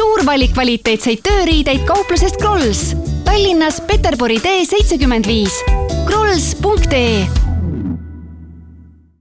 suur 0.00 0.22
valik 0.24 0.54
kvaliteetseid 0.56 1.20
tööriideid 1.26 1.82
kauplusest 1.88 2.38
Krolls. 2.40 2.94
Tallinnas 3.26 3.82
Peterburi 3.84 4.38
tee 4.40 4.64
seitsekümmend 4.64 5.28
viis. 5.28 5.58
krolls.ee 6.06 7.26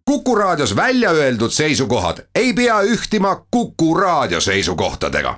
Kuku 0.07 0.36
Raadios 0.36 0.76
välja 0.76 1.12
öeldud 1.12 1.52
seisukohad 1.52 2.23
ei 2.36 2.54
pea 2.54 2.81
ühtima 2.81 3.36
Kuku 3.52 3.94
Raadio 3.97 4.42
seisukohtadega. 4.42 5.36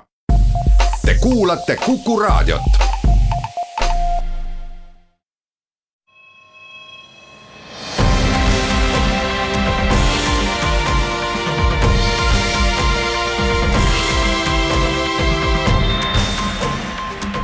Te 1.06 1.14
kuulate 1.20 1.76
Kuku 1.76 2.20
Raadiot. 2.20 2.91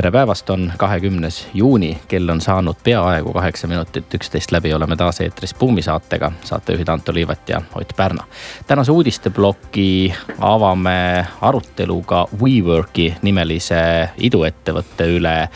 tere 0.00 0.10
päevast, 0.10 0.50
on 0.50 0.72
kahekümnes 0.76 1.48
juuni, 1.54 1.98
kell 2.08 2.28
on 2.28 2.40
saanud 2.40 2.76
peaaegu 2.84 3.32
kaheksa 3.32 3.68
minutit. 3.68 4.14
üksteist 4.14 4.52
läbi, 4.52 4.72
oleme 4.74 4.96
taas 4.96 5.20
eetris 5.20 5.54
Buumi 5.54 5.82
saatega, 5.82 6.32
saatejuhid 6.44 6.88
Anto 6.88 7.14
Liivat 7.14 7.48
ja 7.48 7.60
Ott 7.74 7.92
Pärna. 7.96 8.24
tänase 8.66 8.92
uudisteploki 8.92 10.14
avame 10.38 11.26
aruteluga 11.40 12.26
WeWorki 12.42 13.14
nimelise 13.22 14.08
iduettevõtte 14.16 15.04
üle, 15.04 15.48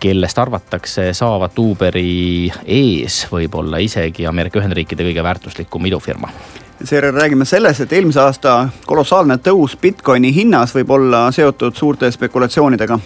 kellest 0.00 0.38
arvatakse 0.38 1.12
saavat 1.12 1.58
Uberi 1.58 2.52
ees 2.66 3.26
võib-olla 3.32 3.80
isegi 3.80 4.26
Ameerika 4.26 4.60
Ühendriikide 4.60 5.08
kõige 5.08 5.22
väärtuslikum 5.22 5.86
idufirma 5.86 6.28
seejärel 6.84 7.14
räägime 7.14 7.44
sellest, 7.44 7.80
et 7.80 7.92
eelmise 7.92 8.20
aasta 8.20 8.68
kolossaalne 8.86 9.38
tõus 9.42 9.76
Bitcoini 9.80 10.32
hinnas 10.34 10.74
võib 10.76 10.90
olla 10.96 11.26
seotud 11.32 11.74
suurte 11.74 12.10
spekulatsioonidega. 12.10 12.98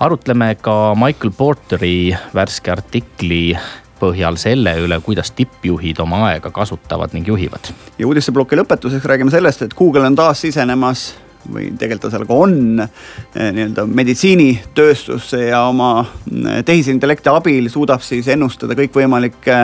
arutleme 0.00 0.54
ka 0.60 0.94
Michael 0.94 1.32
Porteri 1.36 2.16
värske 2.34 2.72
artikli 2.72 3.56
põhjal 4.00 4.36
selle 4.36 4.74
üle, 4.82 5.00
kuidas 5.00 5.30
tippjuhid 5.30 6.00
oma 6.02 6.24
aega 6.30 6.50
kasutavad 6.50 7.12
ning 7.12 7.28
juhivad. 7.28 7.72
ja 7.98 8.06
uudisteploki 8.06 8.56
lõpetuseks 8.56 9.04
räägime 9.04 9.30
sellest, 9.30 9.62
et 9.62 9.74
Google 9.74 10.06
on 10.06 10.16
taas 10.16 10.40
sisenemas 10.40 11.14
või 11.52 11.72
tegelikult 11.78 12.06
ta 12.06 12.10
seal 12.10 12.26
ka 12.26 12.34
on 12.34 12.80
eh, 12.80 13.52
nii-öelda 13.52 13.86
meditsiinitööstusse 13.86 15.44
ja 15.50 15.64
oma 15.68 15.94
eh, 16.00 16.62
tehisintellekti 16.64 17.28
abil 17.28 17.68
suudab 17.70 18.02
siis 18.02 18.28
ennustada 18.28 18.76
kõikvõimalikke 18.78 19.56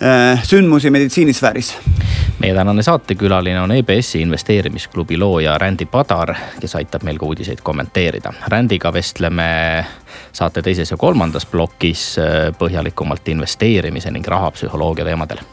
äh, 0.00 0.44
sündmusi 0.46 0.90
meditsiinisfääris 0.90 1.74
meie 2.40 2.54
tänane 2.54 2.82
saatekülaline 2.82 3.60
on 3.60 3.72
EBS-i 3.72 4.20
investeerimisklubi 4.20 5.18
looja 5.18 5.58
Randy 5.58 5.86
Padar, 5.86 6.34
kes 6.60 6.74
aitab 6.74 7.04
meil 7.04 7.18
ka 7.20 7.26
uudiseid 7.26 7.60
kommenteerida. 7.62 8.32
Randyga 8.48 8.92
vestleme 8.92 9.50
saate 10.32 10.62
teises 10.62 10.90
ja 10.90 10.96
kolmandas 10.96 11.46
plokis 11.46 12.04
äh, 12.18 12.50
põhjalikumalt 12.58 13.28
investeerimise 13.28 14.10
ning 14.10 14.26
rahapsühholoogia 14.26 15.04
teemadel 15.04 15.44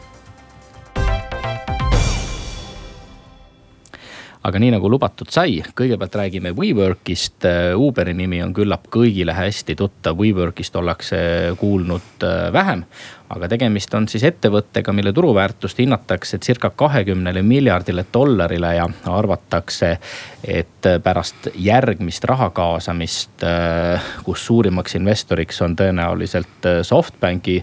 aga 4.48 4.60
nii 4.62 4.70
nagu 4.72 4.88
lubatud 4.88 5.28
sai, 5.32 5.58
kõigepealt 5.76 6.14
räägime 6.22 6.54
WeWorkist. 6.56 7.44
Äh, 7.44 7.76
Uberi 7.76 8.14
nimi 8.16 8.40
on 8.42 8.54
küllap 8.56 8.88
kõigile 8.92 9.34
hästi 9.36 9.76
tuttav, 9.76 10.16
WeWorkist 10.16 10.76
ollakse 10.80 11.18
kuulnud 11.60 12.24
äh, 12.24 12.48
vähem 12.52 12.84
aga 13.28 13.48
tegemist 13.50 13.92
on 13.94 14.06
siis 14.08 14.24
ettevõttega, 14.24 14.92
mille 14.96 15.12
turuväärtust 15.12 15.78
hinnatakse 15.82 16.38
circa 16.44 16.70
kahekümnele 16.70 17.42
miljardile 17.44 18.04
dollarile 18.14 18.72
ja 18.78 18.86
arvatakse, 19.12 19.90
et 20.44 20.88
pärast 21.04 21.50
järgmist 21.54 22.24
raha 22.28 22.48
kaasamist, 22.56 23.44
äh, 23.44 24.08
kus 24.24 24.46
suurimaks 24.48 24.96
investoriks 24.96 25.60
on 25.64 25.76
tõenäoliselt 25.76 26.68
äh, 26.70 26.80
SoftBanki 26.86 27.58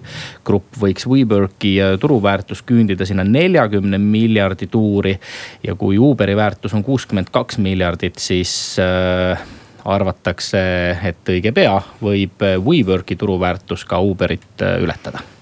grupp, 0.45 0.77
võiks 0.81 1.09
WeWorki 1.09 1.75
äh, 1.81 1.97
turuväärtus 2.01 2.61
küündida 2.67 3.07
sinna 3.09 3.25
neljakümne 3.25 3.97
miljardi 3.97 4.67
tuuri. 4.67 5.17
ja 5.63 5.75
kui 5.75 5.97
Uberi 5.97 6.35
väärtus 6.35 6.73
on 6.73 6.83
kuuskümmend 6.83 7.31
kaks 7.33 7.57
miljardit, 7.57 8.19
siis 8.19 8.77
arvatakse, 9.85 10.59
et 11.03 11.29
õige 11.29 11.53
pea 11.53 11.77
võib 12.01 12.41
WeWorki 12.41 13.15
turuväärtus 13.15 13.85
ka 13.85 14.01
Uberit 14.01 14.65
ületada 14.81 15.34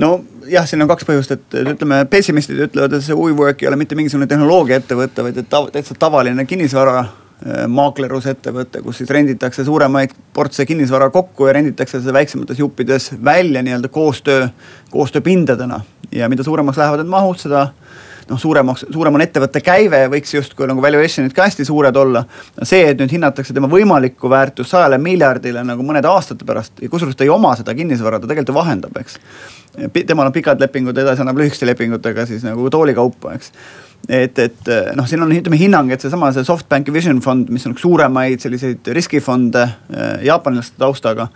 nojah, 0.00 0.66
siin 0.68 0.82
on 0.82 0.90
kaks 0.90 1.06
põhjust, 1.08 1.34
et 1.34 1.58
ütleme, 1.74 2.00
pessimistid 2.10 2.60
ütlevad, 2.68 2.96
et 2.96 3.04
see 3.06 3.16
WeWork 3.18 3.62
ei 3.62 3.70
ole 3.70 3.78
mitte 3.80 3.98
mingisugune 3.98 4.28
tehnoloogiaettevõte, 4.30 5.26
vaid 5.26 5.38
et 5.42 5.50
tav, 5.50 5.68
täitsa 5.74 5.96
tavaline 5.98 6.46
kinnisvara 6.48 6.98
äh, 7.04 7.64
maaklerusettevõte, 7.70 8.82
kus 8.84 9.02
siis 9.02 9.12
renditakse 9.14 9.66
suuremaid 9.66 10.14
portse 10.34 10.66
kinnisvara 10.66 11.10
kokku 11.14 11.48
ja 11.48 11.56
renditakse 11.58 12.00
seda 12.00 12.16
väiksemates 12.16 12.60
juppides 12.62 13.12
välja 13.24 13.62
nii-öelda 13.62 13.90
koostöö, 13.92 14.48
koostööpindadena. 14.90 15.80
ja 16.12 16.28
mida 16.28 16.44
suuremaks 16.46 16.78
lähevad 16.78 17.02
need 17.02 17.10
mahud, 17.10 17.38
seda 17.38 17.68
noh, 18.30 18.40
suuremaks, 18.40 18.86
suurem 18.92 19.18
on 19.18 19.24
ettevõtte 19.24 19.62
käive 19.64 20.04
võiks 20.12 20.34
justkui 20.34 20.68
nagu 20.70 20.82
valuation'id 20.82 21.34
ka 21.36 21.48
hästi 21.48 21.66
suured 21.68 21.96
olla. 21.96 22.24
see, 22.62 22.88
et 22.90 23.00
nüüd 23.00 23.12
hinnatakse 23.16 23.54
tema 23.54 23.70
võimalikku 23.70 24.30
väärtust 24.30 24.74
sajale 24.74 24.98
miljardile 24.98 25.64
nagu 25.64 25.86
mõnede 25.86 26.10
aastate 26.10 26.46
pärast 26.48 26.82
ja 26.82 26.90
kusjuures 26.92 27.16
ta 27.16 27.24
ei 27.26 27.32
oma 27.32 27.54
seda 27.56 27.74
kinnisvara, 27.74 28.20
ta 28.20 28.30
tegelikult 28.30 28.54
ju 28.54 28.58
vahendab, 28.60 29.00
eks. 29.00 29.18
temal 30.06 30.28
on 30.28 30.36
pikad 30.36 30.60
lepingud, 30.60 30.98
edasi 30.98 31.24
annab 31.24 31.40
lühikeste 31.42 31.66
lepingutega 31.68 32.26
siis 32.30 32.46
nagu 32.46 32.70
toolikaupa, 32.70 33.34
eks 33.38 33.52
et, 34.08 34.38
et 34.38 34.70
noh, 34.96 35.06
siin 35.08 35.22
on 35.24 35.32
ütleme 35.32 35.58
hinnang, 35.58 35.90
et 35.94 36.02
seesama 36.02 36.30
see 36.34 36.46
SoftBanki 36.46 36.92
Vision 36.94 37.20
fond, 37.24 37.50
mis 37.52 37.64
on 37.68 37.74
üks 37.74 37.84
suuremaid 37.84 38.42
selliseid 38.44 38.90
riskifonde 38.96 39.64
äh, 39.64 40.16
jaapanlaste 40.28 40.80
taustaga 40.80 41.30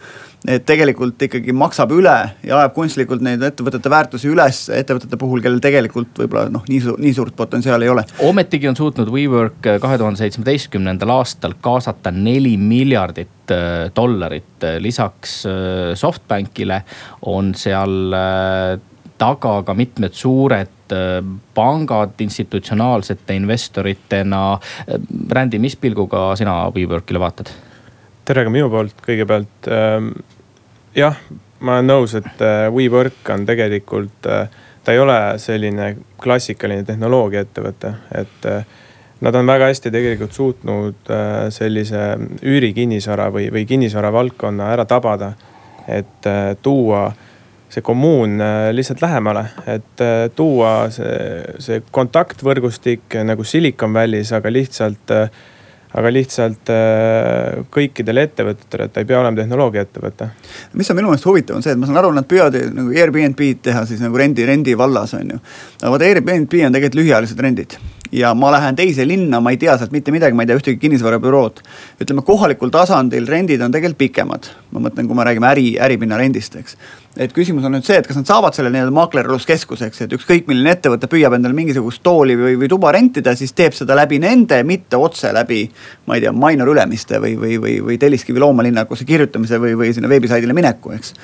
et 0.47 0.63
tegelikult 0.69 1.19
ikkagi 1.27 1.51
maksab 1.57 1.91
üle 1.97 2.15
ja 2.47 2.61
ajab 2.61 2.75
kunstlikult 2.77 3.25
neid 3.27 3.43
ettevõtete 3.43 3.91
väärtusi 3.91 4.29
üles 4.31 4.61
ettevõtete 4.71 5.19
puhul, 5.19 5.43
kellel 5.43 5.59
tegelikult 5.63 6.21
võib-olla 6.21 6.47
noh, 6.55 6.63
nii 6.71 6.79
suur, 6.85 7.01
nii 7.03 7.15
suurt 7.17 7.35
potentsiaali 7.39 7.89
ei 7.89 7.93
ole. 7.95 8.05
ometigi 8.29 8.71
on 8.71 8.79
suutnud 8.79 9.11
WeWork 9.15 9.67
äh, 9.67 9.81
kahe 9.83 9.99
tuhande 9.99 10.23
seitsmeteistkümnendal 10.23 11.15
aastal 11.17 11.57
kaasata 11.61 12.13
neli 12.15 12.57
miljardit 12.61 13.35
dollarit. 13.97 14.65
lisaks 14.85 15.39
SoftBankile 15.97 16.83
on 17.33 17.55
seal 17.57 18.13
taga 19.19 19.55
ka 19.65 19.75
mitmed 19.75 20.13
suured 20.13 20.78
pangad 21.55 22.21
institutsionaalsete 22.21 23.35
investoritena. 23.37 24.43
Randy, 25.31 25.59
mis 25.63 25.77
pilguga 25.77 26.31
sina 26.37 26.61
WeWorkile 26.75 27.21
vaatad? 27.23 27.53
tere 28.29 28.45
ka 28.45 28.53
minu 28.53 28.69
poolt 28.69 28.99
kõigepealt. 29.05 29.69
Ähm, 29.73 30.11
jah, 30.97 31.17
ma 31.65 31.79
olen 31.79 31.89
nõus, 31.89 32.15
et 32.19 32.43
äh, 32.45 32.67
WeWork 32.73 33.31
on 33.33 33.47
tegelikult, 33.49 34.29
äh, 34.29 34.51
ta 34.85 34.95
ei 34.95 35.01
ole 35.01 35.19
selline 35.41 35.95
klassikaline 36.21 36.85
tehnoloogiaettevõte, 36.89 37.95
et 38.21 38.49
äh, 38.51 38.77
nad 39.25 39.35
on 39.35 39.49
väga 39.49 39.71
hästi 39.73 39.91
tegelikult 39.91 40.37
suutnud 40.37 41.09
sellise 41.51 42.03
üürikinnisvara 42.47 43.25
või, 43.35 43.49
või 43.51 43.65
kinnisvara 43.67 44.13
valdkonna 44.15 44.69
ära 44.77 44.85
tabada. 44.87 45.33
et 45.89 46.27
tuua 46.63 47.07
see 47.69 47.85
kommuun 47.85 48.41
lihtsalt 48.73 49.03
lähemale, 49.05 49.45
et 49.69 50.03
tuua 50.37 50.89
see, 50.93 51.43
see 51.61 51.83
kontaktvõrgustik 51.93 53.19
nagu 53.29 53.45
Silicon 53.45 53.93
Valley's, 53.93 54.33
aga 54.33 54.53
lihtsalt 54.53 55.13
aga 55.97 56.11
lihtsalt 56.13 56.71
äh, 56.73 57.61
kõikidele 57.73 58.27
ettevõtetele, 58.29 58.89
et 58.89 58.95
ta 58.95 59.03
ei 59.03 59.09
pea 59.09 59.21
olema 59.21 59.41
tehnoloogiaettevõte. 59.41 60.29
mis 60.77 60.91
on 60.91 60.99
minu 60.99 61.13
meelest 61.13 61.29
huvitav, 61.29 61.57
on 61.57 61.65
see, 61.65 61.73
et 61.73 61.81
ma 61.81 61.89
saan 61.89 62.01
aru, 62.03 62.11
nad 62.17 62.29
püüavad 62.29 62.59
nagu 62.77 62.93
Airbnb-d 62.93 63.63
teha 63.71 63.85
siis 63.89 64.03
nagu 64.05 64.19
rendi, 64.21 64.45
rendi 64.49 64.77
vallas 64.79 65.15
on 65.17 65.37
ju. 65.37 65.39
aga 65.81 65.95
vaata 65.95 66.11
Airbnb 66.11 66.59
on 66.69 66.77
tegelikult 66.77 67.01
lühiajalised 67.01 67.41
rendid 67.47 67.79
ja 68.13 68.35
ma 68.35 68.53
lähen 68.53 68.77
teise 68.77 69.07
linna, 69.09 69.41
ma 69.41 69.53
ei 69.53 69.61
tea 69.61 69.77
sealt 69.79 69.93
mitte 69.93 70.13
midagi, 70.13 70.37
ma 70.37 70.45
ei 70.45 70.51
tea 70.51 70.61
ühtegi 70.61 70.81
kinnisvarabürood. 70.81 71.61
ütleme 72.01 72.25
kohalikul 72.25 72.73
tasandil 72.73 73.27
rendid 73.29 73.61
on 73.65 73.73
tegelikult 73.73 73.99
pikemad, 73.99 74.49
ma 74.73 74.85
mõtlen, 74.89 75.09
kui 75.09 75.17
me 75.17 75.25
räägime 75.25 75.49
äri, 75.51 75.69
äripinna 75.81 76.21
rendist, 76.21 76.57
eks. 76.57 76.77
Et 77.19 77.35
küsimus 77.35 77.67
on 77.67 77.75
nüüd 77.75 77.87
see, 77.87 77.99
et 77.99 78.07
kas 78.07 78.17
nad 78.19 78.29
saavad 78.29 78.57
selle 78.57 78.71
nii-öelda 78.73 78.95
maaklerluskeskuseks, 78.95 80.05
et 80.05 80.15
ükskõik 80.15 80.49
milline 80.51 80.77
ettevõte 80.77 81.11
püüab 81.11 81.35
endale 81.37 81.57
mingisugust 81.57 82.03
tooli 82.07 82.37
või, 82.39 82.55
või 82.61 82.71
tuba 82.71 82.93
rentida, 82.95 83.35
siis 83.39 83.55
teeb 83.59 83.77
seda 83.77 83.97
läbi 83.99 84.21
nende, 84.23 84.61
mitte 84.69 85.01
otse 85.01 85.33
läbi. 85.35 85.65
ma 86.07 86.17
ei 86.17 86.25
tea, 86.25 86.33
Mainor 86.33 86.71
Ülemiste 86.73 87.21
või, 87.23 87.35
või, 87.41 87.59
või, 87.61 87.79
või 87.85 87.99
Telliskivi 87.99 88.41
loomalinnakusse 88.41 89.05
kirjutamise 89.05 89.59
või, 89.61 89.75
või 89.79 89.93
sinna 89.95 90.09
veebisaidile 90.09 90.55
mineku, 90.57 90.95
eks 90.95 91.15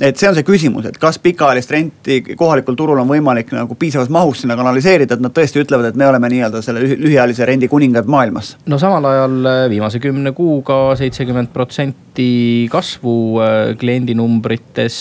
et 0.00 0.16
see 0.16 0.28
on 0.28 0.36
see 0.36 0.46
küsimus, 0.46 0.86
et 0.88 0.96
kas 1.00 1.18
pikaajalist 1.22 1.72
renti 1.72 2.18
kohalikul 2.38 2.76
turul 2.78 3.00
on 3.02 3.10
võimalik 3.10 3.52
nagu 3.52 3.76
piisavas 3.78 4.08
mahus 4.12 4.42
sinna 4.42 4.56
kanaliseerida, 4.56 5.18
et 5.18 5.24
nad 5.24 5.34
tõesti 5.36 5.60
ütlevad, 5.62 5.90
et 5.90 5.98
me 6.00 6.08
oleme 6.08 6.30
nii-öelda 6.32 6.62
selle 6.64 6.84
lühiajalise 6.86 7.46
rendi 7.48 7.68
kuningad 7.68 8.08
maailmas. 8.10 8.54
no 8.66 8.78
samal 8.80 9.04
ajal 9.10 9.36
äh, 9.50 9.64
viimase 9.72 10.00
kümne 10.02 10.32
kuuga 10.36 10.96
seitsekümmend 10.98 11.52
protsenti 11.52 12.68
kasvu 12.72 13.16
äh, 13.42 13.60
kliendinumbrites. 13.78 14.96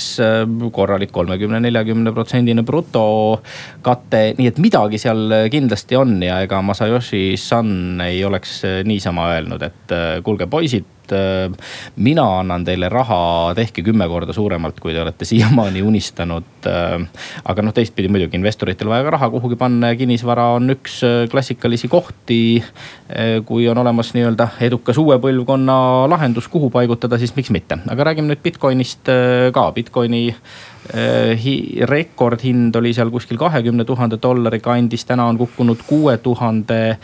Korralik 0.72 1.12
kolmekümne, 1.12 1.60
neljakümne 1.64 2.14
protsendine 2.16 2.64
brutokate. 2.68 4.24
nii 4.38 4.48
et 4.48 4.62
midagi 4.64 5.02
seal 5.02 5.50
kindlasti 5.52 5.98
on 6.00 6.18
ja 6.24 6.42
ega 6.46 6.62
Masayoshi 6.62 7.38
Son 7.38 8.02
ei 8.06 8.24
oleks 8.26 8.62
niisama 8.88 9.32
öelnud, 9.36 9.62
et 9.62 9.96
kuulge 10.24 10.48
poisid 10.48 10.86
et 11.12 11.18
äh, 11.18 11.72
mina 11.96 12.24
annan 12.40 12.64
teile 12.66 12.90
raha, 12.92 13.54
tehke 13.58 13.84
kümme 13.86 14.08
korda 14.10 14.34
suuremalt, 14.34 14.80
kui 14.80 14.94
te 14.96 15.02
olete 15.02 15.28
siiamaani 15.32 15.84
unistanud. 15.86 16.50
Äh, 16.70 16.98
aga 17.46 17.66
noh, 17.66 17.76
teistpidi 17.76 18.12
muidugi 18.12 18.40
investoritel 18.40 18.92
vaja 18.92 19.06
ka 19.08 19.16
raha 19.18 19.32
kuhugi 19.34 19.60
panna 19.60 19.92
ja 19.92 20.00
kinnisvara 20.00 20.52
on 20.58 20.76
üks 20.76 21.02
äh, 21.08 21.26
klassikalisi 21.32 21.92
kohti. 21.92 22.42
kui 23.46 23.66
on 23.68 23.78
olemas 23.78 24.14
nii-öelda 24.16 24.46
edukas 24.64 24.96
uue 25.02 25.18
põlvkonna 25.20 25.74
lahendus, 26.08 26.48
kuhu 26.48 26.70
paigutada, 26.72 27.18
siis 27.20 27.34
miks 27.36 27.50
mitte, 27.52 27.76
aga 27.92 28.06
räägime 28.08 28.32
nüüd 28.32 28.40
Bitcoinist 28.44 29.10
ka, 29.52 29.66
Bitcoini 29.76 30.30
rekordhind 31.88 32.76
oli 32.76 32.94
seal 32.94 33.12
kuskil 33.14 33.38
kahekümne 33.38 33.86
tuhande 33.86 34.18
dollari 34.22 34.60
kandis, 34.60 35.06
täna 35.06 35.28
on 35.30 35.38
kukkunud 35.38 35.84
kuue 35.88 36.18
tuhande 36.18 36.98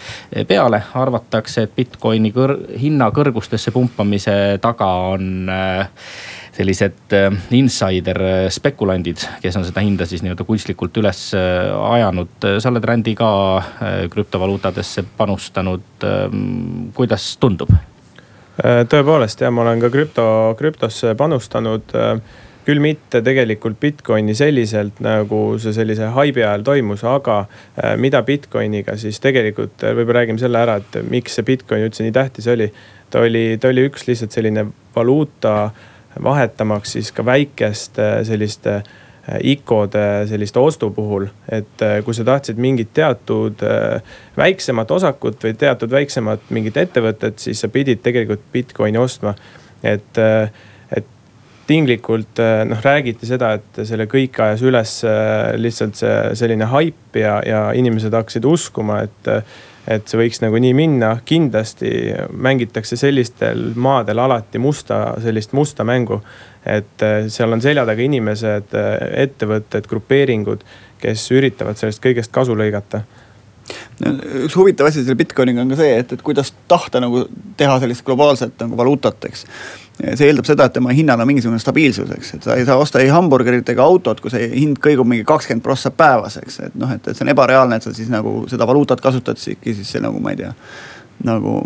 peale. 0.47 0.81
arvatakse, 0.94 1.68
et 1.68 1.75
Bitcoini 1.75 2.31
kõr 2.33 2.56
hinna 2.79 3.12
kõrgustesse 3.13 3.71
pumpamise 3.71 4.57
taga 4.62 4.89
on 5.13 5.50
äh, 5.50 5.89
sellised 6.57 7.13
insider 7.53 8.19
spekulandid, 8.53 9.21
kes 9.41 9.57
on 9.59 9.65
seda 9.68 9.83
hinda 9.85 10.07
siis 10.09 10.23
nii-öelda 10.25 10.45
kunstlikult 10.47 10.97
üles 10.97 11.21
ajanud. 11.35 12.47
sa 12.59 12.71
oled 12.71 12.88
Randi 12.89 13.13
ka 13.18 13.30
krüptovaluutadesse 14.09 15.06
panustanud, 15.18 16.07
kuidas 16.97 17.30
tundub? 17.38 17.75
tõepoolest 18.57 19.41
jah, 19.44 19.53
ma 19.53 19.62
olen 19.62 19.83
ka 19.83 19.91
krüpto, 19.94 20.27
krüptosse 20.57 21.13
panustanud 21.18 21.94
küll 22.67 22.83
mitte 22.83 23.21
tegelikult 23.23 23.79
Bitcoini 23.79 24.35
selliselt, 24.35 24.99
nagu 25.03 25.39
see 25.61 25.71
sellise 25.75 26.11
haibi 26.15 26.43
ajal 26.43 26.65
toimus, 26.67 27.03
aga 27.07 27.39
äh, 27.45 27.95
mida 27.99 28.21
Bitcoiniga 28.27 28.97
siis 28.99 29.21
tegelikult, 29.23 29.79
äh, 29.83 29.95
võib-olla 29.95 30.25
räägime 30.25 30.41
selle 30.41 30.59
ära, 30.65 30.77
et 30.81 30.99
miks 31.07 31.37
see 31.37 31.47
Bitcoin 31.47 31.85
üldse 31.87 32.03
nii 32.03 32.15
tähtis 32.15 32.49
oli. 32.51 32.71
ta 33.09 33.23
oli, 33.23 33.57
ta 33.61 33.71
oli 33.71 33.85
üks 33.87 34.03
lihtsalt 34.09 34.35
selline 34.35 34.65
valuuta 34.95 35.69
vahetamaks 36.23 36.97
siis 36.97 37.11
ka 37.15 37.23
väikeste 37.25 38.07
selliste 38.27 38.81
ICO-de 39.43 40.03
selliste 40.27 40.59
ostu 40.59 40.89
puhul. 40.91 41.27
et 41.47 41.83
äh, 41.87 42.01
kui 42.03 42.15
sa 42.15 42.27
tahtsid 42.27 42.59
mingit 42.59 42.91
teatud 42.93 43.63
väiksemat 44.37 44.91
osakut 44.91 45.43
või 45.43 45.55
teatud 45.55 45.91
väiksemat 45.91 46.51
mingit 46.51 46.83
ettevõtet, 46.83 47.39
siis 47.39 47.63
sa 47.63 47.71
pidid 47.71 48.03
tegelikult 48.03 48.43
Bitcoini 48.51 48.99
ostma. 48.99 49.35
et 49.83 50.19
tinglikult 51.67 52.39
eh, 52.39 52.63
noh, 52.67 52.81
räägiti 52.83 53.27
seda, 53.29 53.53
et 53.57 53.81
selle 53.87 54.07
kõik 54.09 54.39
ajas 54.43 54.63
üles 54.65 54.93
eh, 55.07 55.55
lihtsalt 55.59 55.99
see 55.99 56.19
selline 56.39 56.69
haip 56.71 57.17
ja, 57.19 57.37
ja 57.45 57.63
inimesed 57.77 58.15
hakkasid 58.15 58.47
uskuma, 58.47 59.03
et 59.07 59.33
et 59.87 60.03
see 60.11 60.17
võiks 60.19 60.41
nagu 60.43 60.59
nii 60.59 60.73
minna, 60.75 61.13
kindlasti 61.23 61.89
mängitakse 62.43 62.97
sellistel 62.99 63.69
maadel 63.79 64.19
alati 64.19 64.59
musta, 64.59 65.13
sellist 65.23 65.53
musta 65.55 65.85
mängu. 65.87 66.19
et 66.65 67.03
eh, 67.03 67.29
seal 67.31 67.55
on 67.55 67.63
selja 67.63 67.85
taga 67.87 68.03
inimesed, 68.03 68.75
ettevõtted, 69.23 69.87
grupeeringud, 69.87 70.65
kes 70.99 71.29
üritavad 71.31 71.79
sellest 71.79 72.03
kõigest 72.03 72.33
kasu 72.35 72.55
lõigata 72.57 73.05
üks 74.45 74.55
huvitav 74.55 74.87
asi 74.87 75.01
selle 75.03 75.17
Bitcoiniga 75.19 75.63
on 75.63 75.73
ka 75.73 75.79
see, 75.79 75.97
et, 76.01 76.13
et 76.13 76.23
kuidas 76.25 76.53
tahta 76.71 77.01
nagu 77.03 77.25
teha 77.59 77.79
sellist 77.83 78.05
globaalset 78.07 78.55
nagu 78.63 78.77
valuutat, 78.79 79.27
eks. 79.29 79.45
see 79.99 80.27
eeldab 80.29 80.47
seda, 80.47 80.67
et 80.67 80.77
tema 80.77 80.93
hinnal 80.95 81.23
on 81.23 81.29
mingisugune 81.29 81.59
stabiilsus, 81.61 82.11
eks, 82.15 82.33
et 82.37 82.47
sa 82.47 82.57
ei 82.59 82.67
saa 82.67 82.77
osta 82.81 83.01
ei 83.03 83.11
hamburgerit 83.13 83.69
ega 83.73 83.85
autot, 83.87 84.21
kui 84.23 84.33
see 84.33 84.49
hind 84.53 84.79
kõigub 84.83 85.09
mingi 85.09 85.25
kakskümmend 85.27 85.65
prossa 85.65 85.91
päevas, 85.91 86.39
eks, 86.43 86.61
et 86.69 86.77
noh, 86.79 86.91
et, 86.93 87.01
et 87.03 87.17
see 87.17 87.25
on 87.25 87.33
ebareaalne, 87.33 87.79
et 87.79 87.87
sa 87.89 87.95
siis 87.95 88.11
nagu 88.13 88.39
seda 88.51 88.69
valuutat 88.69 89.03
kasutad 89.03 89.41
siis, 89.41 89.59
siis 89.65 89.97
nagu 90.03 90.21
ma 90.23 90.35
ei 90.35 90.45
tea 90.45 90.53
nagu 91.25 91.63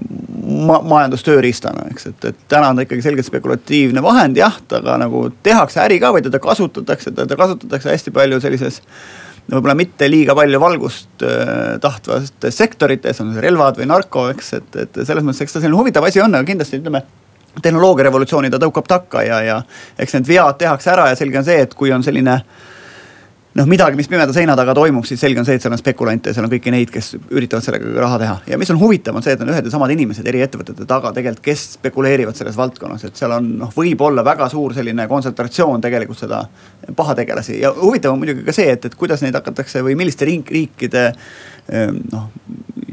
ma 0.68 0.78
majandustööriistana, 0.88 1.90
eks, 1.92 2.06
et, 2.08 2.30
et 2.30 2.38
täna 2.52 2.70
on 2.72 2.80
ta 2.80 2.86
ikkagi 2.86 3.04
selgelt 3.04 3.28
spekulatiivne 3.28 4.04
vahend 4.04 4.40
jah, 4.40 4.56
aga 4.78 4.96
nagu 5.02 5.26
tehakse 5.44 5.82
äri 5.84 6.00
ka 6.00 6.14
või 6.16 6.24
teda 6.24 6.40
kasutatakse, 6.40 7.12
teda 7.18 7.36
kasutatakse 7.40 7.92
hästi 7.92 8.14
palju 8.16 8.40
sellises 8.44 8.80
võib-olla 9.50 9.76
mitte 9.78 10.10
liiga 10.10 10.36
palju 10.38 10.60
valgust 10.62 11.26
äh, 11.26 11.78
tahtvates 11.82 12.58
sektorites, 12.58 13.22
on 13.24 13.34
relvad 13.42 13.80
või 13.82 13.90
narko, 13.90 14.28
eks, 14.36 14.54
et, 14.60 14.80
et 14.86 15.02
selles 15.02 15.26
mõttes, 15.26 15.44
eks 15.46 15.58
ta 15.58 15.64
selline 15.64 15.80
huvitav 15.80 16.06
asi 16.08 16.24
on, 16.24 16.36
aga 16.38 16.48
kindlasti 16.48 16.82
ütleme 16.82 17.04
tehnoloogiarevolutsiooni 17.62 18.52
ta 18.52 18.62
tõukab 18.62 18.88
takka 18.88 19.26
ja, 19.28 19.42
ja 19.44 19.58
eks 20.00 20.16
need 20.16 20.30
vead 20.30 20.60
tehakse 20.62 20.94
ära 20.94 21.10
ja 21.12 21.18
selge 21.20 21.42
on 21.42 21.48
see, 21.48 21.58
et 21.66 21.74
kui 21.76 21.92
on 21.92 22.06
selline 22.06 22.38
äh, 22.38 22.70
noh, 23.58 23.68
midagi, 23.68 23.98
mis 24.00 24.08
pimeda 24.08 24.34
seina 24.36 24.56
taga 24.56 24.74
toimub, 24.78 25.06
siis 25.08 25.20
selge 25.20 25.42
on 25.42 25.48
see, 25.48 25.58
et 25.60 25.64
seal 25.64 25.74
on 25.76 25.80
spekulante 25.80 26.32
ja 26.32 26.38
seal 26.38 26.48
on 26.48 26.52
kõiki 26.54 26.72
neid, 26.74 26.92
kes 26.94 27.14
üritavad 27.20 27.66
sellega 27.66 27.92
raha 28.00 28.20
teha. 28.22 28.36
ja 28.54 28.60
mis 28.62 28.72
on 28.72 28.80
huvitav, 28.80 29.18
on 29.18 29.26
see, 29.26 29.36
et 29.36 29.44
on 29.44 29.52
ühed 29.52 29.68
ja 29.68 29.74
samad 29.74 29.92
inimesed 29.96 30.28
eri 30.32 30.44
ettevõtete 30.46 30.88
taga 30.88 31.12
tegelikult, 31.16 31.44
kes 31.46 31.66
spekuleerivad 31.76 32.38
selles 32.38 32.58
valdkonnas, 32.60 33.06
et 33.10 33.20
seal 33.20 33.36
on 33.36 33.50
noh, 33.66 33.74
võib 33.76 34.04
olla 34.08 34.24
väga 34.26 34.48
suur 34.52 34.76
selline 34.78 35.08
kontsentratsioon 35.12 35.84
tegelikult 35.84 36.24
seda 36.24 36.46
pahategelasi. 36.96 37.60
Ja 37.60 37.74
huvitav 37.76 38.16
on 38.16 38.22
muidugi 38.24 38.46
ka 38.48 38.56
see, 38.56 38.72
et, 38.72 38.88
et 38.88 38.96
kuidas 38.98 39.24
neid 39.26 39.36
hakatakse 39.36 39.84
või 39.84 39.98
milliste 40.00 40.28
riik, 40.28 40.52
riikide 40.52 41.10
ehm, 41.12 42.04
noh 42.14 42.30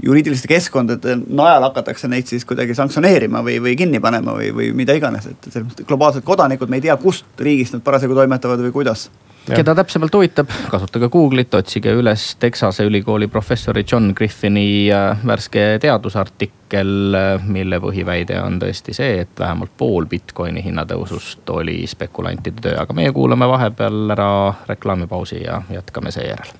juriidiliste 0.08 0.48
keskkondade 0.48 1.18
najal 1.26 1.64
hakatakse 1.66 2.08
neid 2.08 2.28
siis 2.30 2.46
kuidagi 2.48 2.72
sanktsioneerima 2.78 3.42
või, 3.44 3.58
või 3.60 3.74
kinni 3.76 4.00
panema 4.00 4.32
või, 4.38 4.50
või 4.54 4.68
mida 4.78 4.94
iganes, 4.96 5.26
et 5.28 5.48
selles 5.50 5.66
mõttes 5.68 5.88
globaalsed 5.88 6.24
kodanikud, 6.24 6.70
me 6.70 6.78
ei 6.78 6.86
tea, 6.86 6.96
kust 7.02 7.42
riigist 7.44 7.76
nad 7.76 7.82
parasjagu 7.84 8.16
toimetavad 8.16 8.62
või 8.62 8.72
kuidas 8.78 9.08
keda 9.54 9.74
täpsemalt 9.74 10.14
huvitab, 10.14 10.50
kasutage 10.70 11.08
Google'it, 11.12 11.54
otsige 11.54 11.92
üles 11.96 12.36
Texase 12.40 12.84
ülikooli 12.84 13.28
professori 13.28 13.84
John 13.92 14.12
Griffini 14.16 14.90
äh, 14.92 15.18
värske 15.26 15.64
teadusartikkel, 15.82 16.94
äh, 17.14 17.48
mille 17.48 17.80
põhiväide 17.82 18.40
on 18.42 18.60
tõesti 18.62 18.94
see, 18.96 19.22
et 19.24 19.40
vähemalt 19.40 19.74
pool 19.76 20.06
Bitcoini 20.10 20.64
hinnatõusust 20.64 21.50
oli 21.54 21.80
spekulantide 21.88 22.62
töö, 22.68 22.78
aga 22.82 22.96
meie 22.96 23.12
kuulame 23.12 23.48
vahepeal 23.48 24.16
ära 24.16 24.30
reklaamipausi 24.68 25.42
ja 25.44 25.62
jätkame 25.72 26.12
seejärel. 26.14 26.56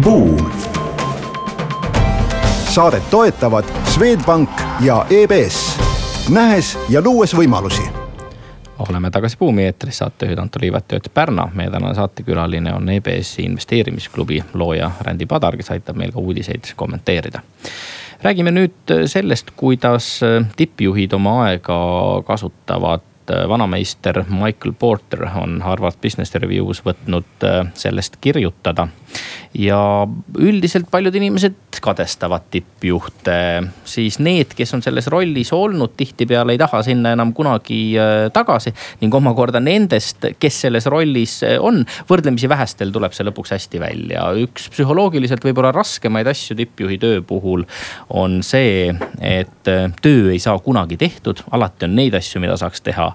Buum 0.00 0.49
saadet 2.70 3.10
toetavad 3.10 3.64
Swedbank 3.84 4.50
ja 4.80 5.06
EBS, 5.10 5.78
nähes 6.30 6.78
ja 6.88 7.02
luues 7.02 7.34
võimalusi 7.36 7.82
oleme 8.88 9.10
tagasi 9.10 9.36
Buumi 9.38 9.64
eetris, 9.64 9.98
saatejuhid 9.98 10.38
Anto 10.38 10.58
Liivet 10.62 10.92
ja 10.92 10.96
Ott 10.96 11.14
Pärna. 11.14 11.48
meie 11.54 11.70
tänane 11.70 11.94
saatekülaline 11.94 12.74
on 12.74 12.88
EBS-i 12.88 13.42
investeerimisklubi 13.42 14.44
looja 14.54 14.90
Rändi 15.00 15.26
Padar, 15.26 15.56
kes 15.56 15.70
aitab 15.70 15.96
meil 15.96 16.12
ka 16.12 16.20
uudiseid 16.20 16.70
kommenteerida. 16.76 17.40
räägime 18.22 18.50
nüüd 18.50 19.06
sellest, 19.06 19.50
kuidas 19.56 20.20
tippjuhid 20.56 21.12
oma 21.12 21.42
aega 21.42 21.82
kasutavad 22.26 23.09
vanameister 23.48 24.24
Michael 24.28 24.74
Porter 24.78 25.26
on 25.42 25.60
Harvard 25.64 26.00
Business 26.02 26.34
Review's 26.34 26.82
võtnud 26.86 27.48
sellest 27.78 28.18
kirjutada 28.20 28.88
ja 29.54 30.06
üldiselt 30.38 30.86
paljud 30.90 31.14
inimesed 31.14 31.80
kadestavad 31.82 32.44
tippjuhte, 32.52 33.34
siis 33.88 34.18
need, 34.22 34.52
kes 34.56 34.74
on 34.76 34.82
selles 34.84 35.08
rollis 35.10 35.50
olnud, 35.54 35.94
tihtipeale 35.98 36.54
ei 36.54 36.60
taha 36.60 36.82
sinna 36.86 37.14
enam 37.16 37.32
kunagi 37.34 37.80
äh, 37.98 38.28
tagasi. 38.34 38.72
ning 39.00 39.14
omakorda 39.14 39.60
nendest, 39.60 40.26
kes 40.38 40.60
selles 40.66 40.86
rollis 40.86 41.40
äh, 41.46 41.56
on, 41.60 41.82
võrdlemisi 42.10 42.48
vähestel 42.50 42.92
tuleb 42.94 43.14
see 43.16 43.26
lõpuks 43.26 43.54
hästi 43.56 43.80
välja. 43.82 44.28
üks 44.44 44.68
psühholoogiliselt 44.70 45.44
võib-olla 45.44 45.72
raskemaid 45.74 46.30
asju 46.30 46.56
tippjuhi 46.58 46.98
töö 47.02 47.22
puhul 47.26 47.64
on 48.08 48.42
see, 48.46 48.92
et 49.18 49.72
äh, 49.72 49.90
töö 50.02 50.30
ei 50.30 50.38
saa 50.38 50.58
kunagi 50.62 51.00
tehtud, 51.00 51.42
alati 51.50 51.88
on 51.88 51.96
neid 51.98 52.14
asju, 52.14 52.42
mida 52.44 52.58
saaks 52.60 52.86
teha 52.86 53.10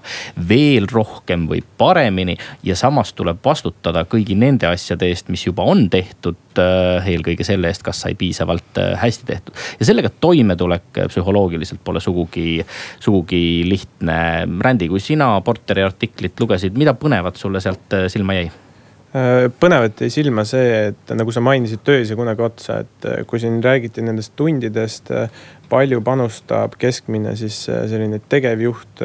veel 0.48 0.88
rohkem 0.92 1.46
või 1.50 1.62
paremini 1.78 2.36
ja 2.66 2.76
samas 2.76 3.12
tuleb 3.16 3.40
vastutada 3.44 4.04
kõigi 4.08 4.36
nende 4.38 4.68
asjade 4.68 5.08
eest, 5.10 5.30
mis 5.32 5.46
juba 5.46 5.66
on 5.66 5.86
tehtud 5.92 6.60
äh, 6.60 7.06
eelkõige 7.12 7.46
selle 7.46 7.70
eest, 7.70 7.84
kas 7.86 8.02
sai 8.04 8.16
piisavalt 8.18 8.80
äh, 8.82 8.92
hästi 9.00 9.30
tehtud. 9.30 9.64
ja 9.80 9.88
sellega 9.88 10.10
toimetulek 10.20 11.00
äh, 11.00 11.08
psühholoogiliselt 11.12 11.82
pole 11.84 12.00
sugugi, 12.00 12.60
sugugi 13.00 13.64
lihtne. 13.68 14.18
Rändi, 14.60 14.88
kui 14.90 15.00
sina 15.00 15.34
Porteri 15.44 15.84
artiklit 15.86 16.38
lugesid, 16.40 16.76
mida 16.78 16.94
põnevat 16.98 17.38
sulle 17.40 17.60
sealt 17.64 18.00
silma 18.12 18.40
jäi? 18.40 18.52
põnevat 19.60 20.00
jäi 20.02 20.10
silma 20.12 20.42
see, 20.44 20.90
et 20.90 21.12
nagu 21.16 21.32
sa 21.32 21.40
mainisid, 21.40 21.80
töö 21.86 22.02
ei 22.02 22.08
saa 22.08 22.18
kunagi 22.18 22.42
otsa, 22.44 22.82
et 22.82 23.06
kui 23.30 23.40
siin 23.40 23.62
räägiti 23.64 24.02
nendest 24.04 24.34
tundidest, 24.36 25.08
palju 25.70 26.02
panustab 26.04 26.74
keskmine 26.76 27.32
siis 27.38 27.62
selline 27.64 28.20
tegevjuht 28.28 29.00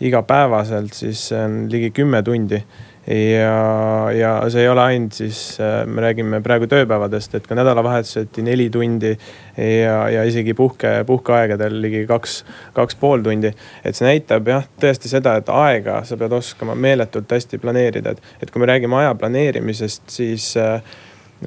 igapäevaselt, 0.00 0.92
siis 0.94 1.28
see 1.30 1.40
on 1.44 1.64
ligi 1.72 1.90
kümme 1.90 2.22
tundi 2.22 2.60
ja, 3.08 4.10
ja 4.12 4.32
see 4.52 4.62
ei 4.62 4.68
ole 4.68 4.82
ainult 4.82 5.16
siis, 5.16 5.40
äh, 5.64 5.80
me 5.88 6.02
räägime 6.04 6.40
praegu 6.44 6.68
tööpäevadest, 6.68 7.34
et 7.38 7.46
ka 7.48 7.56
nädalavahetuseti 7.56 8.44
neli 8.44 8.68
tundi 8.72 9.14
ja, 9.56 9.96
ja 10.12 10.24
isegi 10.28 10.54
puhke, 10.58 10.90
puhkeaegadel 11.08 11.80
ligi 11.82 12.04
kaks, 12.08 12.42
kaks 12.76 12.98
pool 13.00 13.24
tundi. 13.24 13.52
et 13.84 13.96
see 13.96 14.08
näitab 14.08 14.48
jah, 14.52 14.68
tõesti 14.80 15.10
seda, 15.10 15.38
et 15.40 15.48
aega 15.52 16.02
sa 16.04 16.20
pead 16.20 16.36
oskama 16.36 16.76
meeletult 16.76 17.32
hästi 17.32 17.60
planeerida, 17.62 18.12
et, 18.12 18.32
et 18.42 18.52
kui 18.52 18.62
me 18.62 18.68
räägime 18.68 19.00
aja 19.00 19.14
planeerimisest, 19.18 20.04
siis 20.12 20.52
äh, 20.60 20.82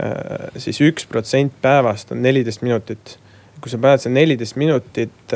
äh 0.02 0.50
siis 0.58 0.82
üks 0.82 1.06
protsent 1.08 1.54
päevast 1.62 2.12
on 2.12 2.22
neliteist 2.24 2.62
minutit. 2.66 3.18
kui 3.62 3.70
sa 3.70 3.78
paned 3.78 4.02
see 4.02 4.10
neliteist 4.10 4.56
minutit, 4.58 5.34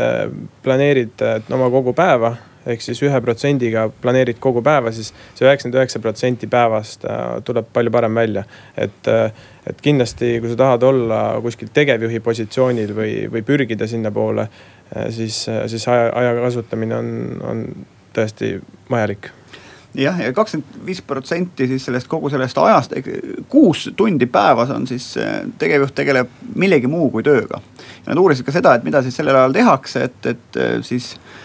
planeerid 0.66 1.22
oma 1.54 1.68
kogu 1.70 1.94
päeva 1.94 2.32
ehk 2.66 2.82
siis 2.82 3.02
ühe 3.06 3.20
protsendiga 3.22 3.88
planeerid 4.02 4.40
kogu 4.42 4.64
päeva, 4.66 4.92
siis 4.96 5.12
see 5.36 5.46
üheksakümmend 5.46 5.80
üheksa 5.80 6.02
protsenti 6.04 6.50
päevast 6.52 7.06
äh, 7.10 7.38
tuleb 7.46 7.70
palju 7.74 7.94
parem 7.94 8.18
välja. 8.18 8.44
et, 8.78 9.08
äh, 9.12 9.32
et 9.70 9.82
kindlasti, 9.82 10.40
kui 10.42 10.52
sa 10.52 10.60
tahad 10.64 10.84
olla 10.84 11.22
kuskil 11.42 11.70
tegevjuhi 11.74 12.20
positsioonil 12.26 12.96
või, 12.98 13.14
või 13.32 13.46
pürgida 13.46 13.88
sinnapoole, 13.88 14.48
äh, 14.96 15.10
siis, 15.14 15.46
siis 15.68 15.88
aja, 15.88 16.12
aja 16.14 16.36
kasutamine 16.42 16.98
on, 16.98 17.10
on 17.42 17.66
tõesti 18.16 18.56
vajalik 18.90 19.30
jah, 19.96 20.18
ja 20.20 20.34
kakskümmend 20.36 20.82
viis 20.88 21.02
protsenti 21.06 21.70
siis 21.70 21.86
sellest 21.86 22.10
kogu 22.12 22.30
sellest 22.34 22.58
ajast, 22.60 22.98
kuus 23.50 23.90
tundi 23.96 24.26
päevas 24.26 24.74
on 24.74 24.88
siis 24.90 25.14
tegevjuht 25.62 25.96
tegeleb 25.96 26.34
millegi 26.56 26.90
muu 26.92 27.10
kui 27.14 27.24
tööga. 27.24 27.62
ja 28.02 28.12
nad 28.12 28.20
uurisid 28.20 28.48
ka 28.48 28.56
seda, 28.56 28.76
et 28.76 28.84
mida 28.84 29.04
siis 29.06 29.16
sellel 29.16 29.38
ajal 29.38 29.56
tehakse, 29.56 30.10
et, 30.10 30.32
et 30.34 30.64
siis 30.84 31.14
Ehm, 31.16 31.45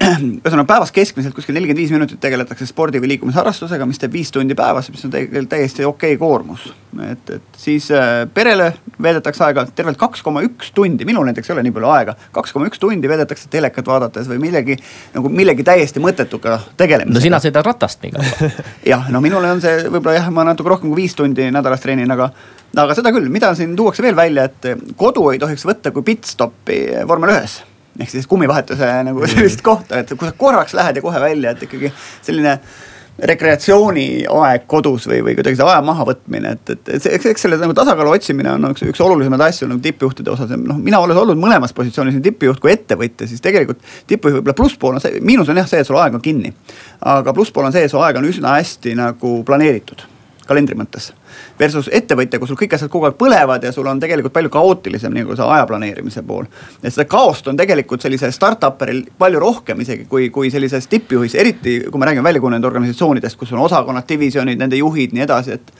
ühesõnaga 0.40 0.64
päevas 0.68 0.92
keskmiselt 0.96 1.34
kuskil 1.36 1.54
nelikümmend 1.54 1.80
viis 1.82 1.90
minutit 1.92 2.20
tegeletakse 2.22 2.64
spordi 2.68 3.00
või 3.02 3.12
liikumisharrastusega, 3.12 3.84
mis 3.88 4.00
teeb 4.00 4.14
viis 4.14 4.30
tundi 4.32 4.56
päevas, 4.56 4.88
mis 4.92 5.04
on 5.04 5.12
tegelikult 5.12 5.50
täiesti 5.52 5.84
okei 5.84 6.14
okay 6.14 6.20
koormus. 6.20 6.70
et, 7.04 7.30
et 7.36 7.58
siis 7.60 7.90
äh, 7.92 8.24
perele 8.34 8.70
veedetakse 9.02 9.44
aega 9.44 9.66
tervelt 9.76 10.00
kaks 10.00 10.24
koma 10.24 10.42
üks 10.46 10.72
tundi, 10.74 11.04
minul 11.08 11.28
näiteks 11.28 11.50
ei 11.50 11.54
ole 11.54 11.64
nii 11.66 11.74
palju 11.76 11.92
aega, 11.92 12.16
kaks 12.32 12.56
koma 12.56 12.70
üks 12.70 12.80
tundi 12.80 13.10
veedetakse 13.12 13.50
telekat 13.52 13.86
vaadates 13.92 14.30
või 14.30 14.40
millegi 14.46 14.78
nagu 15.14 15.32
millegi 15.32 15.66
täiesti 15.68 16.00
mõttetuga 16.02 16.58
tegelemisega. 16.80 17.18
no 17.18 17.24
sina 17.26 17.42
sõidad 17.44 17.68
ratast 17.68 18.00
nii 18.02 18.16
kaua 18.16 18.50
jah, 18.94 19.10
no 19.12 19.20
minule 19.20 19.52
on 19.52 19.60
see 19.60 19.84
võib-olla 19.84 20.16
jah, 20.16 20.30
ma 20.32 20.48
natuke 20.48 20.72
rohkem 20.72 20.88
kui 20.94 21.04
viis 21.04 21.18
tundi 21.18 21.50
nädalas 21.52 21.84
treenin, 21.84 22.16
aga 22.16 22.32
aga 22.80 22.96
seda 22.96 23.12
küll, 23.12 23.28
mida 23.28 23.52
siin 23.58 23.76
tuuakse 23.76 24.02
veel 24.06 24.16
välja, 24.16 24.48
et 24.48 24.94
kodu 24.96 25.28
ei 25.34 25.42
tohiks 25.42 25.66
võtta 25.68 25.92
kui 25.92 26.06
pitstop'i 26.06 26.86
vormel 27.04 27.36
ühes 27.36 27.60
ehk 28.00 28.12
siis 28.12 28.28
kummivahetuse 28.30 28.92
nagu 29.06 29.26
sellist 29.30 29.64
kohta, 29.66 30.00
et 30.00 30.14
kui 30.14 30.28
sa 30.28 30.36
korraks 30.36 30.76
lähed 30.76 31.00
ja 31.00 31.04
kohe 31.04 31.20
välja, 31.22 31.54
et 31.54 31.68
ikkagi 31.68 31.92
selline 32.26 32.58
rekreatsiooniaeg 33.20 34.62
kodus 34.70 35.06
või, 35.08 35.20
või 35.24 35.34
kuidagi 35.36 35.58
see 35.58 35.66
aja 35.66 35.80
mahavõtmine, 35.84 36.54
et, 36.56 36.70
et, 36.72 36.92
et 36.96 37.08
eks, 37.16 37.26
eks 37.32 37.44
selle 37.44 37.58
nagu 37.60 37.74
tasakaalu 37.76 38.14
otsimine 38.16 38.54
on 38.54 38.70
üks, 38.70 38.84
üks 38.88 39.02
olulisemaid 39.04 39.44
asju 39.44 39.68
nagu 39.68 39.82
tippjuhtide 39.84 40.32
osas. 40.32 40.54
Noh, 40.56 40.78
mina 40.80 41.02
olles 41.04 41.18
olnud 41.20 41.40
mõlemas 41.40 41.74
positsioonis, 41.76 42.16
nii 42.16 42.24
tippjuht 42.30 42.62
kui 42.62 42.72
ettevõtja, 42.72 43.28
siis 43.28 43.44
tegelikult 43.44 43.82
tippjuhi 44.10 44.38
võib-olla 44.38 44.56
plusspool 44.56 44.96
on 44.96 45.04
see, 45.04 45.20
miinus 45.24 45.52
on 45.52 45.60
jah 45.60 45.68
see, 45.68 45.82
et 45.82 45.90
sul 45.90 46.00
aeg 46.00 46.16
on 46.16 46.24
kinni. 46.24 46.54
aga 47.12 47.36
plusspool 47.36 47.68
on 47.68 47.76
see, 47.76 47.84
et 47.84 47.92
su 47.92 48.00
aeg 48.00 48.20
on 48.20 48.30
üsna 48.30 48.56
hästi 48.56 48.96
nagu 48.98 49.40
planeeritud 49.44 50.06
kalendri 50.50 50.76
mõttes. 50.78 51.10
Versus 51.60 51.88
ettevõtja, 51.94 52.40
kus 52.42 52.50
sul 52.50 52.58
kõik 52.58 52.74
asjad 52.76 52.90
kogu 52.92 53.08
aeg 53.08 53.16
põlevad 53.20 53.64
ja 53.64 53.72
sul 53.74 53.88
on 53.90 54.02
tegelikult 54.02 54.34
palju 54.34 54.52
kaootilisem 54.52 55.14
nagu 55.14 55.36
see 55.38 55.46
aja 55.46 55.66
planeerimise 55.70 56.24
pool. 56.26 56.48
et 56.82 56.92
seda 56.92 57.06
kaost 57.10 57.48
on 57.48 57.58
tegelikult 57.60 58.02
sellisel 58.02 58.34
startup'eril 58.34 59.04
palju 59.18 59.40
rohkem 59.40 59.80
isegi 59.80 60.06
kui, 60.10 60.28
kui 60.34 60.50
sellises 60.50 60.86
tippjuhis, 60.90 61.34
eriti 61.38 61.80
kui 61.90 62.00
me 62.00 62.10
räägime 62.10 62.26
välja 62.26 62.40
kujunenud 62.42 62.70
organisatsioonidest, 62.72 63.38
kus 63.38 63.52
on 63.52 63.64
osakonnad, 63.66 64.08
divisjonid, 64.08 64.58
nende 64.58 64.80
juhid, 64.80 65.14
nii 65.14 65.28
edasi, 65.28 65.58
et 65.58 65.72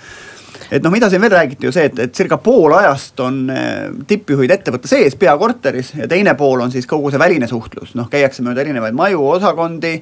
et 0.71 0.83
noh, 0.85 0.93
mida 0.93 1.09
siin 1.11 1.23
veel 1.23 1.33
räägiti 1.35 1.67
ju 1.67 1.73
see, 1.75 1.89
et, 1.91 1.99
et 1.99 2.15
circa 2.15 2.39
pool 2.43 2.75
ajast 2.79 3.21
on 3.25 3.41
eh, 3.50 3.89
tippjuhid 4.07 4.53
ettevõtte 4.55 4.91
sees 4.91 5.17
peakorteris 5.19 5.95
ja 5.99 6.09
teine 6.11 6.37
pool 6.39 6.62
on 6.62 6.71
siis 6.71 6.87
kogu 6.91 7.11
see 7.11 7.19
väline 7.19 7.49
suhtlus, 7.50 7.97
noh 7.99 8.11
käiakse 8.11 8.45
mööda 8.47 8.62
erinevaid 8.62 8.95
maju, 8.95 9.25
osakondi 9.35 9.97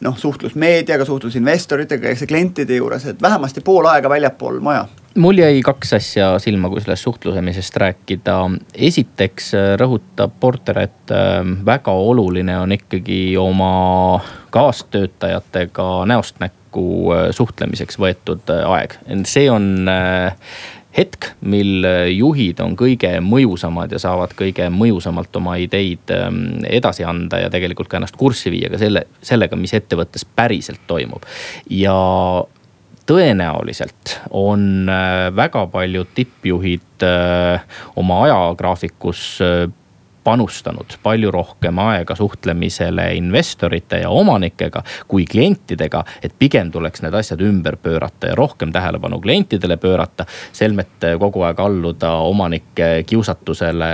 noh, 0.00 0.18
suhtlus 0.18 0.54
meediaga, 0.54 1.04
suhtlus 1.04 1.36
investoritega, 1.36 2.10
eks 2.10 2.26
klientide 2.28 2.76
juures, 2.80 3.06
et 3.06 3.22
vähemasti 3.22 3.64
pool 3.64 3.86
aega 3.90 4.10
väljapool 4.10 4.60
maja 4.64 4.86
mul 5.14 5.38
jäi 5.38 5.62
kaks 5.62 5.92
asja 5.92 6.28
silma, 6.42 6.68
kui 6.68 6.80
sellest 6.82 7.06
suhtlusamisest 7.06 7.76
rääkida. 7.76 8.36
esiteks 8.74 9.52
rõhutab 9.80 10.34
Porter, 10.40 10.78
et 10.78 11.14
ähm, 11.14 11.58
väga 11.66 11.92
oluline 11.92 12.58
on 12.58 12.72
ikkagi 12.72 13.36
oma 13.38 14.20
kaastöötajatega 14.50 15.88
näost 16.10 16.40
näkku 16.42 16.86
äh, 17.14 17.28
suhtlemiseks 17.30 17.98
võetud 17.98 18.50
äh, 18.50 18.64
aeg. 18.70 18.98
see 19.24 19.50
on 19.50 19.88
äh, 19.88 20.34
hetk, 20.94 21.32
mil 21.50 21.86
juhid 22.14 22.60
on 22.62 22.76
kõige 22.78 23.16
mõjusamad 23.24 23.92
ja 23.92 23.98
saavad 24.02 24.34
kõige 24.38 24.68
mõjusamalt 24.70 25.34
oma 25.40 25.56
ideid 25.62 26.12
ähm, 26.14 26.60
edasi 26.68 27.06
anda 27.08 27.42
ja 27.42 27.52
tegelikult 27.52 27.90
ka 27.90 27.98
ennast 27.98 28.18
kurssi 28.20 28.52
viia 28.54 28.70
ka 28.70 28.78
selle, 28.78 29.06
sellega, 29.24 29.58
mis 29.58 29.74
ettevõttes 29.74 30.26
päriselt 30.36 30.84
toimub. 30.86 31.26
ja 31.70 31.96
tõenäoliselt 33.08 34.18
on 34.30 34.88
äh, 34.88 35.28
väga 35.36 35.66
paljud 35.72 36.10
tippjuhid 36.16 37.04
äh, 37.04 37.64
oma 38.00 38.22
ajagraafikus 38.26 39.24
äh, 39.44 39.66
panustanud 40.24 40.96
palju 41.02 41.30
rohkem 41.30 41.78
aega 41.78 42.16
suhtlemisele 42.16 43.10
investorite 43.18 44.00
ja 44.04 44.10
omanikega 44.10 44.82
kui 45.08 45.24
klientidega. 45.24 46.04
et 46.22 46.34
pigem 46.38 46.70
tuleks 46.70 47.02
need 47.02 47.14
asjad 47.14 47.40
ümber 47.40 47.76
pöörata 47.76 48.32
ja 48.32 48.34
rohkem 48.34 48.72
tähelepanu 48.72 49.20
klientidele 49.20 49.76
pöörata. 49.76 50.26
selmet 50.52 51.04
kogu 51.18 51.42
aeg 51.42 51.60
alluda 51.60 52.12
omanike 52.12 53.04
kiusatusele 53.06 53.92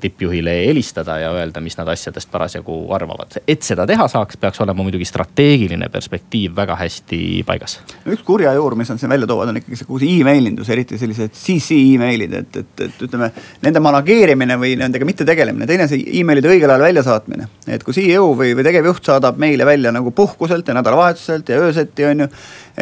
tippjuhile 0.00 0.66
helistada 0.66 1.18
ja 1.18 1.30
öelda, 1.32 1.60
mis 1.60 1.78
nad 1.78 1.88
asjadest 1.88 2.30
parasjagu 2.30 2.92
arvavad. 2.94 3.38
et 3.48 3.62
seda 3.62 3.86
teha 3.86 4.08
saaks, 4.08 4.36
peaks 4.36 4.60
olema 4.60 4.82
muidugi 4.82 5.04
strateegiline 5.04 5.88
perspektiiv 5.88 6.56
väga 6.56 6.76
hästi 6.76 7.44
paigas. 7.46 7.80
üks 8.06 8.24
kurja 8.26 8.52
juur, 8.58 8.74
mis 8.74 8.90
on 8.90 8.98
siin 8.98 9.10
välja 9.10 9.26
toovad, 9.26 9.48
on 9.48 9.60
ikkagi 9.60 9.76
see 9.76 9.88
kogu 9.88 10.02
see 10.02 10.20
emailindus, 10.20 10.68
eriti 10.68 10.98
sellised 10.98 11.34
CC 11.36 11.78
emailid, 11.94 12.34
et, 12.42 12.60
et, 12.64 12.84
et 12.86 13.02
ütleme 13.06 13.30
nende 13.62 13.82
manageerimine 13.84 14.58
või 14.60 14.76
nendega 14.80 15.06
mitte 15.08 15.26
tegelemine 15.28 15.59
tegemine, 15.66 15.88
teine 15.88 15.88
see 15.88 16.20
emailide 16.20 16.50
õigel 16.50 16.70
ajal 16.70 16.84
väljasaatmine. 16.86 17.48
et 17.68 17.84
kui 17.84 17.94
CEO 17.94 18.32
või, 18.34 18.54
või 18.56 18.64
tegevjuht 18.64 19.04
saadab 19.04 19.38
meile 19.38 19.66
välja 19.66 19.92
nagu 19.92 20.10
puhkuselt 20.10 20.68
ja 20.68 20.74
nädalavahetuselt 20.74 21.48
ja 21.48 21.60
ööseti 21.60 22.04
on 22.04 22.20
ju 22.20 22.28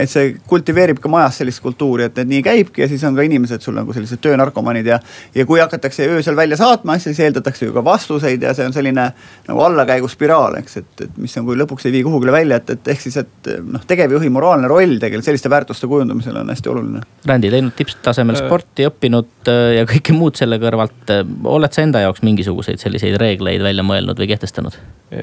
et 0.02 0.10
see 0.10 0.32
kultiveerib 0.48 1.00
ka 1.02 1.10
majas 1.10 1.40
sellist 1.40 1.62
kultuuri, 1.64 2.08
et, 2.08 2.18
et 2.20 2.28
nii 2.28 2.42
käibki 2.44 2.84
ja 2.84 2.88
siis 2.90 3.02
on 3.08 3.16
ka 3.16 3.24
inimesed 3.26 3.64
sul 3.64 3.76
nagu 3.76 3.94
sellised 3.94 4.20
töönarkomanid 4.24 4.88
ja. 4.88 4.98
ja 5.34 5.46
kui 5.48 5.60
hakatakse 5.62 6.06
öösel 6.08 6.36
välja 6.38 6.58
saatma 6.60 6.96
asja, 6.96 7.12
siis 7.12 7.26
eeldatakse 7.26 7.68
ju 7.68 7.74
ka 7.74 7.82
vastuseid 7.84 8.42
ja 8.44 8.54
see 8.56 8.68
on 8.68 8.74
selline 8.76 9.08
nagu 9.48 9.64
allakäiguspiraal, 9.64 10.58
eks, 10.60 10.78
et, 10.82 11.04
et 11.06 11.18
mis 11.20 11.34
on, 11.40 11.46
kui 11.48 11.58
lõpuks 11.58 11.88
ei 11.88 11.94
vii 11.96 12.04
kuhugile 12.06 12.34
välja, 12.34 12.60
et, 12.60 12.74
et 12.76 12.92
ehk 12.94 13.04
siis, 13.06 13.18
et 13.22 13.52
noh, 13.64 13.84
tegevjuhi 13.88 14.30
moraalne 14.34 14.70
roll 14.70 14.98
tegelikult 14.98 15.30
selliste 15.30 15.52
väärtuste 15.52 15.90
kujundamisel 15.90 16.36
on 16.42 16.52
hästi 16.52 16.72
oluline. 16.72 17.04
Randi, 17.28 17.52
teinud 17.52 17.76
tipptasemel 17.78 18.38
sporti, 18.38 18.86
õppinud 18.88 19.50
äh, 19.50 19.62
ja 19.80 19.88
kõike 19.88 20.16
muud 20.16 20.38
selle 20.38 20.60
kõrvalt. 20.62 21.00
Äh, 21.14 21.24
oled 21.48 21.74
sa 21.74 21.84
enda 21.84 22.04
jaoks 22.04 22.24
mingisuguseid 22.68 22.78
selliseid 22.82 23.18
reegleid 23.20 23.62
välja 23.62 23.84
mõelnud 23.84 24.18
või 24.18 24.28
kehtestanud? 24.28 24.76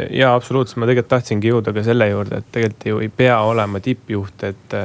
ja 0.10 0.34
absoluutselt, 0.34 0.80
ma 0.82 0.88
tegelikult 0.90 1.12
tahtsingi 1.14 1.52
jõuda 1.52 1.74
ka 1.74 1.84
selle 1.86 2.08
juurde, 2.10 2.40
et 2.42 2.48
tegelikult 2.52 2.86
ju 2.90 3.02
ei 3.04 3.10
pea 3.10 3.38
olema 3.46 3.80
tippjuht, 3.80 4.44
et, 4.44 4.76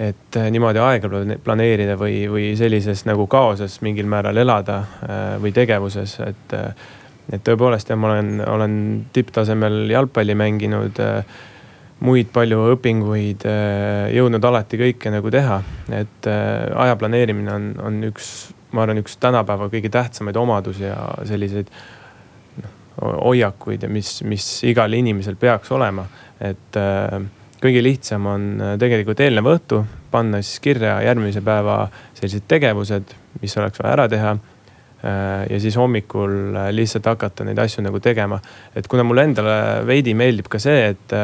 et 0.00 0.38
niimoodi 0.50 0.80
aega 0.80 1.10
planeerida 1.44 1.96
või, 2.00 2.24
või 2.32 2.54
sellises 2.56 3.04
nagu 3.04 3.26
kaoses 3.26 3.80
mingil 3.84 4.08
määral 4.08 4.40
elada 4.40 4.78
äh, 4.80 5.24
või 5.42 5.52
tegevuses, 5.52 6.20
et. 6.24 6.58
et 7.32 7.40
tõepoolest 7.44 7.88
jah, 7.88 7.96
ma 7.96 8.10
olen, 8.12 8.40
olen 8.44 8.74
tipptasemel 9.12 9.90
jalgpalli 9.90 10.34
mänginud 10.36 10.98
äh, 11.00 11.36
muid 12.04 12.28
palju 12.32 12.66
õpinguid, 12.74 13.44
äh, 13.48 14.10
jõudnud 14.16 14.44
alati 14.44 14.80
kõike 14.80 15.12
nagu 15.12 15.30
teha, 15.32 15.62
et 16.00 16.28
aja 16.28 16.96
planeerimine 17.00 17.52
on, 17.52 17.70
on 17.80 18.02
üks, 18.08 18.34
ma 18.74 18.84
arvan, 18.84 19.00
üks 19.04 19.18
tänapäeva 19.22 19.68
kõige 19.72 19.90
tähtsamaid 19.92 20.36
omadusi 20.38 20.86
ja 20.86 20.98
selliseid 21.28 21.70
noh, 22.62 22.72
hoiakuid 23.00 23.86
ja 23.86 23.90
mis, 23.92 24.18
mis 24.26 24.46
igal 24.68 24.92
inimesel 24.98 25.38
peaks 25.40 25.72
olema, 25.74 26.06
et 26.42 26.78
äh, 26.80 27.18
kõige 27.62 27.84
lihtsam 27.84 28.26
on 28.30 28.48
äh, 28.60 28.74
tegelikult 28.80 29.22
eelnev 29.24 29.52
õhtu 29.54 29.84
panna 30.14 30.42
siis 30.42 30.62
kirja 30.62 30.98
järgmise 31.02 31.42
päeva 31.44 31.84
sellised 32.14 32.46
tegevused, 32.50 33.14
mis 33.42 33.56
oleks 33.58 33.80
vaja 33.82 33.96
ära 33.96 34.08
teha. 34.10 34.36
Äh, 35.04 35.46
ja 35.50 35.58
siis 35.62 35.76
hommikul 35.78 36.54
lihtsalt 36.74 37.10
hakata 37.10 37.46
neid 37.46 37.58
asju 37.62 37.84
nagu 37.84 38.00
tegema. 38.02 38.40
et 38.74 38.86
kuna 38.88 39.04
mulle 39.06 39.28
endale 39.30 39.58
veidi 39.86 40.14
meeldib 40.14 40.48
ka 40.50 40.62
see, 40.62 40.94
et, 40.94 41.18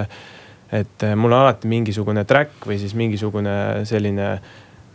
et 0.82 1.08
mul 1.16 1.32
on 1.32 1.46
alati 1.46 1.70
mingisugune 1.70 2.24
track 2.24 2.66
või 2.66 2.78
siis 2.82 2.94
mingisugune 2.98 3.86
selline 3.88 4.34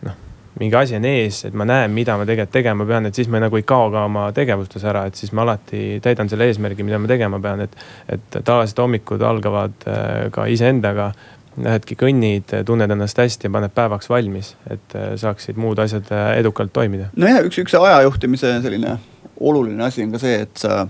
noh 0.06 0.25
mingi 0.60 0.76
asi 0.78 0.96
on 0.96 1.04
ees, 1.08 1.42
et 1.48 1.54
ma 1.56 1.66
näen, 1.68 1.92
mida 1.94 2.16
ma 2.16 2.26
tegelikult 2.28 2.54
tegema 2.56 2.86
pean, 2.88 3.08
et 3.08 3.18
siis 3.18 3.28
ma 3.32 3.40
nagu 3.42 3.58
ei 3.58 3.66
kao 3.68 3.90
ka 3.92 4.06
oma 4.08 4.26
tegevustes 4.36 4.84
ära, 4.88 5.06
et 5.08 5.18
siis 5.18 5.32
ma 5.36 5.44
alati 5.44 6.00
täidan 6.04 6.30
selle 6.32 6.48
eesmärgi, 6.50 6.86
mida 6.86 7.00
ma 7.02 7.10
tegema 7.10 7.40
pean, 7.42 7.64
et. 7.66 7.76
et 8.12 8.38
tavaliselt 8.46 8.78
hommikud 8.84 9.22
algavad 9.22 9.88
ka 10.32 10.46
iseendaga 10.50 11.12
Lähedki 11.56 11.96
kõnnid, 11.96 12.50
tunned 12.68 12.92
ennast 12.92 13.16
hästi 13.16 13.48
ja 13.48 13.52
paned 13.54 13.72
päevaks 13.72 14.10
valmis, 14.12 14.50
et 14.68 14.92
saaksid 15.16 15.56
muud 15.56 15.78
asjad 15.80 16.10
edukalt 16.36 16.68
toimida. 16.76 17.06
nojah, 17.16 17.38
üks, 17.48 17.56
üks 17.62 17.72
ajajuhtimise 17.78 18.50
selline 18.60 18.98
oluline 19.40 19.86
asi 19.86 20.04
on 20.04 20.12
ka 20.12 20.20
see, 20.20 20.42
et 20.44 20.60
sa 20.60 20.84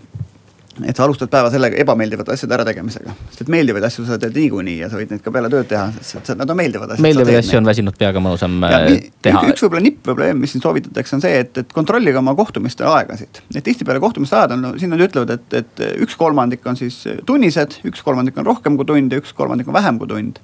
et 0.85 0.97
sa 0.97 1.05
alustad 1.07 1.31
päeva 1.33 1.49
sellega 1.53 1.79
ebameeldivate 1.81 2.35
asjade 2.35 2.55
ärategemisega. 2.57 3.15
sest 3.31 3.45
et 3.47 3.51
meeldivaid 3.53 3.85
asju 3.89 4.05
sa 4.09 4.19
teed 4.21 4.37
niikuinii 4.37 4.77
ja 4.83 4.91
sa 4.93 4.99
võid 4.99 5.13
neid 5.15 5.23
ka 5.25 5.33
peale 5.33 5.49
tööd 5.53 5.69
teha, 5.71 5.87
sest 6.05 6.33
nad 6.37 6.51
on 6.53 6.59
meeldivad 6.59 6.93
asjad. 6.93 7.05
meeldivaid 7.07 7.39
asju 7.41 7.61
on 7.61 7.69
väsinud 7.71 7.97
peaga 8.01 8.21
mõnusam 8.23 8.59
äh, 8.69 8.89
teha. 9.25 9.43
üks 9.51 9.65
võib-olla 9.65 9.85
nipp 9.87 10.03
probleem, 10.05 10.43
mis 10.43 10.53
siin 10.53 10.65
soovitatakse, 10.65 11.17
on 11.17 11.25
see, 11.25 11.41
et, 11.47 11.63
et 11.63 11.73
kontrollige 11.77 12.21
oma 12.21 12.35
kohtumiste 12.37 12.85
aegasid. 12.91 13.41
et 13.55 13.65
tihtipeale 13.65 14.03
kohtumiste 14.05 14.37
ajad 14.37 14.57
on, 14.59 14.69
siin 14.81 14.93
nad 14.93 15.05
ütlevad, 15.07 15.33
et, 15.39 15.59
et 15.63 15.85
üks 16.05 16.19
kolmandik 16.21 16.67
on 16.69 16.77
siis 16.77 17.01
tunnised, 17.27 17.81
üks 17.89 18.05
kolmandik 18.05 18.37
on 18.43 18.49
rohkem 18.51 18.77
kui 18.77 18.89
tund 18.89 19.17
ja 19.17 19.23
üks 19.23 19.33
kolmandik 19.37 19.73
on 19.73 19.79
vähem 19.79 20.01
kui 20.03 20.13
tund. 20.13 20.43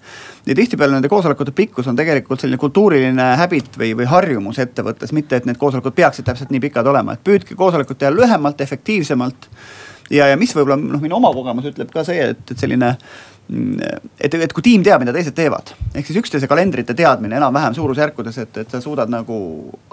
ja 0.48 0.56
tihtipeale 0.56 0.96
nende 0.96 1.12
koosolekute 1.12 1.52
pikkus 1.56 1.92
on 1.92 1.98
tegelikult 1.98 2.40
selline 2.40 2.60
kultuuriline 2.62 3.32
habit 3.42 3.76
või, 3.78 3.92
või 4.00 4.08
harjumus 4.08 4.58
ettevõttes, 4.64 5.12
mitte 5.12 5.36
et 5.36 5.48
need 5.48 5.60
koosolekud 5.60 5.94
peaksid 5.96 6.26
täpselt 6.28 6.50
nii 6.54 6.64
pikad 6.70 6.88
olema, 6.88 7.18
et 7.18 7.24
püüdke 7.26 7.58
koosolekut 7.58 8.00
teha 8.00 8.14
lühemalt, 8.14 8.60
efektiivsemalt 8.64 9.50
ja, 10.12 10.30
ja 10.30 10.38
mis 10.40 10.54
võib-olla 10.56 10.78
noh, 10.80 11.02
minu 11.02 11.18
oma 11.18 11.32
kogemus 11.34 11.70
ütleb 11.72 11.92
ka 11.92 12.04
see, 12.06 12.32
et, 12.32 12.42
et 12.52 12.66
selline 12.66 12.94
et, 14.20 14.34
et 14.34 14.52
kui 14.54 14.64
tiim 14.64 14.84
teab, 14.86 15.02
mida 15.02 15.12
teised 15.14 15.34
teevad, 15.36 15.72
ehk 15.92 16.06
siis 16.08 16.20
üksteise 16.22 16.48
kalendrite 16.48 16.94
teadmine 16.96 17.36
enam-vähem 17.36 17.74
suurusjärkudes, 17.76 18.38
et, 18.44 18.60
et 18.62 18.72
sa 18.72 18.80
suudad 18.80 19.10
nagu 19.12 19.36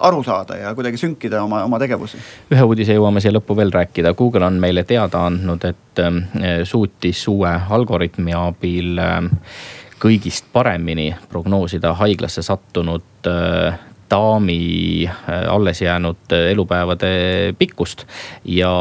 aru 0.09 0.21
saada 0.23 0.59
ja 0.59 0.73
kuidagi 0.77 1.01
sünkida 1.01 1.41
oma, 1.43 1.63
oma 1.67 1.79
tegevusi. 1.81 2.21
ühe 2.53 2.67
uudise 2.69 2.95
jõuame 2.95 3.23
siia 3.23 3.33
lõppu 3.35 3.57
veel 3.57 3.73
rääkida, 3.73 4.13
Google 4.17 4.47
on 4.47 4.61
meile 4.61 4.85
teada 4.87 5.25
andnud, 5.27 5.65
et 5.67 6.03
äh, 6.05 6.63
suutis 6.69 7.25
uue 7.31 7.51
algoritmi 7.79 8.37
abil 8.37 9.01
äh, 9.03 9.19
kõigist 9.99 10.47
paremini 10.53 11.11
prognoosida 11.31 11.95
haiglasse 11.99 12.45
sattunud 12.45 13.27
äh, 13.27 13.79
daami 14.09 15.05
äh, 15.05 15.47
alles 15.49 15.81
jäänud 15.81 16.31
äh, 16.31 16.51
elupäevade 16.51 17.53
pikkust. 17.57 18.05
ja 18.45 18.71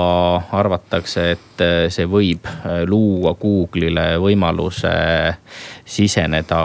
arvatakse, 0.52 1.30
et 1.30 1.60
äh, 1.60 1.88
see 1.92 2.06
võib 2.06 2.46
luua 2.86 3.34
Google'ile 3.34 4.18
võimaluse 4.22 4.92
siseneda 5.84 6.62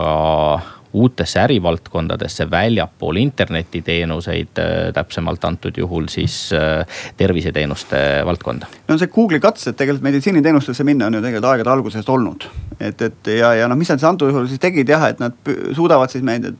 uutesse 0.93 1.39
ärivaldkondadesse 1.39 2.51
väljapool 2.51 3.15
internetiteenuseid, 3.15 4.59
äh, 4.59 4.93
täpsemalt 4.93 5.45
antud 5.45 5.77
juhul 5.77 6.07
siis 6.07 6.53
äh, 6.53 6.85
terviseteenuste 7.17 7.97
valdkonda. 8.25 8.69
no 8.87 8.97
see 8.97 9.09
Google'i 9.09 9.41
katsed 9.41 9.77
tegelikult 9.79 10.05
meditsiiniteenustesse 10.05 10.85
minna 10.85 11.09
on 11.09 11.17
ju 11.17 11.21
tegelikult 11.23 11.49
aegade 11.49 11.73
algusest 11.73 12.09
olnud. 12.09 12.45
et, 12.79 13.01
et 13.01 13.31
ja, 13.39 13.53
ja 13.57 13.67
noh, 13.67 13.77
mis 13.79 13.89
nad 13.89 14.01
siis 14.01 14.09
antud 14.09 14.29
juhul 14.29 14.47
siis 14.51 14.61
tegid 14.61 14.89
jah, 14.89 15.07
et 15.09 15.19
nad 15.23 15.33
suudavad 15.73 16.13
siis 16.13 16.23
meil 16.25 16.51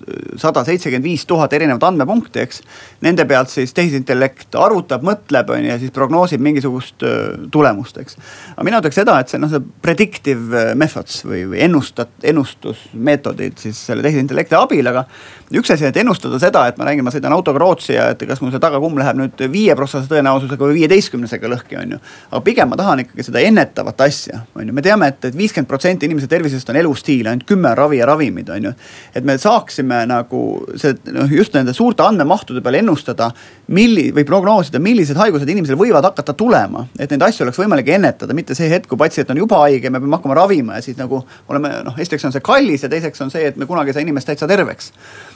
sada 0.41 0.65
seitsekümmend 0.65 1.05
viis 1.05 1.25
tuhat 1.29 1.53
erinevat 1.53 1.83
andmepunkti, 1.83 2.41
eks. 2.41 2.61
Nende 3.05 3.25
pealt 3.29 3.51
siis 3.53 3.73
tehisintellekt 3.75 4.55
arvutab, 4.57 5.05
mõtleb 5.05 5.53
on 5.53 5.61
ju 5.61 5.69
ja 5.69 5.77
siis 5.81 5.93
prognoosib 5.93 6.41
mingisugust 6.41 7.05
tulemust, 7.51 8.01
eks. 8.01 8.17
aga 8.55 8.65
mina 8.65 8.81
ütleks 8.81 8.97
seda, 9.03 9.19
et 9.21 9.29
see 9.29 9.41
noh, 9.41 9.51
see 9.51 9.61
predictive 9.85 10.65
methods 10.79 11.21
või, 11.27 11.43
või 11.53 11.61
ennustat-, 11.67 12.17
ennustusmeetodid 12.33 13.61
siis 13.61 13.85
selle 13.89 14.01
tehisintellekti 14.05 14.22
tehisintellekti 14.23 14.55
abil, 14.57 14.87
aga 14.87 15.05
üks 15.53 15.69
asi, 15.73 15.85
et 15.85 15.97
ennustada 16.01 16.39
seda, 16.41 16.63
et 16.67 16.77
ma 16.79 16.87
räägin, 16.87 17.05
ma 17.05 17.11
sõidan 17.13 17.33
autoga 17.35 17.59
Rootsi 17.61 17.93
ja 17.93 18.07
et 18.13 18.23
kas 18.25 18.41
mul 18.41 18.51
see 18.53 18.61
tagakumm 18.63 18.97
läheb 18.97 19.19
nüüd 19.19 19.43
viieprotsendise 19.53 20.09
tõenäosusega 20.09 20.65
või 20.65 20.79
viieteistkümnesega 20.79 21.51
lõhki, 21.51 21.77
on 21.77 21.95
ju. 21.95 21.99
aga 22.31 22.41
pigem 22.45 22.71
ma 22.71 22.79
tahan 22.79 23.03
ikkagi 23.03 23.25
seda 23.27 23.43
ennetavat 23.43 24.01
asja, 24.07 24.41
on 24.57 24.67
ju, 24.67 24.73
me 24.73 24.81
teame 24.85 25.11
et, 25.11 25.19
et, 25.19 25.29
et 25.29 25.37
viiskümmend 25.37 25.69
protsenti 25.69 26.09
inimese 26.09 26.29
tervisest 26.31 26.69
on 26.73 26.79
elustiil, 26.79 27.29
ainult 27.29 27.45
kümme 27.49 27.69
on 27.69 27.77
ravi 27.77 27.99
ja 27.99 28.07
ravimid, 28.09 28.49
on 28.55 28.69
ju. 28.69 28.73
et 29.13 29.27
me 29.27 29.37
saaksime 29.37 30.03
nagu 30.09 30.41
see 30.79 30.95
noh, 31.13 31.29
just 31.29 31.53
nende 31.53 31.75
suurte 31.77 32.05
andmemahtude 32.07 32.63
peale 32.65 32.81
ennustada, 32.81 33.29
milli- 33.67 34.09
või 34.15 34.25
prognoosida, 34.27 34.81
millised 34.81 35.19
haigused 35.19 35.49
inimesel 35.49 35.77
võivad 35.77 36.07
hakata 36.09 36.33
tulema. 36.33 36.87
et 36.97 37.11
neid 37.11 37.27
asju 37.29 37.45
oleks 37.45 37.61
võimalik 37.61 37.93
ennetada, 37.93 38.33
mitte 38.33 38.57
see 38.57 38.71
hetk, 38.71 38.89
kui 38.89 38.97
patsient 38.97 39.29
on 39.29 39.43
juba 39.43 39.61
haige, 39.67 39.91
me 39.93 40.01
peame 40.01 40.17
hakkama 40.17 40.39
ravima 40.41 40.79
ja 40.79 40.85
siis 40.85 40.97
nagu 40.97 41.21
oleme 41.51 41.75
noh, 41.85 41.99
esiteks 41.99 42.25
on 42.25 42.33
see 42.33 42.43
kallis 42.43 42.83
ja 42.83 42.89
teiseks 42.89 43.21
on 43.21 43.31
see, 43.33 43.45
et 43.51 43.59
me 43.59 43.69
kunagi 43.69 43.93
ei 43.93 43.99
saa 43.99 44.05
inimest 44.13 44.29
täitsa 44.29 44.47
terveks 44.47 44.93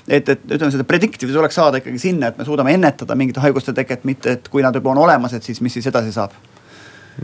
et, 0.07 0.29
et 0.29 0.45
ütleme, 0.45 0.71
seda 0.73 0.85
predictive 0.87 1.33
tuleks 1.33 1.59
saada 1.59 1.81
ikkagi 1.81 1.99
sinna, 2.01 2.31
et 2.31 2.39
me 2.39 2.47
suudame 2.47 2.73
ennetada 2.77 3.15
mingite 3.19 3.43
haiguste 3.43 3.75
teket, 3.75 4.07
mitte 4.07 4.37
et 4.37 4.49
kui 4.51 4.63
nad 4.65 4.75
juba 4.75 4.93
on 4.93 5.03
olemas, 5.03 5.35
et 5.35 5.45
siis 5.45 5.61
mis 5.63 5.73
siis 5.77 5.87
edasi 5.91 6.15
saab. 6.15 6.35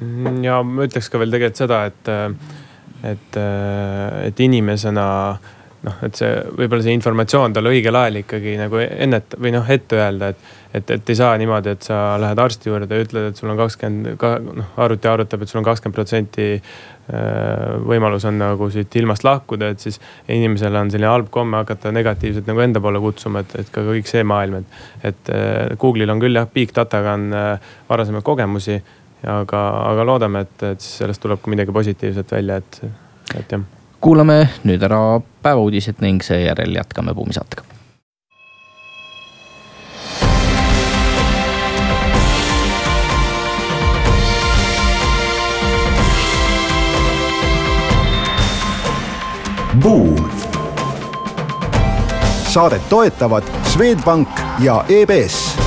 Mm, 0.02 0.44
ja 0.44 0.60
ma 0.66 0.88
ütleks 0.88 1.10
ka 1.12 1.22
veel 1.22 1.34
tegelikult 1.34 1.64
seda, 1.64 1.84
et, 1.90 2.14
et, 3.14 3.42
et 4.28 4.44
inimesena 4.48 5.06
noh, 5.84 6.02
et 6.08 6.18
see 6.18 6.34
võib-olla 6.58 6.84
see 6.86 6.96
informatsioon 6.98 7.56
talle 7.56 7.72
õigel 7.76 7.98
ajal 8.00 8.22
ikkagi 8.24 8.58
nagu 8.60 8.82
ennet- 8.84 9.38
või 9.40 9.54
noh, 9.56 9.70
ette 9.70 10.00
öelda, 10.00 10.34
et. 10.34 10.52
et, 10.74 10.92
et 10.96 11.10
ei 11.14 11.18
saa 11.20 11.36
niimoodi, 11.38 11.76
et 11.76 11.86
sa 11.86 12.16
lähed 12.18 12.40
arsti 12.42 12.72
juurde 12.72 12.98
ja 12.98 13.06
ütled, 13.06 13.30
et 13.30 13.38
sul 13.40 13.52
on 13.54 13.60
kakskümmend, 13.60 14.24
noh 14.58 14.80
arvuti 14.82 15.12
arvutab, 15.12 15.44
et 15.44 15.52
sul 15.52 15.62
on 15.62 15.68
kakskümmend 15.68 16.00
protsenti 16.00 16.48
võimalus 17.84 18.24
on 18.30 18.38
nagu 18.40 18.70
siit 18.72 18.96
ilmast 18.96 19.26
lahkuda, 19.28 19.74
et 19.74 19.84
siis 19.84 20.00
inimesel 20.32 20.76
on 20.80 20.92
selline 20.92 21.10
halb 21.12 21.28
komme 21.34 21.60
hakata 21.60 21.92
negatiivselt 21.92 22.48
nagu 22.48 22.64
enda 22.64 22.80
poole 22.84 23.02
kutsuma, 23.04 23.44
et, 23.44 23.56
et 23.60 23.72
ka 23.74 23.84
kõik 23.90 24.08
see 24.08 24.24
maailm, 24.24 24.62
et. 24.62 24.78
et 25.12 25.34
äh, 25.36 25.76
Google'il 25.80 26.14
on 26.14 26.24
küll 26.24 26.40
jah, 26.40 26.48
big 26.54 26.72
dataga 26.76 27.18
on 27.18 27.28
äh, 27.36 27.74
varasemaid 27.90 28.24
kogemusi, 28.24 28.80
aga, 29.28 29.66
aga 29.92 30.08
loodame, 30.08 30.46
et, 30.48 30.56
et 30.72 30.84
siis 30.84 31.04
sellest 31.04 31.24
tuleb 31.24 31.44
ka 31.44 31.52
midagi 31.52 31.76
positiivset 31.76 32.32
välja, 32.38 32.62
et, 32.64 32.82
et 33.36 33.58
jah. 33.58 33.68
kuulame 34.04 34.40
nüüd 34.64 34.88
ära 34.88 35.04
päevauudised 35.44 36.00
ning 36.04 36.24
seejärel 36.24 36.80
jätkame 36.80 37.16
Buumi 37.16 37.36
Buum. 49.84 50.30
saadet 52.48 52.90
toetavad 52.90 53.44
Swedbank 53.64 54.30
ja 54.60 54.86
EBS, 54.90 55.58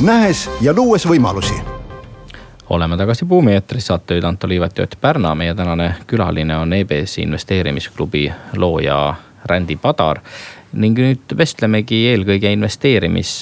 nähes 0.00 0.50
ja 0.60 0.72
luues 0.76 1.08
võimalusi 1.08 1.54
oleme 2.70 2.96
tagasi 2.96 3.24
Buumi 3.24 3.52
eetris, 3.52 3.86
saatejuhid 3.86 4.24
Anto 4.24 4.48
Liivet 4.48 4.78
ja 4.78 4.84
Ott 4.84 4.94
Pärna. 5.00 5.34
meie 5.34 5.54
tänane 5.54 5.94
külaline 6.06 6.56
on 6.56 6.72
EBS-i 6.72 7.22
investeerimisklubi 7.22 8.32
looja 8.56 9.14
Rändi 9.44 9.76
Padar. 9.76 10.20
ning 10.72 10.98
nüüd 10.98 11.36
vestlemegi 11.36 12.06
eelkõige 12.08 12.52
investeerimis 12.52 13.40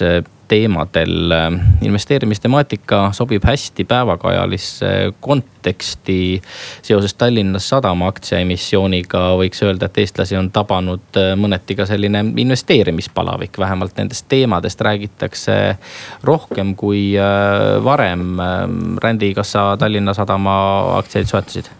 teemadel. 0.54 1.34
investeerimistemaatika 1.82 3.08
sobib 3.12 3.44
hästi 3.44 3.84
päevakajalisse 3.84 5.12
konteksti. 5.20 6.42
seoses 6.82 7.14
Tallinna 7.14 7.58
Sadama 7.58 8.08
aktsiaemissiooniga 8.12 9.22
võiks 9.40 9.62
öelda, 9.66 9.88
et 9.90 9.98
eestlasi 10.04 10.36
on 10.38 10.50
tabanud 10.54 11.18
äh, 11.18 11.32
mõneti 11.38 11.74
ka 11.76 11.86
selline 11.90 12.22
investeerimispalavik, 12.36 13.58
vähemalt 13.58 13.96
nendest 13.98 14.28
teemadest 14.28 14.80
räägitakse 14.80 15.56
rohkem 16.22 16.74
kui 16.78 17.14
äh, 17.18 17.84
varem. 17.84 18.38
Rändi, 19.02 19.32
kas 19.34 19.56
sa 19.56 19.64
Tallinna 19.80 20.14
Sadama 20.14 20.54
aktsiaid 21.00 21.30
soetasid? 21.30 21.72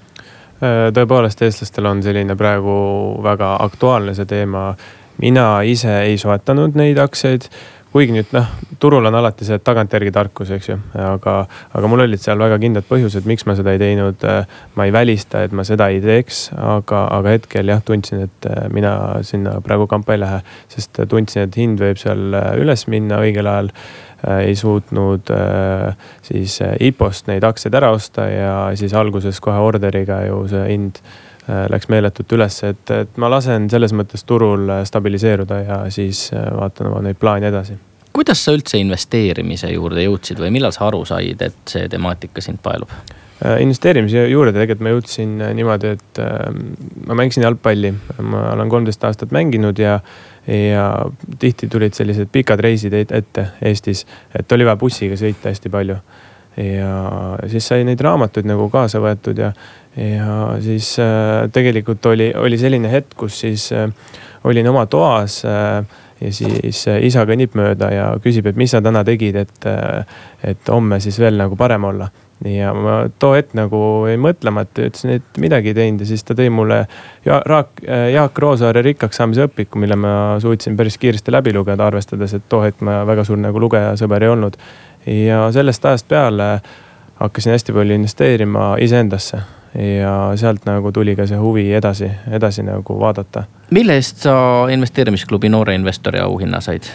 Äh, 0.64 0.90
tõepoolest, 0.96 1.46
eestlastel 1.46 1.86
on 1.90 2.02
selline 2.02 2.34
praegu 2.36 2.74
väga 3.22 3.54
aktuaalne 3.68 4.18
see 4.18 4.26
teema. 4.26 4.74
mina 5.22 5.62
ise 5.62 5.92
ei 6.02 6.16
soetanud 6.18 6.74
neid 6.74 6.98
aktsiaid 6.98 7.44
kuigi 7.94 8.10
nüüd 8.10 8.32
noh, 8.34 8.48
turul 8.82 9.06
on 9.06 9.14
alati 9.14 9.46
see 9.46 9.60
tagantjärgi 9.62 10.10
tarkus, 10.14 10.48
eks 10.56 10.66
ju, 10.72 10.76
aga, 10.98 11.34
aga 11.78 11.90
mul 11.90 12.02
olid 12.02 12.18
seal 12.18 12.40
väga 12.42 12.56
kindlad 12.58 12.88
põhjused, 12.88 13.26
miks 13.30 13.46
ma 13.46 13.54
seda 13.54 13.70
ei 13.76 13.78
teinud. 13.78 14.24
ma 14.74 14.86
ei 14.88 14.92
välista, 14.92 15.44
et 15.46 15.54
ma 15.54 15.62
seda 15.66 15.86
ei 15.94 16.00
teeks, 16.02 16.48
aga, 16.58 17.04
aga 17.14 17.36
hetkel 17.36 17.70
jah, 17.70 17.84
tundsin, 17.86 18.24
et 18.26 18.48
mina 18.74 18.96
sinna 19.22 19.60
praegu 19.62 19.86
kampa 19.90 20.16
ei 20.16 20.24
lähe. 20.24 20.40
sest 20.74 21.04
tundsin, 21.08 21.46
et 21.46 21.60
hind 21.60 21.78
võib 21.78 22.00
seal 22.00 22.34
üles 22.58 22.86
minna 22.90 23.20
õigel 23.22 23.46
ajal 23.52 23.70
ei 24.40 24.56
suutnud 24.56 25.30
siis 26.24 26.56
IPO-st 26.64 27.28
neid 27.28 27.44
aktsiaid 27.46 27.78
ära 27.78 27.92
osta 27.94 28.26
ja 28.26 28.56
siis 28.74 28.94
alguses 28.96 29.38
kohe 29.44 29.60
orderiga 29.60 30.22
ju 30.26 30.40
see 30.50 30.66
hind 30.72 31.02
läks 31.44 31.90
meeletult 31.92 32.32
üles, 32.32 32.54
et, 32.64 32.90
et 32.90 33.18
ma 33.20 33.28
lasen 33.28 33.66
selles 33.68 33.92
mõttes 33.92 34.24
turul 34.24 34.70
stabiliseeruda 34.88 35.58
ja 35.60 35.80
siis 35.92 36.30
vaatan 36.32 36.88
oma 36.88 37.02
neid 37.04 37.20
plaane 37.20 37.50
edasi 37.52 37.76
kuidas 38.14 38.44
sa 38.44 38.54
üldse 38.54 38.78
investeerimise 38.78 39.72
juurde 39.72 40.04
jõudsid 40.06 40.38
või 40.40 40.52
millal 40.54 40.72
sa 40.74 40.86
aru 40.88 41.02
said, 41.08 41.42
et 41.42 41.70
see 41.70 41.88
temaatika 41.90 42.42
sind 42.44 42.62
paelub? 42.62 42.92
Äh, 43.42 43.58
investeerimise 43.64 44.28
juurde 44.30 44.52
tegelikult 44.54 44.84
ma 44.86 44.92
jõudsin 44.92 45.32
äh, 45.42 45.50
niimoodi, 45.58 45.94
et 45.96 46.20
äh, 46.22 46.44
ma 47.08 47.16
mängisin 47.18 47.42
jalgpalli, 47.42 47.90
ma 48.22 48.44
olen 48.52 48.70
kolmteist 48.70 49.02
aastat 49.04 49.34
mänginud 49.34 49.80
ja. 49.82 49.98
ja 50.46 50.86
tihti 51.40 51.66
tulid 51.72 51.96
sellised 51.96 52.30
pikad 52.32 52.62
reisid 52.62 52.94
ette 53.02 53.48
Eestis, 53.64 54.04
et 54.38 54.52
oli 54.52 54.66
vaja 54.68 54.78
bussiga 54.78 55.18
sõita 55.18 55.50
hästi 55.50 55.72
palju 55.72 55.98
ja 56.54 56.90
siis 57.50 57.66
sai 57.66 57.82
neid 57.82 57.98
raamatuid 58.04 58.46
nagu 58.46 58.68
kaasa 58.70 59.00
võetud 59.02 59.40
ja, 59.42 59.48
ja 59.96 60.56
siis 60.60 60.98
äh, 60.98 61.50
tegelikult 61.52 62.06
oli, 62.06 62.32
oli 62.36 62.58
selline 62.58 62.90
hetk, 62.90 63.14
kus 63.16 63.38
siis 63.44 63.68
äh, 63.72 63.90
olin 64.44 64.68
oma 64.68 64.86
toas 64.86 65.42
äh, 65.44 65.84
ja 66.20 66.32
siis 66.32 66.84
isa 66.86 67.24
kõnnib 67.28 67.54
mööda 67.58 67.90
ja 67.92 68.10
küsib, 68.22 68.46
et 68.48 68.58
mis 68.58 68.72
sa 68.74 68.80
täna 68.82 69.02
tegid, 69.04 69.36
et, 69.36 69.66
et 70.46 70.70
homme 70.70 71.00
siis 71.02 71.18
veel 71.20 71.36
nagu 71.36 71.56
parem 71.58 71.84
olla 71.84 72.06
ja 72.48 72.70
ma 72.74 72.94
too 73.18 73.34
hetk 73.34 73.52
nagu 73.58 73.80
jäin 74.08 74.22
mõtlema, 74.22 74.62
et 74.64 74.80
ütlesin, 74.86 75.18
et 75.18 75.40
midagi 75.42 75.72
ei 75.72 75.76
teinud 75.76 76.04
ja 76.04 76.08
siis 76.08 76.24
ta 76.24 76.36
tõi 76.38 76.48
mulle 76.54 76.78
ja, 77.26 77.40
Raak, 77.46 77.82
Jaak 78.12 78.38
Roosaare 78.42 78.82
rikkaks 78.86 79.20
saamise 79.20 79.48
õpiku, 79.48 79.82
mille 79.82 79.98
ma 80.00 80.14
suutsin 80.42 80.78
päris 80.78 80.96
kiiresti 81.02 81.34
läbi 81.34 81.52
lugeda, 81.54 81.86
arvestades, 81.86 82.34
et 82.38 82.46
too 82.48 82.62
hetk 82.64 82.82
ma 82.86 83.02
väga 83.08 83.26
suur 83.26 83.42
nagu 83.42 83.60
lugejasõber 83.66 84.24
ei 84.24 84.32
olnud. 84.36 84.56
ja 85.06 85.42
sellest 85.52 85.84
ajast 85.84 86.08
peale 86.08 86.48
hakkasin 87.20 87.52
hästi 87.52 87.76
palju 87.76 88.00
investeerima 88.00 88.74
iseendasse 88.80 89.42
ja 89.74 90.14
sealt 90.38 90.66
nagu 90.68 90.92
tuli 90.92 91.16
ka 91.16 91.26
see 91.26 91.38
huvi 91.38 91.66
edasi, 91.74 92.10
edasi 92.30 92.62
nagu 92.62 93.00
vaadata. 93.00 93.44
mille 93.70 93.98
eest 93.98 94.22
sa 94.28 94.36
investeerimisklubi 94.70 95.48
noore 95.48 95.74
investori 95.74 96.20
auhinna 96.22 96.60
said? 96.60 96.90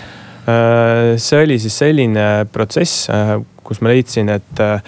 Äh, 0.49 1.17
see 1.19 1.43
oli 1.43 1.59
siis 1.59 1.77
selline 1.77 2.25
protsess, 2.51 3.07
äh, 3.11 3.37
kus 3.63 3.81
ma 3.83 3.91
leidsin, 3.91 4.31
et 4.33 4.61
äh, 4.63 4.81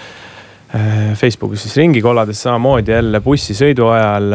Facebookis 1.19 1.65
siis 1.65 1.73
ringi 1.75 1.99
kollades 1.99 2.39
samamoodi 2.45 2.93
jälle 2.93 3.19
bussisõidu 3.19 3.89
ajal 3.91 4.29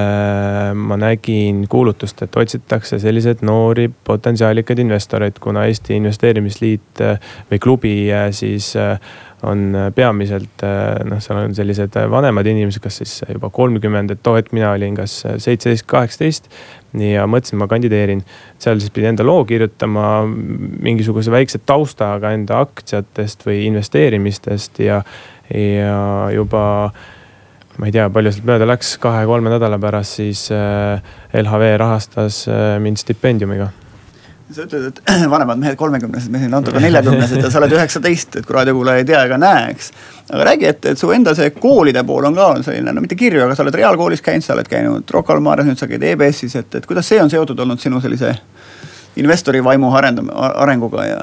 ma 0.76 0.98
nägin 1.00 1.62
kuulutust, 1.72 2.20
et 2.26 2.36
otsitakse 2.36 2.98
selliseid 3.00 3.40
noori 3.48 3.86
potentsiaalikaid 3.88 4.82
investoreid, 4.84 5.38
kuna 5.40 5.64
Eesti 5.64 5.96
Investeerimisliit 5.96 7.00
või 7.48 7.62
klubi 7.64 7.94
siis 8.36 8.74
on 9.42 9.74
äh, 9.74 9.90
peamiselt 9.94 10.62
äh, 10.64 11.04
noh, 11.04 11.20
seal 11.20 11.40
on 11.42 11.54
sellised 11.56 11.96
äh, 11.98 12.08
vanemad 12.10 12.46
inimesed, 12.48 12.80
kas 12.84 13.00
siis 13.02 13.18
juba 13.28 13.50
kolmkümmend, 13.52 14.14
et 14.14 14.22
too 14.24 14.36
hetk 14.38 14.54
mina 14.56 14.70
olin 14.72 14.96
kas 14.96 15.18
seitseteist, 15.24 15.86
kaheksateist. 15.90 16.48
ja 16.96 17.26
mõtlesin, 17.28 17.58
ma 17.60 17.68
kandideerin, 17.68 18.22
seal 18.62 18.80
siis 18.80 18.94
pidi 18.94 19.10
enda 19.10 19.26
loo 19.26 19.44
kirjutama, 19.44 20.24
mingisuguse 20.26 21.32
väikse 21.34 21.60
taustaga 21.68 22.32
enda 22.32 22.62
aktsiatest 22.64 23.44
või 23.48 23.66
investeerimistest 23.68 24.80
ja, 24.80 25.02
ja 25.52 25.98
juba 26.32 26.64
ma 27.76 27.90
ei 27.90 27.92
tea, 27.92 28.08
palju 28.08 28.32
sealt 28.32 28.48
mööda 28.48 28.68
läks, 28.72 28.96
kahe-kolme 29.02 29.52
nädala 29.52 29.76
pärast 29.82 30.22
siis 30.22 30.46
LHV 30.48 31.74
rahastas 31.82 32.46
mind 32.80 33.04
stipendiumiga 33.04 33.68
sa 34.54 34.66
ütled, 34.66 34.90
et 34.92 35.00
vanemad 35.34 35.58
mehed, 35.58 35.76
kolmekümnesed, 35.78 36.30
me 36.30 36.40
siin 36.42 36.52
natuke 36.54 36.80
neljakümnesed 36.82 37.42
ja 37.42 37.50
sa 37.50 37.60
oled 37.60 37.74
üheksateist, 37.74 38.40
et 38.40 38.46
kui 38.46 38.54
raadiokuulaja 38.54 39.02
ei 39.02 39.08
tea 39.08 39.22
ega 39.26 39.38
näe, 39.40 39.70
eks. 39.72 39.90
aga 40.30 40.46
räägi, 40.50 40.68
et, 40.70 40.90
et 40.92 41.00
su 41.00 41.10
enda 41.14 41.34
see 41.38 41.50
koolide 41.56 42.04
pool 42.06 42.28
on 42.28 42.36
ka 42.38 42.50
selline, 42.66 42.94
no 42.94 43.02
mitte 43.02 43.18
kirju, 43.18 43.42
aga 43.46 43.56
sa 43.58 43.64
oled 43.66 43.78
reaalkoolis 43.80 44.22
käinud, 44.22 44.46
sa 44.46 44.54
oled 44.54 44.70
käinud 44.70 45.16
Rocca 45.16 45.34
al 45.34 45.42
Mares, 45.42 45.66
nüüd 45.66 45.80
sa 45.80 45.90
käid 45.90 46.04
EBS-is, 46.12 46.54
et, 46.62 46.78
et 46.78 46.86
kuidas 46.86 47.08
see 47.10 47.18
on 47.22 47.32
seotud 47.32 47.58
olnud 47.66 47.82
sinu 47.82 48.00
sellise 48.04 48.36
investori 49.18 49.64
vaimu 49.64 49.90
arendam-, 49.96 50.30
arenguga 50.36 51.08
ja 51.08 51.20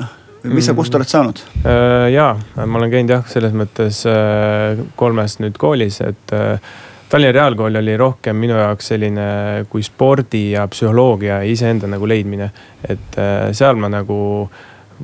mis 0.51 0.67
sa, 0.67 0.75
kust 0.75 0.95
oled 0.97 1.07
saanud? 1.07 1.39
Äh, 1.63 2.09
jaa, 2.13 2.33
ma 2.59 2.79
olen 2.79 2.91
käinud 2.91 3.13
jah, 3.15 3.27
selles 3.31 3.53
mõttes 3.55 4.03
äh, 4.09 4.81
kolmes 4.99 5.39
nüüd 5.39 5.55
koolis, 5.61 6.01
et 6.03 6.35
äh, 6.35 6.73
Tallinna 7.13 7.31
Reaalkool 7.31 7.75
oli 7.77 7.93
rohkem 7.97 8.39
minu 8.41 8.55
jaoks 8.57 8.87
selline 8.89 9.23
kui 9.69 9.83
spordi 9.85 10.47
ja 10.55 10.63
psühholoogia 10.65 11.43
iseenda 11.45 11.85
nagu 11.85 12.07
leidmine. 12.09 12.47
et 12.89 13.17
äh, 13.21 13.51
seal 13.53 13.77
ma 13.77 13.85
nagu 13.93 14.15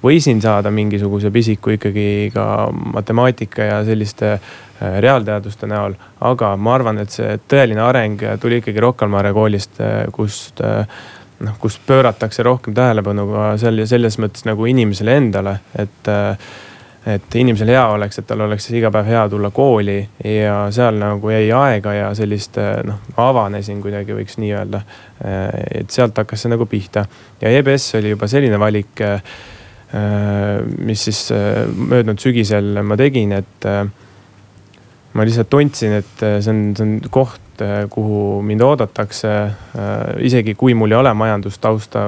võisin 0.02 0.42
saada 0.42 0.72
mingisuguse 0.74 1.30
pisiku 1.30 1.76
ikkagi 1.76 2.32
ka 2.34 2.46
matemaatika 2.96 3.68
ja 3.68 3.76
selliste 3.86 4.32
äh, 4.32 4.98
reaalteaduste 5.06 5.70
näol. 5.70 5.94
aga 6.22 6.56
ma 6.58 6.74
arvan, 6.80 6.98
et 6.98 7.14
see 7.14 7.38
tõeline 7.46 7.86
areng 7.86 8.26
tuli 8.42 8.58
ikkagi 8.64 8.82
Rocca 8.82 9.06
al 9.06 9.14
Mare 9.14 9.34
koolist, 9.38 9.78
äh, 9.78 10.08
kust 10.12 10.64
noh, 10.66 11.60
kus 11.62 11.78
pööratakse 11.78 12.42
rohkem 12.44 12.74
tähelepanu 12.74 13.28
ka 13.36 13.52
seal 13.62 13.78
ja 13.84 13.86
selles 13.86 14.18
mõttes 14.18 14.50
nagu 14.50 14.66
inimesele 14.66 15.14
endale, 15.22 15.60
et 15.78 16.10
et 17.08 17.36
inimesel 17.40 17.72
hea 17.72 17.84
oleks, 17.94 18.20
et 18.20 18.28
tal 18.28 18.42
oleks 18.44 18.70
iga 18.76 18.92
päev 18.92 19.08
hea 19.08 19.22
tulla 19.32 19.52
kooli 19.56 20.00
ja 20.26 20.58
seal 20.76 21.00
nagu 21.00 21.32
jäi 21.32 21.48
aega 21.56 21.94
ja 21.96 22.10
sellist 22.18 22.60
noh, 22.86 23.00
avanesin 23.18 23.80
kuidagi, 23.84 24.16
võiks 24.18 24.36
nii 24.42 24.52
öelda. 24.52 24.82
et 25.80 25.90
sealt 25.92 26.18
hakkas 26.18 26.44
see 26.44 26.52
nagu 26.52 26.68
pihta 26.70 27.06
ja 27.42 27.54
EBS 27.60 27.96
oli 28.00 28.14
juba 28.14 28.28
selline 28.28 28.60
valik, 28.60 29.04
mis 30.80 31.08
siis 31.08 31.26
möödunud 31.76 32.20
sügisel 32.20 32.84
ma 32.84 32.98
tegin, 33.00 33.34
et 33.40 33.68
ma 35.14 35.26
lihtsalt 35.26 35.50
tundsin, 35.50 36.00
et 36.00 36.22
see 36.22 36.52
on, 36.52 36.64
see 36.78 36.86
on 36.86 36.96
koht, 37.12 37.64
kuhu 37.92 38.40
mind 38.46 38.62
oodatakse. 38.64 39.32
isegi 40.24 40.56
kui 40.56 40.76
mul 40.78 40.94
ei 40.94 41.00
ole 41.00 41.14
majandustausta 41.14 42.06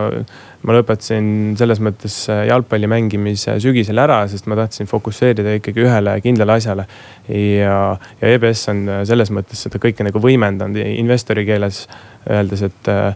ma 0.68 0.76
lõpetasin 0.76 1.56
selles 1.60 1.82
mõttes 1.84 2.16
äh, 2.30 2.44
jalgpalli 2.50 2.90
mängimise 2.90 3.58
sügisel 3.64 4.02
ära, 4.02 4.22
sest 4.30 4.48
ma 4.50 4.58
tahtsin 4.60 4.90
fokusseerida 4.90 5.58
ikkagi 5.58 5.86
ühele 5.86 6.16
kindlale 6.24 6.58
asjale. 6.60 6.88
ja, 7.28 7.78
ja 8.22 8.34
EBS 8.36 8.68
on 8.74 8.88
äh, 8.88 9.04
selles 9.10 9.34
mõttes 9.34 9.66
seda 9.66 9.82
kõike 9.82 10.06
nagu 10.06 10.22
võimendanud 10.22 10.78
investori 10.94 11.46
keeles 11.50 11.86
öeldes, 12.30 12.66
et 12.70 12.92
äh, 12.92 13.14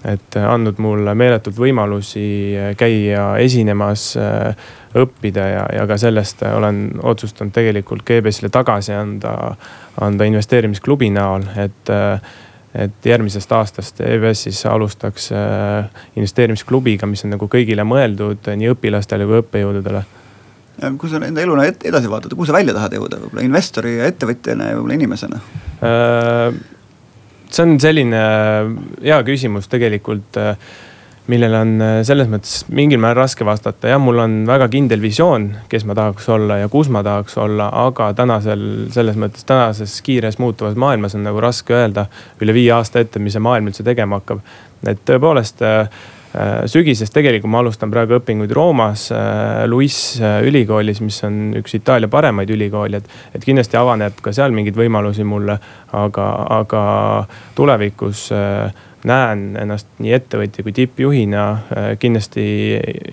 et 0.00 0.36
andnud 0.40 0.78
mulle 0.80 1.12
meeletult 1.12 1.58
võimalusi 1.60 2.54
käia 2.80 3.24
esinemas, 3.36 4.14
õppida 4.96 5.44
ja, 5.44 5.66
ja 5.76 5.82
ka 5.84 5.98
sellest 6.00 6.40
olen 6.48 6.78
otsustanud 7.04 7.52
tegelikult 7.52 8.06
ka 8.08 8.16
EBS-ile 8.16 8.48
tagasi 8.48 8.94
anda, 8.96 9.34
anda 10.00 10.24
investeerimisklubi 10.24 11.10
näol, 11.12 11.44
et 11.60 11.92
et 12.74 13.06
järgmisest 13.06 13.52
aastast 13.52 14.00
EBS-is 14.04 14.62
alustaks 14.70 15.30
äh, 15.34 16.02
investeerimisklubiga, 16.16 17.08
mis 17.10 17.24
on 17.26 17.34
nagu 17.34 17.48
kõigile 17.50 17.84
mõeldud, 17.86 18.50
nii 18.56 18.72
õpilastele 18.74 19.26
kui 19.26 19.40
õppejõududele. 19.42 20.02
kui 20.98 21.10
sa 21.10 21.22
enda 21.26 21.42
eluna 21.42 21.66
edasi 21.70 22.10
vaatad, 22.10 22.34
kuhu 22.34 22.46
sa 22.46 22.56
välja 22.56 22.74
tahad 22.76 22.94
jõuda, 22.94 23.18
võib-olla 23.24 23.46
investori 23.46 23.96
ja 23.98 24.10
ettevõtjana 24.10 24.70
ja 24.70 24.76
võib-olla 24.78 25.00
inimesena? 25.00 25.40
Äh, 25.82 26.60
see 27.50 27.66
on 27.66 27.74
selline 27.82 28.22
hea 29.02 29.18
küsimus 29.26 29.68
tegelikult 29.72 30.38
äh, 30.38 30.54
millele 31.28 31.58
on 31.60 31.72
äh, 31.82 31.96
selles 32.06 32.28
mõttes 32.30 32.62
mingil 32.72 33.00
määral 33.02 33.24
raske 33.24 33.44
vastata. 33.46 33.90
jah, 33.92 34.00
mul 34.02 34.20
on 34.22 34.36
väga 34.48 34.68
kindel 34.72 35.02
visioon, 35.02 35.50
kes 35.70 35.84
ma 35.88 35.96
tahaks 35.98 36.28
olla 36.32 36.60
ja 36.62 36.70
kus 36.72 36.90
ma 36.92 37.02
tahaks 37.06 37.36
olla, 37.40 37.70
aga 37.86 38.12
tänasel, 38.18 38.64
selles 38.94 39.18
mõttes 39.20 39.46
tänases 39.48 39.98
kiires 40.06 40.40
muutuvas 40.42 40.78
maailmas 40.80 41.16
on 41.18 41.26
nagu 41.26 41.42
raske 41.42 41.76
öelda 41.76 42.06
üle 42.40 42.56
viie 42.56 42.72
aasta 42.76 43.04
ette, 43.04 43.22
mis 43.22 43.36
see 43.36 43.44
maailm 43.44 43.70
üldse 43.70 43.86
tegema 43.86 44.20
hakkab. 44.20 44.40
et 44.88 45.04
tõepoolest 45.06 45.62
äh, 45.66 45.80
äh, 46.34 46.50
sügisest 46.70 47.14
tegelikult 47.14 47.52
ma 47.52 47.62
alustan 47.64 47.92
praegu 47.92 48.16
õpinguid 48.18 48.52
Roomas 48.56 49.10
Luis 49.68 50.00
ülikoolis, 50.20 51.02
mis 51.04 51.22
on 51.28 51.40
üks 51.60 51.76
Itaalia 51.76 52.08
paremaid 52.08 52.50
ülikooli, 52.50 52.96
et, 52.96 53.18
et 53.34 53.44
kindlasti 53.44 53.76
avaneb 53.76 54.22
ka 54.24 54.32
seal 54.32 54.56
mingeid 54.56 54.78
võimalusi 54.78 55.26
mulle. 55.26 55.58
aga, 55.92 56.24
aga 56.60 56.82
tulevikus 57.54 58.30
äh, 58.32 58.70
näen 59.08 59.44
ennast 59.60 59.88
nii 60.02 60.12
ettevõtja 60.16 60.64
kui 60.64 60.74
tippjuhina. 60.76 61.44
Äh, 61.52 61.90
kindlasti 62.00 62.44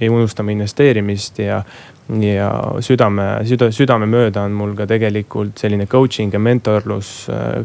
ei 0.01 0.09
unusta 0.09 0.43
ma 0.43 0.53
investeerimist 0.55 1.39
ja, 1.43 1.61
ja 2.21 2.49
südame, 2.83 3.29
süda, 3.47 3.71
südamemööda 3.75 4.47
on 4.47 4.57
mul 4.57 4.73
ka 4.77 4.87
tegelikult 4.89 5.59
selline 5.59 5.87
coaching 5.91 6.33
ja 6.33 6.41
mentorlus. 6.43 7.27
Äh, 7.31 7.61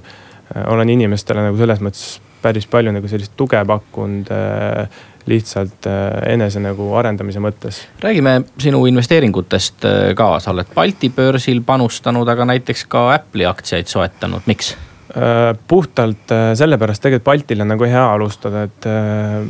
olen 0.68 0.92
inimestele 0.92 1.46
nagu 1.46 1.56
selles 1.56 1.80
mõttes 1.80 2.20
päris 2.42 2.66
palju 2.68 2.92
nagu 2.92 3.08
sellist 3.08 3.32
tuge 3.38 3.60
pakkunud 3.66 4.30
äh, 4.34 5.02
lihtsalt 5.30 5.86
enese 6.26 6.58
nagu 6.58 6.88
arendamise 6.98 7.38
mõttes. 7.38 7.84
räägime 8.02 8.40
sinu 8.58 8.80
investeeringutest 8.90 9.86
ka, 10.18 10.26
sa 10.42 10.50
oled 10.50 10.72
Balti 10.74 11.12
börsil 11.14 11.62
panustanud, 11.62 12.26
aga 12.28 12.48
näiteks 12.50 12.88
ka 12.90 13.04
Apple'i 13.14 13.46
aktsiaid 13.46 13.86
soetanud, 13.86 14.42
miks? 14.50 14.74
Äh, 15.12 15.54
puhtalt 15.68 16.30
äh, 16.32 16.54
sellepärast 16.56 17.02
tegelikult 17.04 17.26
Baltil 17.26 17.60
on 17.60 17.68
nagu 17.68 17.84
hea 17.84 18.04
alustada, 18.14 18.62
et 18.64 18.86
äh, 18.88 19.42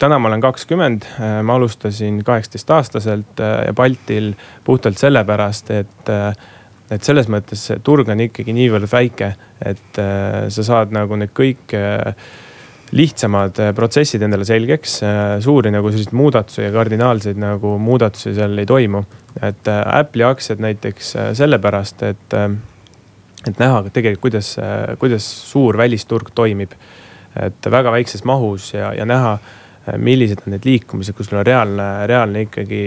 täna 0.00 0.18
ma 0.20 0.28
olen 0.28 0.42
kakskümmend, 0.44 1.06
ma 1.44 1.56
alustasin 1.56 2.18
kaheksateistaastaselt 2.24 3.40
ja 3.40 3.72
Baltil 3.76 4.34
puhtalt 4.64 5.00
sellepärast, 5.00 5.72
et 5.76 6.12
et 6.90 7.06
selles 7.06 7.28
mõttes 7.30 7.62
see 7.68 7.80
turg 7.84 8.08
on 8.10 8.20
ikkagi 8.24 8.52
niivõrd 8.56 8.88
väike, 8.90 9.28
et 9.60 10.00
sa 10.00 10.64
saad 10.66 10.92
nagu 10.96 11.16
need 11.20 11.34
kõik 11.36 11.74
lihtsamad 12.96 13.60
protsessid 13.76 14.24
endale 14.24 14.48
selgeks. 14.48 14.96
suuri 15.44 15.70
nagu 15.70 15.92
selliseid 15.92 16.16
muudatusi 16.16 16.64
ja 16.64 16.72
kardinaalseid 16.74 17.38
nagu 17.38 17.76
muudatusi 17.78 18.34
seal 18.34 18.58
ei 18.58 18.66
toimu. 18.66 19.04
et 19.42 19.68
Apple'i 19.68 20.24
aktsiad 20.26 20.64
näiteks 20.64 21.14
sellepärast, 21.38 22.02
et 22.02 22.40
et 23.48 23.58
näha 23.58 23.84
tegelikult, 23.88 24.20
kuidas, 24.20 24.54
kuidas 25.00 25.26
suur 25.50 25.78
välisturg 25.80 26.32
toimib. 26.34 26.72
et 27.40 27.66
väga 27.70 27.92
väikses 27.94 28.24
mahus 28.26 28.72
ja, 28.74 28.90
ja 28.94 29.04
näha, 29.06 29.38
millised 30.02 30.42
on 30.46 30.56
need 30.56 30.64
liikumised, 30.66 31.14
kus 31.14 31.28
sul 31.30 31.38
on 31.38 31.46
reaalne, 31.46 32.06
reaalne 32.10 32.42
ikkagi 32.48 32.80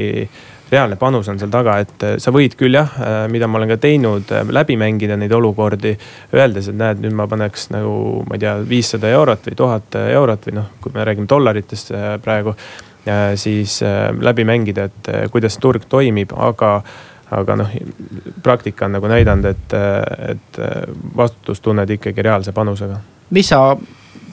reaalne 0.73 0.97
panus 0.99 1.29
on 1.29 1.39
seal 1.39 1.51
taga, 1.53 1.77
et 1.83 2.05
sa 2.21 2.31
võid 2.33 2.55
küll 2.59 2.75
jah, 2.75 2.95
mida 3.31 3.47
ma 3.49 3.59
olen 3.59 3.73
ka 3.73 3.77
teinud, 3.83 4.31
läbi 4.55 4.77
mängida 4.79 5.17
neid 5.19 5.33
olukordi. 5.35 5.93
Öeldes, 6.33 6.69
et 6.71 6.79
näed, 6.79 7.03
nüüd 7.03 7.15
ma 7.17 7.27
paneks 7.29 7.69
nagu, 7.73 8.23
ma 8.27 8.37
ei 8.37 8.43
tea, 8.43 8.55
viissada 8.69 9.11
eurot 9.13 9.49
või 9.49 9.59
tuhat 9.59 9.99
eurot 10.01 10.49
või 10.49 10.57
noh, 10.59 10.71
kui 10.81 10.95
me 10.95 11.05
räägime 11.07 11.29
dollaritest 11.29 11.93
praegu. 12.25 12.55
siis 13.35 13.81
läbi 14.21 14.45
mängida, 14.47 14.83
et 14.83 15.31
kuidas 15.31 15.57
turg 15.59 15.85
toimib, 15.91 16.31
aga 16.37 16.81
aga 17.33 17.57
noh, 17.59 17.73
praktika 18.43 18.87
on 18.87 18.97
nagu 18.97 19.09
näidanud, 19.11 19.49
et, 19.49 19.75
et 20.33 20.61
vastutust 21.17 21.63
tunned 21.63 21.89
ikkagi 21.97 22.25
reaalse 22.25 22.53
panusega. 22.55 22.99
mis 23.33 23.49
sa 23.49 23.63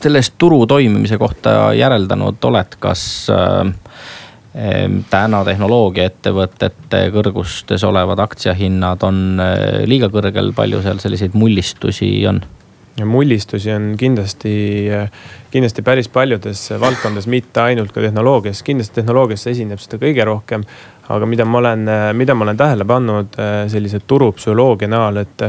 sellest 0.03 0.35
turu 0.39 0.67
toimimise 0.67 1.19
kohta 1.19 1.73
järeldanud 1.77 2.45
oled, 2.49 2.77
kas 2.81 3.03
äh, 3.33 3.73
täna 5.11 5.43
tehnoloogiaettevõtete 5.47 7.03
kõrgustes 7.15 7.85
olevad 7.87 8.23
aktsiahinnad 8.25 9.05
on 9.07 9.21
äh, 9.43 9.83
liiga 9.91 10.11
kõrgel, 10.13 10.55
palju 10.57 10.83
seal 10.87 11.03
selliseid 11.03 11.37
mullistusi 11.39 12.15
on? 12.31 12.43
ja 12.99 13.07
mullistusi 13.07 13.71
on 13.73 13.95
kindlasti, 13.99 14.53
kindlasti 15.51 15.83
päris 15.83 16.09
paljudes 16.09 16.67
valdkondades, 16.81 17.29
mitte 17.31 17.63
ainult 17.63 17.95
ka 17.95 18.03
tehnoloogias, 18.05 18.65
kindlasti 18.67 19.01
tehnoloogias 19.01 19.47
esineb 19.53 19.81
seda 19.81 20.01
kõige 20.03 20.27
rohkem. 20.27 20.67
Aga 21.11 21.27
mida 21.27 21.44
ma 21.44 21.59
olen, 21.59 21.90
mida 22.16 22.35
ma 22.35 22.46
olen 22.46 22.61
tähele 22.61 22.87
pannud 22.88 23.38
äh, 23.40 23.64
sellise 23.73 24.03
turupsühholoogia 24.07 24.90
näol, 24.90 25.23
et, 25.25 25.44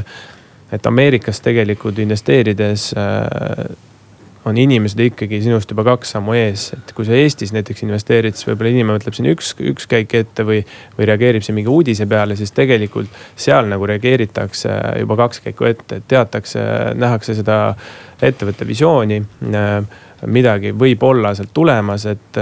et 0.74 0.90
Ameerikas 0.90 1.42
tegelikult 1.46 2.00
investeerides 2.02 2.92
äh, 2.98 3.66
on 4.46 4.58
inimesed 4.58 5.00
ikkagi 5.06 5.42
sinust 5.44 5.70
juba 5.70 5.84
kaks 5.86 6.16
sammu 6.16 6.34
ees, 6.34 6.72
et 6.74 6.94
kui 6.98 7.06
sa 7.06 7.14
Eestis 7.14 7.52
näiteks 7.54 7.84
investeerid, 7.86 8.38
siis 8.38 8.48
võib-olla 8.50 8.72
inimene 8.74 8.98
mõtleb 8.98 9.14
siin 9.18 9.30
üks, 9.30 9.52
üks 9.70 9.86
käik 9.90 10.16
ette 10.18 10.46
või, 10.48 10.64
või 10.98 11.08
reageerib 11.10 11.46
siin 11.46 11.60
mingi 11.60 11.70
uudise 11.70 12.08
peale, 12.10 12.38
siis 12.40 12.54
tegelikult 12.58 13.12
seal 13.38 13.70
nagu 13.70 13.86
reageeritakse 13.90 14.78
juba 15.04 15.20
kaks 15.22 15.44
käiku 15.46 15.70
ette, 15.70 16.02
et 16.02 16.08
teatakse, 16.10 16.64
nähakse 16.98 17.38
seda 17.38 17.60
ettevõtte 18.22 18.66
visiooni. 18.68 19.22
midagi 20.26 20.72
võib 20.78 21.04
olla 21.04 21.36
sealt 21.36 21.54
tulemas, 21.54 22.06
et, 22.06 22.42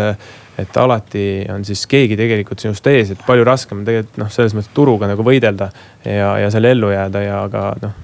et 0.60 0.78
alati 0.78 1.24
on 1.54 1.64
siis 1.68 1.86
keegi 1.90 2.18
tegelikult 2.20 2.62
sinust 2.64 2.88
ees, 2.92 3.14
et 3.14 3.24
palju 3.28 3.48
raskem 3.48 3.82
on 3.82 3.88
tegelikult 3.88 4.20
noh, 4.22 4.30
selles 4.34 4.56
mõttes 4.58 4.74
turuga 4.76 5.10
nagu 5.10 5.26
võidelda 5.26 5.72
ja, 6.06 6.36
ja 6.44 6.52
seal 6.54 6.70
ellu 6.72 6.92
jääda 6.94 7.24
ja 7.24 7.42
ka 7.52 7.66
noh, 7.84 7.98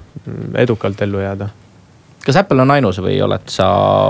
edukalt 0.64 1.02
ellu 1.06 1.24
jääda 1.24 1.50
kas 2.26 2.40
Apple 2.40 2.62
on 2.62 2.72
ainus 2.74 2.98
või 3.04 3.16
oled 3.22 3.50
sa 3.54 3.66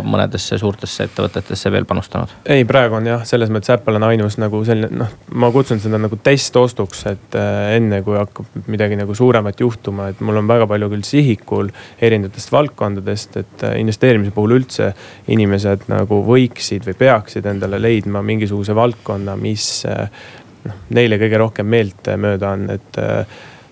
mõnedesse 0.05 0.57
suurtesse 0.59 1.07
ettevõtetesse 1.09 1.71
veel 1.73 1.87
panustanud? 1.87 2.31
ei, 2.47 2.63
praegu 2.67 2.97
on 2.99 3.09
jah, 3.09 3.25
selles 3.27 3.51
mõttes 3.53 3.73
Apple 3.73 3.99
on 3.99 4.05
ainus 4.07 4.37
nagu 4.41 4.61
selline 4.67 5.01
noh, 5.01 5.11
ma 5.35 5.49
kutsun 5.53 5.81
seda 5.83 5.99
nagu 6.01 6.19
testostuks, 6.23 7.03
et 7.11 7.37
äh, 7.39 7.75
enne 7.75 8.01
kui 8.05 8.17
hakkab 8.19 8.69
midagi 8.71 8.99
nagu 8.99 9.15
suuremat 9.17 9.59
juhtuma, 9.59 10.09
et 10.13 10.21
mul 10.23 10.39
on 10.41 10.47
väga 10.49 10.67
palju 10.71 10.89
küll 10.93 11.07
sihikul 11.07 11.73
erinevatest 11.99 12.53
valdkondadest, 12.55 13.39
et 13.43 13.67
äh, 13.67 13.75
investeerimise 13.83 14.35
puhul 14.35 14.55
üldse 14.61 14.93
inimesed 15.31 15.89
nagu 15.91 16.21
võiksid 16.29 16.87
või 16.87 16.99
peaksid 17.03 17.51
endale 17.51 17.81
leidma 17.83 18.23
mingisuguse 18.25 18.77
valdkonna, 18.77 19.35
mis 19.39 19.67
äh, 19.91 20.07
noh, 20.69 20.79
neile 20.95 21.19
kõige 21.21 21.43
rohkem 21.43 21.67
meeltmööda 21.75 22.55
on, 22.55 22.69
et 22.79 23.03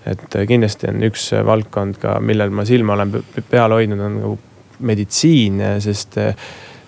et 0.10 0.38
kindlasti 0.50 0.89
on 0.92 1.04
üks 1.08 1.32
valdkond 1.46 2.00
ka, 2.02 2.18
millel 2.24 2.54
ma 2.54 2.66
silma 2.68 2.98
olen 2.98 3.16
peal 3.50 3.76
hoidnud, 3.76 4.04
on 4.04 4.20
nagu 4.20 4.36
meditsiin, 4.84 5.62
sest 5.84 6.18
eh, 6.22 6.34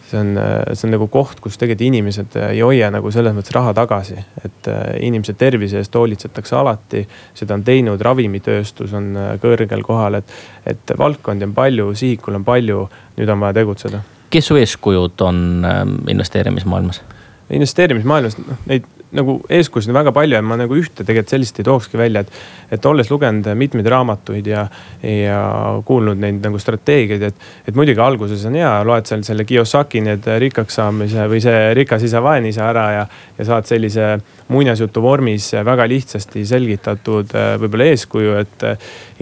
see 0.06 0.20
on, 0.20 0.34
see 0.74 0.88
on 0.88 0.94
nagu 0.94 1.08
koht, 1.12 1.40
kus 1.44 1.58
tegelikult 1.58 1.88
inimesed 1.88 2.36
ei 2.44 2.62
hoia 2.62 2.92
nagu 2.94 3.12
selles 3.14 3.34
mõttes 3.36 3.54
raha 3.56 3.74
tagasi. 3.78 4.18
et 4.46 4.70
inimese 5.02 5.34
tervise 5.34 5.80
eest 5.82 5.96
hoolitsetakse 5.96 6.56
alati, 6.56 7.06
seda 7.34 7.58
on 7.58 7.64
teinud, 7.66 8.02
ravimitööstus 8.02 8.94
on 8.94 9.14
kõrgel 9.42 9.82
kohal, 9.86 10.20
et, 10.22 10.36
et 10.66 10.96
valdkondi 10.98 11.48
on 11.48 11.56
palju, 11.58 11.94
sihikul 11.98 12.38
on 12.38 12.46
palju, 12.46 12.86
nüüd 13.18 13.34
on 13.34 13.42
vaja 13.48 13.62
tegutseda. 13.62 14.04
kes 14.30 14.52
su 14.52 14.60
eeskujud 14.62 15.26
on 15.26 15.66
investeerimismaailmas? 16.10 17.02
investeerimismaailmas, 17.50 18.38
noh 18.42 18.62
neid 18.70 18.86
nagu 19.16 19.38
eeskujusid 19.50 19.92
on 19.92 20.00
väga 20.00 20.12
palju 20.16 20.38
ja 20.38 20.42
ma 20.46 20.58
nagu 20.60 20.76
ühte 20.78 21.04
tegelikult 21.04 21.34
sellist 21.36 21.60
ei 21.60 21.68
tookski 21.68 22.00
välja, 22.00 22.26
et. 22.26 22.32
et 22.76 22.86
olles 22.86 23.10
lugenud 23.12 23.48
mitmeid 23.56 23.88
raamatuid 23.92 24.48
ja, 24.50 24.66
ja 25.06 25.40
kuulnud 25.86 26.20
neid 26.20 26.42
nagu 26.44 26.60
strateegiaid, 26.60 27.28
et, 27.30 27.46
et 27.68 27.78
muidugi 27.78 28.02
alguses 28.02 28.46
on 28.50 28.58
hea, 28.58 28.72
loed 28.88 29.06
seal 29.10 29.24
selle 29.28 29.46
Kiyosaki 29.46 30.02
need 30.06 30.26
rikkaks 30.42 30.80
saamise 30.82 31.28
või 31.32 31.42
see 31.44 31.74
rikas 31.78 32.08
isa, 32.08 32.24
vaene 32.26 32.50
isa 32.52 32.66
ära 32.72 32.86
ja, 32.98 33.06
ja 33.38 33.48
saad 33.48 33.70
sellise 33.70 34.16
muinasjutu 34.48 35.02
vormis 35.02 35.48
väga 35.66 35.88
lihtsasti 35.90 36.44
selgitatud 36.46 37.32
võib-olla 37.62 37.88
eeskuju, 37.90 38.36
et 38.38 38.66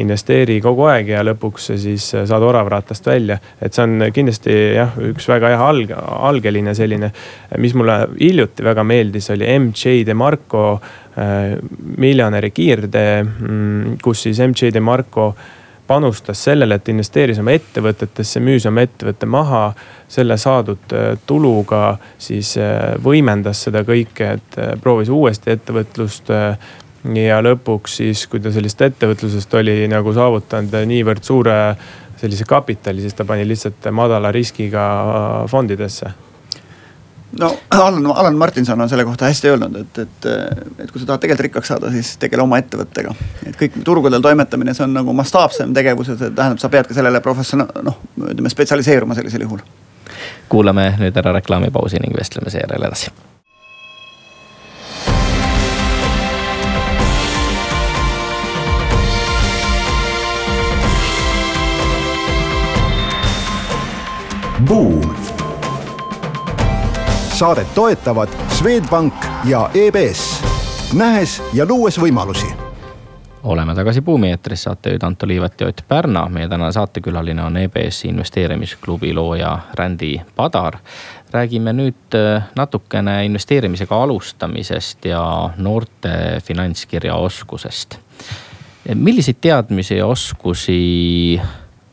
investeeri 0.03 0.57
kogu 0.63 0.87
aeg 0.91 1.13
ja 1.13 1.23
lõpuks 1.23 1.69
siis 1.79 2.09
saad 2.11 2.43
oravratast 2.43 3.07
välja. 3.07 3.37
et 3.61 3.73
see 3.73 3.85
on 3.85 4.07
kindlasti 4.13 4.57
jah, 4.75 4.97
üks 5.11 5.27
väga 5.31 5.53
hea 5.53 5.69
alg, 5.69 5.95
algeline 5.95 6.75
selline, 6.75 7.11
mis 7.57 7.75
mulle 7.77 7.97
hiljuti 8.19 8.65
väga 8.65 8.83
meeldis, 8.83 9.29
oli 9.33 9.47
MJ 9.59 10.03
DeMarco 10.05 10.65
äh, 10.73 11.57
miljonäri 11.97 12.51
kiirtee, 12.51 13.23
mm, 13.23 13.97
kus 14.03 14.27
siis 14.27 14.41
MJ 14.43 14.73
DeMarco 14.73 15.33
panustas 15.87 16.43
sellele, 16.43 16.75
et 16.75 16.89
investeeris 16.89 17.39
oma 17.41 17.55
ettevõtetesse, 17.57 18.39
müüs 18.43 18.67
oma 18.69 18.85
ettevõtte 18.85 19.25
maha. 19.25 19.73
selle 20.13 20.37
saadud 20.37 20.93
äh, 20.93 21.17
tuluga 21.25 21.97
siis 22.17 22.57
äh, 22.57 22.93
võimendas 23.03 23.63
seda 23.63 23.83
kõike, 23.83 24.33
et 24.37 24.59
proovis 24.81 25.09
uuesti 25.09 25.51
ettevõtlust 25.51 26.29
ja 27.25 27.39
lõpuks 27.41 27.97
siis, 27.97 28.27
kui 28.27 28.39
ta 28.39 28.51
sellest 28.51 28.81
ettevõtlusest 28.81 29.53
oli 29.59 29.87
nagu 29.91 30.13
saavutanud 30.13 30.75
niivõrd 30.87 31.23
suure 31.23 31.57
sellise 32.17 32.45
kapitali, 32.47 33.01
siis 33.01 33.13
ta 33.13 33.25
pani 33.25 33.47
lihtsalt 33.47 33.89
madala 33.91 34.31
riskiga 34.31 34.85
fondidesse 35.51 36.13
no 37.39 37.57
Alan, 37.69 38.05
Alan 38.05 38.37
Martinson 38.37 38.81
on 38.81 38.89
selle 38.89 39.05
kohta 39.05 39.25
hästi 39.25 39.49
öelnud, 39.49 39.75
et, 39.75 39.97
et, 39.97 40.25
et 40.79 40.91
kui 40.91 41.01
sa 41.01 41.05
tahad 41.05 41.23
tegelikult 41.23 41.47
rikkaks 41.47 41.73
saada, 41.73 41.91
siis 41.91 42.15
tegele 42.21 42.45
oma 42.45 42.59
ettevõttega. 42.61 43.15
et 43.47 43.57
kõik 43.59 43.79
turgudel 43.85 44.21
toimetamine, 44.21 44.73
see 44.73 44.85
on 44.85 44.93
nagu 44.99 45.13
mastaapsem 45.17 45.73
tegevus 45.73 46.13
ja 46.13 46.17
see 46.19 46.31
tähendab, 46.31 46.61
sa 46.61 46.69
pead 46.73 46.89
ka 46.89 46.97
sellele 46.97 47.21
professionaal, 47.25 47.83
noh 47.85 47.99
ütleme 48.29 48.53
spetsialiseeruma 48.53 49.17
sellisel 49.17 49.47
juhul. 49.47 49.63
kuulame 50.49 50.93
nüüd 50.99 51.17
ära 51.17 51.33
reklaamipausi 51.39 52.01
ning 52.03 52.17
vestleme 52.17 52.53
seejärel 52.53 52.89
edasi 52.89 53.11
Buum 64.63 65.22
saadet 67.43 67.73
toetavad 67.75 68.29
Swedbank 68.49 69.13
ja 69.45 69.69
EBS, 69.73 70.43
nähes 70.95 71.41
ja 71.53 71.65
luues 71.67 71.97
võimalusi 71.99 72.47
oleme 73.43 73.75
tagasi 73.75 74.01
Buumi 74.01 74.29
eetris, 74.31 74.63
saatejuhid 74.63 75.03
Anto 75.03 75.27
Liivet 75.27 75.61
ja 75.61 75.67
Ott 75.67 75.81
Pärna. 75.87 76.29
meie 76.29 76.47
tänane 76.47 76.71
saatekülaline 76.71 77.43
on 77.43 77.57
EBS 77.57 78.05
investeerimisklubi 78.05 79.13
looja 79.13 79.59
Rändi 79.73 80.21
Padar. 80.35 80.77
räägime 81.33 81.73
nüüd 81.73 82.15
äh, 82.15 82.43
natukene 82.55 83.25
investeerimisega 83.25 84.03
alustamisest 84.03 85.05
ja 85.05 85.49
noorte 85.57 86.39
finantskirjaoskusest. 86.43 87.99
milliseid 88.95 89.37
teadmisi 89.41 89.97
ja 89.97 90.07
oskusi 90.07 91.41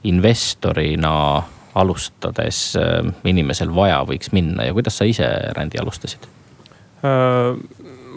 investorina 0.05 1.43
alustades 1.79 2.75
äh, 2.79 3.01
inimesel 3.29 3.73
vaja 3.75 4.01
võiks 4.09 4.33
minna 4.35 4.67
ja 4.67 4.75
kuidas 4.77 4.99
sa 5.01 5.07
ise, 5.09 5.29
Rändi, 5.57 5.79
alustasid? 5.81 6.27
Äh, 7.07 7.57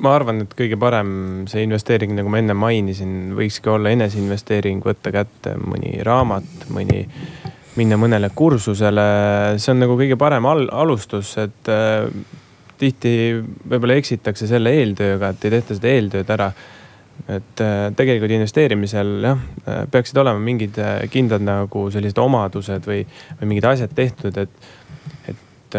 ma 0.04 0.14
arvan, 0.18 0.44
et 0.44 0.54
kõige 0.58 0.78
parem 0.80 1.46
see 1.52 1.66
investeering, 1.68 2.16
nagu 2.18 2.32
ma 2.32 2.42
enne 2.42 2.56
mainisin, 2.58 3.34
võikski 3.38 3.72
olla 3.74 3.94
eneseinvesteering, 3.94 4.84
võtta 4.86 5.14
kätte 5.14 5.56
mõni 5.62 5.96
raamat, 6.06 6.68
mõni, 6.74 7.06
minna 7.78 7.98
mõnele 8.02 8.30
kursusele. 8.36 9.08
see 9.58 9.74
on 9.74 9.84
nagu 9.86 9.98
kõige 10.00 10.18
parem 10.20 10.46
al 10.50 10.68
alustus, 10.72 11.36
et 11.42 11.72
äh, 11.72 12.10
tihti 12.82 13.16
võib-olla 13.70 13.98
eksitakse 14.02 14.50
selle 14.50 14.74
eeltööga, 14.80 15.32
et 15.32 15.46
ei 15.46 15.58
tehta 15.58 15.78
seda 15.78 15.94
eeltööd 15.94 16.34
ära 16.34 16.52
et 17.28 17.62
äh, 17.64 17.90
tegelikult 17.96 18.34
investeerimisel 18.36 19.12
jah, 19.24 19.44
äh, 19.64 19.84
peaksid 19.92 20.18
olema 20.20 20.42
mingid 20.44 20.80
äh, 20.82 21.04
kindlad 21.12 21.46
nagu 21.46 21.86
sellised 21.94 22.20
omadused 22.20 22.90
või, 22.90 23.04
või 23.40 23.52
mingid 23.54 23.70
asjad 23.70 23.94
tehtud, 23.96 24.40
et, 24.44 24.72
et 25.32 25.78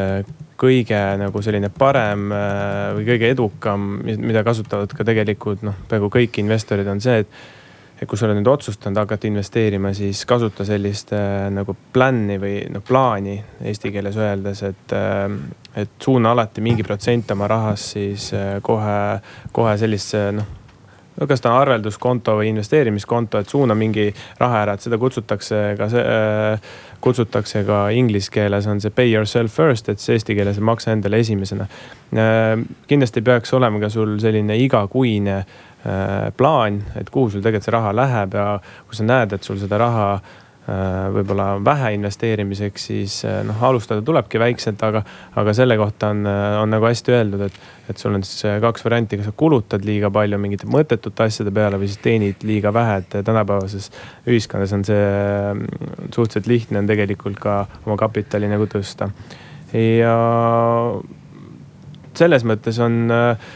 kõige 0.59 1.01
nagu 1.20 1.42
selline 1.44 1.68
parem 1.70 2.33
või 2.97 3.05
kõige 3.07 3.29
edukam, 3.31 3.85
mida 4.03 4.42
kasutavad 4.47 4.90
ka 4.90 5.07
tegelikult 5.07 5.62
noh, 5.66 5.77
peaaegu 5.90 6.09
kõik 6.11 6.40
investorid 6.42 6.88
on 6.90 7.03
see, 7.05 7.20
et 7.23 7.37
et 8.01 8.09
kui 8.11 8.18
sa 8.18 8.27
oled 8.27 8.40
nüüd 8.40 8.51
otsustanud 8.51 8.99
hakata 9.01 9.29
investeerima, 9.29 9.92
siis 9.97 10.25
kasuta 10.29 10.66
sellist 10.66 11.12
äh, 11.14 11.47
nagu 11.55 11.77
plan'i 11.94 12.37
või 12.42 12.57
noh, 12.73 12.83
plaani 12.85 13.37
eesti 13.70 13.92
keeles 13.94 14.18
öeldes, 14.20 14.64
et 14.66 14.97
äh,. 14.97 15.38
et 15.75 15.90
suuna 15.99 16.31
alati 16.31 16.62
mingi 16.62 16.85
protsent 16.87 17.31
oma 17.35 17.49
rahast 17.51 17.97
siis 17.97 18.29
äh, 18.35 18.61
kohe, 18.62 18.99
kohe 19.53 19.79
sellisesse 19.79 20.29
noh 20.37 20.53
no 21.20 21.27
kas 21.31 21.42
ta 21.42 21.53
on 21.53 21.61
arvelduskonto 21.62 22.37
või 22.40 22.50
investeerimiskonto, 22.53 23.40
et 23.40 23.50
suuna 23.50 23.77
mingi 23.79 24.09
raha 24.40 24.62
ära, 24.64 24.74
et 24.74 24.85
seda 24.85 24.98
kutsutakse 25.00 25.62
ka 25.79 25.88
see 25.92 26.05
äh,, 26.05 26.70
kutsutakse 27.05 27.64
ka 27.68 27.87
inglise 27.94 28.33
keeles 28.33 28.66
on 28.70 28.81
see 28.81 28.94
pay 28.94 29.12
yourself 29.12 29.53
first, 29.55 29.88
et 29.88 30.00
siis 30.03 30.18
eesti 30.18 30.38
keeles 30.38 30.61
maksa 30.61 30.94
endale 30.94 31.20
esimesena 31.24 31.68
äh,. 31.68 32.64
kindlasti 32.90 33.22
peaks 33.22 33.55
olema 33.55 33.83
ka 33.83 33.92
sul 33.92 34.16
selline 34.22 34.59
igakuine 34.64 35.37
äh, 35.40 36.31
plaan, 36.37 36.83
et 37.00 37.11
kuhu 37.11 37.31
sul 37.31 37.44
tegelikult 37.44 37.68
see 37.70 37.77
raha 37.79 37.92
läheb 37.96 38.40
ja 38.40 38.48
kui 38.88 38.98
sa 38.98 39.07
näed, 39.07 39.37
et 39.37 39.46
sul 39.46 39.61
seda 39.62 39.79
raha 39.81 40.09
Äh, 40.18 40.43
võib-olla 41.12 41.59
vähe 41.64 41.90
investeerimiseks, 41.98 42.87
siis 42.88 43.18
äh, 43.29 43.42
noh, 43.44 43.59
alustada 43.68 44.03
tulebki 44.05 44.40
väikselt, 44.40 44.81
aga, 44.87 45.03
aga 45.37 45.53
selle 45.57 45.77
kohta 45.77 46.09
on, 46.14 46.22
äh, 46.29 46.57
on 46.62 46.72
nagu 46.72 46.88
hästi 46.88 47.12
öeldud, 47.12 47.42
et, 47.44 47.59
et 47.92 48.00
sul 48.00 48.16
on 48.16 48.24
siis 48.24 48.46
kaks 48.64 48.87
varianti, 48.87 49.18
kas 49.20 49.29
sa 49.29 49.35
kulutad 49.37 49.85
liiga 49.85 50.09
palju 50.14 50.38
mingite 50.40 50.68
mõttetute 50.70 51.27
asjade 51.27 51.53
peale 51.55 51.81
või 51.81 51.90
siis 51.92 52.00
teenid 52.05 52.46
liiga 52.48 52.72
vähe, 52.72 53.03
et 53.03 53.18
tänapäevases 53.27 53.90
ühiskonnas 54.24 54.72
on 54.77 54.87
see 54.88 55.03
suhteliselt 56.14 56.48
lihtne 56.48 56.81
on 56.81 56.88
tegelikult 56.88 57.37
ka 57.42 57.59
oma 57.85 57.98
kapitali 58.00 58.48
nagu 58.48 58.64
tõsta. 58.70 59.11
ja 59.74 60.16
selles 62.14 62.44
mõttes 62.46 62.81
on 62.81 63.05
äh, 63.12 63.53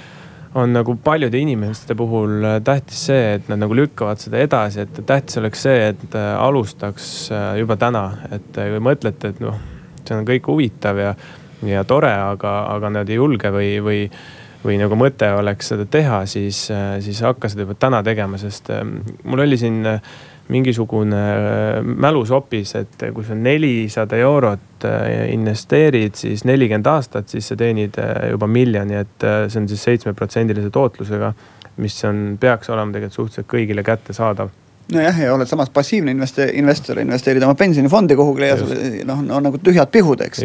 on 0.59 0.73
nagu 0.73 0.95
paljude 1.05 1.39
inimeste 1.39 1.95
puhul 1.99 2.45
äh, 2.45 2.57
tähtis 2.65 3.05
see, 3.11 3.35
et 3.39 3.49
nad 3.51 3.61
nagu 3.63 3.77
lükkavad 3.77 4.21
seda 4.23 4.41
edasi, 4.43 4.85
et 4.85 5.01
tähtis 5.07 5.39
oleks 5.41 5.63
see, 5.67 5.91
et 5.93 6.17
äh, 6.19 6.31
alustaks 6.41 7.11
äh, 7.33 7.51
juba 7.63 7.79
täna, 7.81 8.05
et 8.35 8.51
kui 8.57 8.83
mõtlete, 8.83 9.33
et 9.35 9.41
noh, 9.45 9.57
see 10.03 10.17
on 10.17 10.27
kõik 10.29 10.51
huvitav 10.51 11.01
ja, 11.01 11.15
ja 11.67 11.85
tore, 11.89 12.13
aga, 12.13 12.59
aga 12.75 12.93
nad 13.01 13.11
ei 13.11 13.21
julge 13.21 13.53
või, 13.55 13.73
või 13.85 14.03
või 14.59 14.75
nagu 14.75 14.97
mõte 14.99 15.29
oleks 15.39 15.69
seda 15.71 15.85
teha, 15.87 16.25
siis, 16.27 16.65
siis 17.05 17.21
hakka 17.23 17.47
seda 17.47 17.63
juba 17.63 17.77
täna 17.79 18.01
tegema, 18.03 18.41
sest 18.43 18.67
mul 19.23 19.45
oli 19.45 19.55
siin 19.57 19.87
mingisugune 20.49 21.19
äh, 21.19 21.83
mälus-opis, 21.85 22.75
et 22.81 23.05
kui 23.15 23.27
sa 23.27 23.37
nelisada 23.37 24.19
eurot 24.21 24.87
äh, 24.89 25.27
investeerid, 25.35 26.17
siis 26.19 26.45
nelikümmend 26.49 26.89
aastat, 26.89 27.29
siis 27.33 27.51
sa 27.51 27.57
teenid 27.59 27.99
äh, 28.01 28.31
juba 28.33 28.49
miljoni, 28.51 28.97
et 29.03 29.29
see 29.49 29.61
on 29.61 29.69
siis 29.69 29.85
seitsmeprotsendilise 29.91 30.73
tootlusega. 30.75 31.33
mis 31.79 31.95
on, 32.05 32.39
peaks 32.41 32.71
olema 32.75 32.91
tegelikult 32.91 33.15
suhteliselt 33.15 33.47
kõigile 33.53 33.85
kättesaadav 33.87 34.49
nojah, 34.93 35.21
ja 35.21 35.35
oled 35.35 35.49
samas 35.49 35.71
passiivne 35.71 36.13
investe-, 36.15 36.49
investor, 36.57 36.99
investeerid 37.03 37.45
oma 37.45 37.55
pensionifondi 37.59 38.17
kuhugile 38.17 38.49
ja 38.49 38.57
sul 38.57 38.73
noh, 39.09 39.21
on 39.37 39.45
nagu 39.45 39.61
tühjad 39.61 39.91
pihud, 39.93 40.23
eks. 40.25 40.43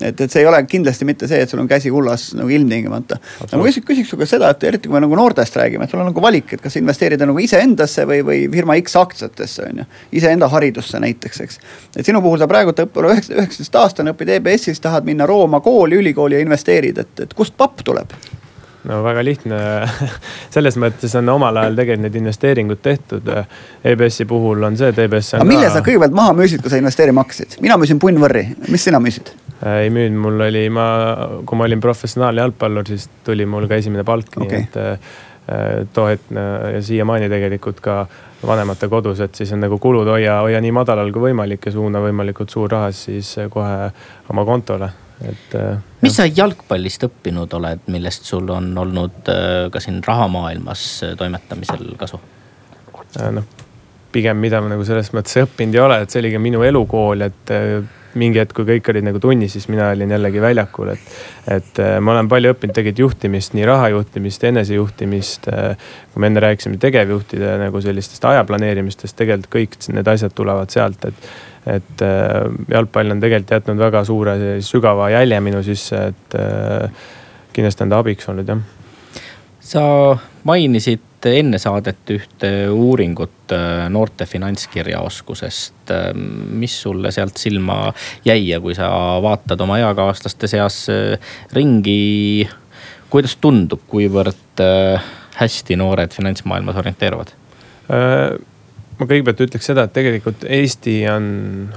et, 0.00 0.20
et 0.20 0.32
see 0.32 0.42
ei 0.42 0.48
ole 0.48 0.60
kindlasti 0.68 1.08
mitte 1.08 1.28
see, 1.30 1.40
et 1.42 1.50
sul 1.50 1.62
on 1.62 1.68
käsi 1.70 1.92
kullas 1.92 2.28
nagu 2.36 2.52
ilmtingimata. 2.52 3.18
aga 3.46 3.60
ma 3.60 3.68
küsiks, 3.68 3.86
küsiks 3.88 4.12
sinuga 4.12 4.28
seda, 4.28 4.52
et 4.52 4.68
eriti 4.68 4.90
kui 4.90 4.98
me 4.98 5.02
nagu 5.06 5.18
noortest 5.18 5.56
räägime, 5.56 5.88
et 5.88 5.94
sul 5.94 6.04
on 6.04 6.10
nagu 6.10 6.24
valik, 6.24 6.56
et 6.56 6.64
kas 6.64 6.76
investeerida 6.80 7.28
nagu 7.28 7.40
iseendasse 7.42 8.06
või, 8.08 8.22
või 8.26 8.40
firma 8.52 8.76
X 8.82 8.98
aktsiatesse 9.00 9.68
on 9.70 9.82
ju. 9.82 9.90
iseenda 10.20 10.50
haridusse 10.52 11.00
näiteks, 11.02 11.44
eks. 11.46 11.60
et 11.96 12.06
sinu 12.06 12.22
puhul 12.24 12.40
sa 12.42 12.50
praegu 12.50 12.76
üheksateist 12.76 13.80
aastane, 13.80 14.12
õpid 14.12 14.36
EBS-is, 14.38 14.82
tahad 14.84 15.08
minna 15.08 15.26
Rooma 15.26 15.60
kooli, 15.64 16.02
ülikooli 16.02 16.36
ja 16.36 16.44
investeerid, 16.44 17.00
et, 17.00 17.24
et 17.24 17.34
kust 17.36 17.56
papp 17.56 17.80
tuleb? 17.84 18.12
No 18.86 19.00
väga 19.04 19.24
lihtne 19.24 19.58
selles 20.54 20.78
mõttes 20.80 21.14
on 21.18 21.28
omal 21.34 21.60
ajal 21.62 21.78
tegelikult 21.78 22.04
need 22.06 22.18
investeeringud 22.22 22.82
tehtud. 22.82 23.30
EBS-i 23.86 24.26
puhul 24.28 24.66
on 24.68 24.78
see, 24.78 24.90
et 24.92 25.00
EBS 25.06 25.34
on. 25.34 25.42
aga 25.42 25.50
mille 25.50 25.68
ka... 25.68 25.74
sa 25.78 25.84
kõigepealt 25.86 26.16
maha 26.16 26.34
müüsid, 26.38 26.62
kui 26.64 26.72
sa 26.72 26.80
investeerima 26.80 27.24
hakkasid? 27.24 27.58
mina 27.64 27.78
müüsin 27.80 28.00
punnvõrri, 28.02 28.46
mis 28.70 28.86
sina 28.88 29.00
müüsid? 29.02 29.32
ei 29.76 29.90
müünud, 29.92 30.20
mul 30.26 30.46
oli, 30.48 30.66
ma, 30.72 30.88
kui 31.48 31.58
ma 31.58 31.68
olin 31.68 31.82
professionaalne 31.82 32.44
jalgpallur, 32.44 32.86
siis 32.88 33.08
tuli 33.24 33.46
mul 33.48 33.68
ka 33.70 33.80
esimene 33.80 34.04
palk 34.06 34.36
okay., 34.36 34.46
nii 34.50 34.66
et 34.66 34.78
äh, 34.82 35.16
too 35.94 36.08
hetk 36.10 36.30
ja 36.34 36.82
siiamaani 36.82 37.30
tegelikult 37.30 37.80
ka 37.80 38.00
vanemate 38.46 38.90
kodus, 38.92 39.22
et 39.24 39.34
siis 39.34 39.52
on 39.54 39.62
nagu 39.64 39.78
kulud 39.82 40.08
hoia, 40.10 40.40
hoia 40.44 40.60
nii 40.62 40.74
madalal 40.74 41.10
kui 41.14 41.30
võimalik 41.30 41.66
ja 41.66 41.74
suuna 41.74 42.02
võimalikult 42.04 42.52
suur 42.52 42.70
raha 42.70 42.92
siis 42.94 43.32
kohe 43.50 43.90
oma 44.30 44.44
kontole 44.46 44.90
et. 45.24 45.54
Äh, 45.54 45.78
mis 46.02 46.16
sa 46.18 46.26
jalgpallist 46.28 47.06
õppinud 47.08 47.52
oled, 47.58 47.84
millest 47.92 48.28
sul 48.28 48.48
on 48.52 48.72
olnud 48.78 49.30
äh, 49.32 49.66
ka 49.72 49.82
siin 49.82 50.02
rahamaailmas 50.06 50.86
äh, 51.06 51.14
toimetamisel 51.18 51.94
kasu? 52.00 52.20
noh, 53.16 53.44
pigem 54.12 54.38
mida 54.40 54.62
ma 54.62 54.72
nagu 54.72 54.84
selles 54.86 55.12
mõttes 55.16 55.42
õppinud 55.44 55.76
ei 55.76 55.82
ole, 55.82 56.00
et 56.02 56.12
see 56.12 56.22
oli 56.22 56.32
ka 56.34 56.42
minu 56.42 56.64
elukool, 56.66 57.24
et 57.26 57.54
mingi 58.16 58.40
hetk, 58.40 58.54
kui 58.56 58.64
kõik 58.64 58.86
olid 58.92 59.04
nagu 59.04 59.20
tunnis, 59.20 59.52
siis 59.52 59.66
mina 59.68 59.90
olin 59.92 60.14
jällegi 60.14 60.40
väljakul, 60.40 60.92
et. 60.94 61.10
et 61.52 61.80
ma 62.00 62.14
olen 62.14 62.30
palju 62.32 62.54
õppinud 62.54 62.72
tegelikult 62.76 63.02
juhtimist, 63.02 63.52
nii 63.52 63.66
raha 63.68 63.90
juhtimist, 63.92 64.46
enesejuhtimist. 64.48 65.50
kui 66.14 66.24
me 66.24 66.30
enne 66.30 66.40
rääkisime 66.40 66.80
tegevjuhtide 66.80 67.58
nagu 67.60 67.82
sellistest 67.84 68.24
aja 68.24 68.46
planeerimistest, 68.48 69.16
tegelikult 69.18 69.52
kõik 69.52 69.76
need 69.92 70.08
asjad 70.14 70.32
tulevad 70.32 70.72
sealt, 70.72 71.04
et 71.10 71.28
et 71.66 72.02
äh, 72.02 72.46
jalgpall 72.70 73.10
on 73.10 73.20
tegelikult 73.22 73.56
jätnud 73.56 73.80
väga 73.80 74.04
suure 74.06 74.36
sügava 74.62 75.10
jälje 75.10 75.40
minu 75.42 75.62
sisse, 75.66 76.02
et 76.12 76.38
äh, 76.38 77.06
kindlasti 77.56 77.82
on 77.82 77.92
ta 77.92 78.00
abiks 78.04 78.28
olnud 78.30 78.52
jah. 78.52 78.60
sa 79.60 79.82
mainisid 80.46 81.02
enne 81.34 81.58
saadet 81.62 82.12
ühte 82.14 82.50
uuringut 82.72 83.54
äh, 83.54 83.86
noorte 83.92 84.26
finantskirjaoskusest. 84.26 85.74
mis 86.50 86.74
sulle 86.82 87.10
sealt 87.14 87.36
silma 87.38 87.92
jäi 88.24 88.48
ja 88.48 88.60
kui 88.60 88.74
sa 88.74 88.88
vaatad 89.22 89.60
oma 89.62 89.78
eakaaslaste 89.78 90.48
seas 90.50 90.80
ringi, 91.54 92.48
kuidas 93.10 93.36
tundub, 93.40 93.84
kuivõrd 93.86 94.62
hästi 95.38 95.76
noored 95.78 96.14
finantsmaailmas 96.16 96.82
orienteeruvad? 96.82 97.32
Ma 98.96 99.06
kõigepealt 99.06 99.42
ütleks 99.44 99.68
seda, 99.68 99.86
et 99.86 99.94
tegelikult 99.96 100.44
Eesti 100.58 100.96
on 101.12 101.26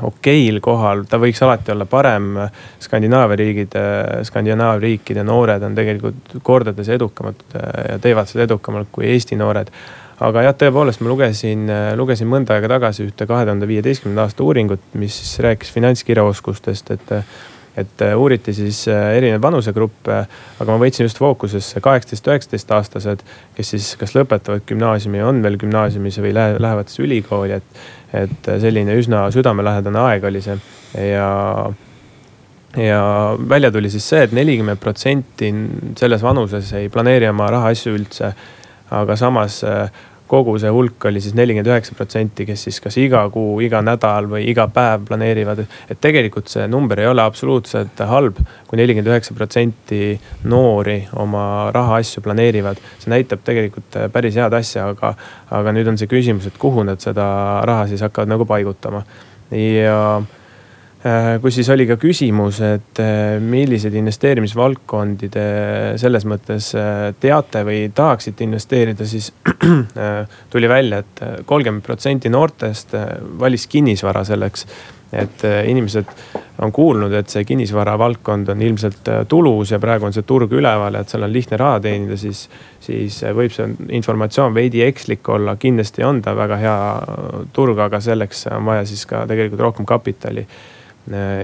okeil 0.09 0.59
kohal, 0.63 1.03
ta 1.09 1.19
võiks 1.21 1.41
alati 1.43 1.73
olla 1.73 1.87
parem. 1.89 2.31
Skandinaavia 2.83 3.39
riigid, 3.39 3.79
Skandinaavia 4.27 4.83
riikide 4.85 5.25
noored 5.27 5.63
on 5.67 5.75
tegelikult 5.77 6.39
kordades 6.45 6.91
edukamad 6.95 7.43
ja 7.55 7.97
teevad 8.01 8.31
seda 8.31 8.47
edukamalt 8.47 8.91
kui 8.95 9.09
Eesti 9.11 9.39
noored. 9.39 9.71
aga 10.19 10.41
jah, 10.43 10.55
tõepoolest 10.59 10.99
ma 10.99 11.07
lugesin, 11.07 11.69
lugesin 11.95 12.27
mõnda 12.27 12.57
aega 12.57 12.67
tagasi 12.67 13.05
ühte 13.05 13.27
kahe 13.27 13.45
tuhande 13.47 13.67
viieteistkümnenda 13.67 14.25
aasta 14.27 14.43
uuringut, 14.43 14.81
mis 14.99 15.15
rääkis 15.39 15.71
finantskirjaoskustest, 15.71 16.91
et 16.91 17.13
et 17.81 18.03
äh, 18.05 18.15
uuriti 18.17 18.53
siis 18.55 18.83
äh, 18.91 19.15
erinevaid 19.17 19.43
vanusegruppe, 19.43 20.21
aga 20.59 20.69
ma 20.71 20.79
võtsin 20.81 21.07
just 21.07 21.21
fookusesse 21.21 21.81
kaheksateist, 21.83 22.29
üheksateist 22.31 22.73
aastased, 22.77 23.25
kes 23.57 23.73
siis 23.75 23.91
kas 23.99 24.15
lõpetavad 24.17 24.65
gümnaasiumi, 24.69 25.23
on 25.25 25.43
veel 25.45 25.59
gümnaasiumis 25.61 26.19
või 26.23 26.33
lähevad 26.35 26.91
siis 26.91 27.05
ülikooli, 27.07 27.59
et. 27.59 27.85
et 28.13 28.47
selline 28.61 28.95
üsna 28.97 29.27
südamelähedane 29.29 29.99
aeg 30.01 30.23
oli 30.25 30.39
see 30.41 30.55
ja 31.11 31.27
ja 32.77 33.35
välja 33.49 33.71
tuli 33.71 33.89
siis 33.89 34.07
see 34.09 34.23
et, 34.23 34.31
et 34.31 34.37
nelikümmend 34.37 34.81
protsenti 34.81 35.49
selles 35.97 36.23
vanuses 36.25 36.73
ei 36.77 36.89
planeeri 36.89 37.29
oma 37.29 37.49
rahaasju 37.53 37.93
üldse. 37.97 38.33
aga 38.89 39.15
samas 39.15 39.63
äh, 39.63 39.91
kogu 40.29 40.55
see 40.61 40.71
hulk 40.73 41.05
oli 41.09 41.21
siis 41.23 41.35
nelikümmend 41.37 41.69
üheksa 41.71 41.95
protsenti, 41.97 42.45
kes 42.45 42.67
siis 42.67 42.79
kas 42.83 42.97
iga 43.01 43.23
kuu, 43.33 43.59
iga 43.65 43.81
nädal 43.85 44.29
või 44.31 44.45
iga 44.51 44.67
päev 44.73 45.07
planeerivad. 45.09 45.63
et 45.89 46.01
tegelikult 46.01 46.51
see 46.51 46.67
number 46.67 46.99
ei 46.99 47.09
ole 47.09 47.25
absoluutselt 47.25 47.99
halb 48.11 48.37
kui, 48.37 48.45
kui 48.69 48.81
nelikümmend 48.81 49.11
üheksa 49.13 49.35
protsenti 49.37 50.19
noori 50.43 50.99
oma 51.17 51.71
rahaasju 51.75 52.23
planeerivad. 52.25 52.81
see 52.99 53.13
näitab 53.13 53.45
tegelikult 53.45 53.99
päris 54.13 54.37
head 54.37 54.53
asja, 54.53 54.89
aga, 54.93 55.15
aga 55.51 55.73
nüüd 55.75 55.89
on 55.89 55.97
see 55.97 56.09
küsimus, 56.11 56.47
et 56.47 56.57
kuhu 56.57 56.85
nad 56.85 57.01
seda 57.01 57.29
raha 57.65 57.87
siis 57.87 58.05
hakkavad 58.05 58.29
nagu 58.29 58.45
paigutama. 58.45 59.03
ja 59.51 59.99
Äh, 60.19 60.38
kus 61.41 61.55
siis 61.55 61.69
oli 61.71 61.85
ka 61.87 61.95
küsimus, 61.95 62.59
et 62.65 62.99
äh, 62.99 63.37
milliseid 63.39 63.95
investeerimisvaldkondi 64.01 65.29
te 65.31 65.43
selles 66.01 66.25
mõttes 66.27 66.73
äh, 66.75 67.13
teate 67.23 67.63
või 67.63 67.85
tahaksite 67.95 68.43
investeerida, 68.43 69.07
siis 69.07 69.31
tuli 70.51 70.69
välja 70.69 70.99
et, 70.99 71.21
et 71.23 71.45
kolmkümmend 71.47 71.85
protsenti 71.85 72.31
noortest 72.31 72.97
valis 73.39 73.67
kinnisvara 73.71 74.25
selleks. 74.27 74.65
et 75.09 75.41
inimesed 75.65 76.05
on 76.61 76.71
kuulnud, 76.71 77.13
et 77.17 77.29
see 77.33 77.41
kinnisvara 77.43 77.95
valdkond 77.97 78.51
on 78.53 78.61
ilmselt 78.61 79.07
tulus 79.27 79.71
ja 79.71 79.79
praegu 79.81 80.05
on 80.05 80.13
see 80.13 80.21
turg 80.21 80.51
üleval 80.53 80.99
et 80.99 81.09
seal 81.09 81.23
on 81.25 81.33
lihtne 81.33 81.57
raha 81.57 81.79
teenida, 81.79 82.17
siis. 82.17 82.49
siis 82.79 83.21
võib 83.33 83.53
see 83.55 83.65
informatsioon 83.89 84.53
veidi 84.53 84.83
ekslik 84.85 85.29
olla, 85.29 85.55
kindlasti 85.55 86.03
on 86.03 86.21
ta 86.21 86.35
väga 86.35 86.59
hea 86.61 86.75
turg, 87.53 87.79
aga 87.79 88.01
selleks 88.01 88.45
on 88.51 88.65
vaja 88.65 88.85
siis 88.85 89.05
ka 89.05 89.23
tegelikult 89.31 89.65
rohkem 89.65 89.85
kapitali 89.85 90.45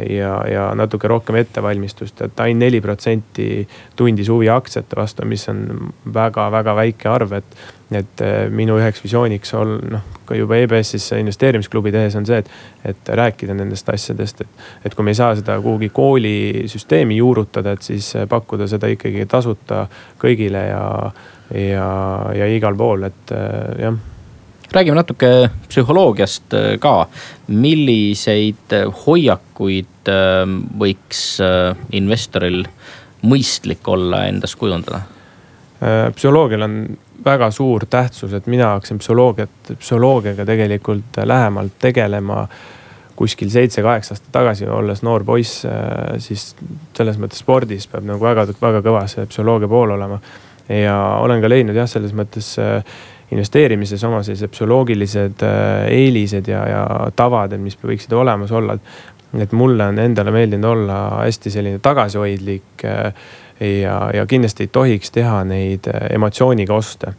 ja, 0.09 0.33
ja 0.49 0.65
natuke 0.77 1.07
rohkem 1.07 1.39
ettevalmistust, 1.39 2.21
et 2.21 2.43
ainult 2.43 2.63
neli 2.65 2.81
protsenti 2.81 3.47
tundis 3.95 4.29
huvi 4.31 4.49
aktsiate 4.51 4.97
vastu, 4.97 5.25
mis 5.29 5.47
on 5.51 5.65
väga-väga 6.13 6.75
väike 6.81 7.09
arv, 7.11 7.39
et. 7.41 7.57
et 7.95 8.21
minu 8.49 8.79
üheks 8.79 9.03
visiooniks 9.03 9.53
on 9.53 9.75
noh, 9.93 10.05
ka 10.25 10.35
juba 10.35 10.57
EBS-is 10.57 11.11
investeerimisklubi 11.19 11.91
tehes 11.93 12.15
on 12.17 12.25
see, 12.25 12.39
et, 12.41 12.49
et 12.89 13.11
rääkida 13.21 13.53
nendest 13.53 13.89
asjadest, 13.93 14.41
et. 14.41 14.65
et 14.85 14.95
kui 14.95 15.05
me 15.05 15.13
ei 15.13 15.19
saa 15.19 15.35
seda 15.37 15.59
kuhugi 15.61 15.91
koolisüsteemi 15.93 17.19
juurutada, 17.21 17.75
et 17.77 17.85
siis 17.85 18.09
pakkuda 18.29 18.67
seda 18.67 18.89
ikkagi 18.91 19.27
tasuta 19.29 19.85
kõigile 20.21 20.65
ja, 20.71 20.83
ja, 21.53 21.87
ja 22.41 22.49
igal 22.57 22.77
pool, 22.77 23.05
et 23.11 23.37
jah 23.79 24.03
räägime 24.75 24.95
natuke 24.95 25.49
psühholoogiast 25.69 26.53
äh, 26.53 26.77
ka. 26.79 27.07
milliseid 27.47 28.73
äh, 28.73 28.87
hoiakuid 29.05 30.09
äh, 30.11 30.43
võiks 30.79 31.25
investoril 31.95 32.65
mõistlik 33.25 33.87
olla 33.87 34.25
endas 34.29 34.55
kujundada? 34.55 35.05
psühholoogial 36.15 36.63
on 36.65 36.75
väga 37.25 37.49
suur 37.51 37.83
tähtsus, 37.89 38.31
et 38.33 38.45
mina 38.49 38.69
hakkasin 38.73 38.97
psühholoogiat, 39.01 39.73
psühholoogiaga 39.79 40.45
tegelikult 40.47 41.19
lähemalt 41.23 41.75
tegelema 41.83 42.45
kuskil 43.15 43.51
seitse-kaheksa 43.51 44.15
aastat 44.15 44.31
tagasi, 44.31 44.69
olles 44.71 45.03
noor 45.05 45.25
poiss, 45.27 45.65
siis 46.23 46.45
selles 46.95 47.19
mõttes 47.21 47.43
spordis 47.43 47.89
peab 47.91 48.07
nagu 48.07 48.23
väga, 48.23 48.47
väga 48.61 48.81
kõva 48.87 49.03
see 49.11 49.27
psühholoogia 49.29 49.69
pool 49.71 49.93
olema. 49.97 50.19
ja 50.71 50.95
olen 51.21 51.43
ka 51.43 51.51
leidnud 51.51 51.77
jah, 51.77 51.91
selles 51.91 52.15
mõttes 52.17 52.55
investeerimises 53.31 54.03
oma 54.03 54.21
sellised 54.23 54.51
psühholoogilised 54.53 55.43
äh, 55.45 55.87
eelised 55.93 56.47
ja, 56.51 56.61
ja 56.69 56.85
tavad, 57.15 57.55
et 57.55 57.61
mis 57.61 57.77
võiksid 57.81 58.13
olemas 58.13 58.51
olla. 58.51 58.77
et 59.39 59.51
mulle 59.51 59.83
on 59.91 59.99
endale 59.99 60.31
meeldinud 60.31 60.69
olla 60.69 60.99
hästi 61.25 61.51
selline 61.51 61.79
tagasihoidlik 61.83 62.85
äh, 62.85 63.13
ja, 63.81 63.99
ja 64.13 64.25
kindlasti 64.25 64.67
ei 64.67 64.71
tohiks 64.71 65.11
teha 65.11 65.43
neid 65.43 65.89
äh, 65.91 66.09
emotsiooniga 66.15 66.75
oste 66.75 67.15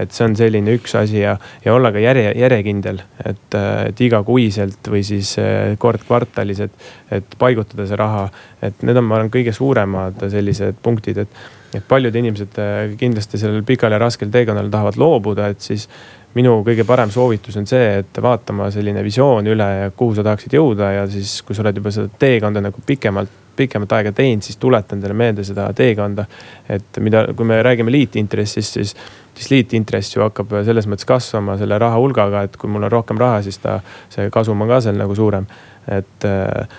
et 0.00 0.14
see 0.16 0.24
on 0.24 0.34
selline 0.38 0.72
üks 0.78 0.94
asi 0.96 1.20
ja, 1.20 1.36
ja 1.64 1.74
olla 1.74 1.90
ka 1.92 2.00
järje, 2.00 2.30
järjekindel, 2.38 3.02
et, 3.26 3.56
et 3.90 4.00
igakuiselt 4.00 4.88
või 4.88 5.02
siis 5.04 5.34
kord 5.82 6.06
kvartalis, 6.06 6.62
et, 6.64 6.86
et 7.12 7.34
paigutada 7.38 7.84
see 7.90 7.98
raha. 8.00 8.28
et 8.62 8.80
need 8.86 8.96
on, 8.96 9.04
ma 9.04 9.18
arvan, 9.18 9.32
kõige 9.34 9.52
suuremad 9.52 10.22
sellised 10.32 10.78
punktid, 10.80 11.18
et 11.26 11.42
et 11.74 11.84
paljud 11.88 12.16
inimesed 12.16 12.56
äh, 12.58 12.94
kindlasti 12.98 13.38
sellel 13.38 13.62
pikal 13.66 13.94
ja 13.94 14.00
raskel 14.02 14.30
teekonnal 14.32 14.70
tahavad 14.72 14.98
loobuda, 15.00 15.50
et 15.52 15.60
siis 15.62 15.88
minu 16.34 16.60
kõige 16.66 16.86
parem 16.86 17.10
soovitus 17.10 17.58
on 17.58 17.66
see, 17.66 18.00
et 18.02 18.22
vaata 18.22 18.54
oma 18.54 18.70
selline 18.70 19.02
visioon 19.02 19.46
üle 19.50 19.68
ja 19.82 19.90
kuhu 19.90 20.14
sa 20.18 20.24
tahaksid 20.26 20.54
jõuda 20.54 20.92
ja 20.94 21.06
siis, 21.10 21.40
kui 21.46 21.56
sa 21.56 21.64
oled 21.64 21.80
juba 21.80 21.92
seda 21.94 22.10
teekonda 22.22 22.62
nagu 22.62 22.82
pikemalt, 22.86 23.38
pikemat 23.60 23.92
aega 23.98 24.12
teinud, 24.16 24.44
siis 24.46 24.58
tuleta 24.60 24.96
endale 24.96 25.14
meelde 25.16 25.44
seda 25.44 25.66
teekonda. 25.76 26.24
et 26.68 27.00
mida, 27.02 27.24
kui 27.36 27.46
me 27.46 27.58
räägime 27.62 27.92
liitintressist, 27.92 28.78
siis, 28.78 28.94
siis 29.34 29.50
liitintress 29.50 30.16
ju 30.16 30.22
hakkab 30.24 30.54
selles 30.64 30.86
mõttes 30.88 31.08
kasvama 31.08 31.58
selle 31.60 31.78
raha 31.78 31.98
hulgaga, 31.98 32.44
et 32.46 32.56
kui 32.56 32.70
mul 32.70 32.86
on 32.86 32.92
rohkem 32.92 33.18
raha, 33.20 33.42
siis 33.42 33.58
ta, 33.58 33.80
see 34.12 34.30
kasum 34.32 34.62
on 34.62 34.70
ka 34.70 34.80
seal 34.86 34.98
nagu 35.00 35.16
suurem. 35.18 35.46
et 35.90 36.24
äh, 36.24 36.78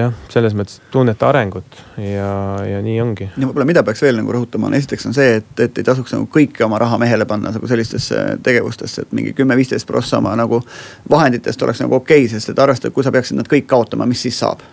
jah, 0.00 0.14
selles 0.32 0.54
mõttes 0.56 0.80
tunnete 0.92 1.26
arengut 1.26 1.80
ja, 2.00 2.30
ja 2.66 2.80
nii 2.84 3.00
ongi. 3.02 3.28
ja 3.32 3.48
võib-olla, 3.48 3.66
mida 3.68 3.82
peaks 3.86 4.04
veel 4.04 4.20
nagu 4.20 4.34
rõhutama, 4.36 4.70
on 4.70 4.78
esiteks 4.78 5.08
on 5.10 5.16
see, 5.16 5.40
et, 5.40 5.50
et 5.62 5.80
ei 5.80 5.86
tasuks 5.86 6.14
nagu 6.16 6.28
kõiki 6.32 6.64
oma 6.66 6.80
raha 6.82 6.98
mehele 7.02 7.26
panna 7.28 7.52
nagu 7.54 7.70
sellistesse 7.70 8.22
tegevustesse, 8.46 9.06
et 9.06 9.16
mingi 9.16 9.34
kümme-viisteist 9.36 9.88
prossa 9.88 10.20
oma 10.22 10.36
nagu 10.38 10.62
vahenditest 11.10 11.62
oleks 11.62 11.84
nagu 11.84 12.00
okei 12.00 12.24
okay,, 12.24 12.32
sest 12.32 12.52
et 12.52 12.64
arvestada, 12.64 12.94
kui 12.94 13.06
sa 13.06 13.14
peaksid 13.14 13.40
nad 13.40 13.50
kõik 13.50 13.68
kaotama, 13.70 14.08
mis 14.08 14.26
siis 14.26 14.38
saab 14.42 14.64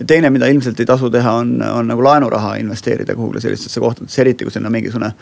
ja 0.00 0.06
teine, 0.06 0.30
mida 0.30 0.46
ilmselt 0.46 0.80
ei 0.80 0.86
tasu 0.86 1.10
teha, 1.10 1.32
on, 1.42 1.56
on 1.62 1.88
nagu 1.88 2.04
laenuraha 2.04 2.54
investeerida 2.62 3.14
kuhugi 3.14 3.40
sellistesse 3.40 3.80
kohtadesse, 3.80 4.20
eriti 4.22 4.46
kui 4.46 4.54
sinna 4.54 4.70
mingisugune 4.70 5.10
no, 5.10 5.16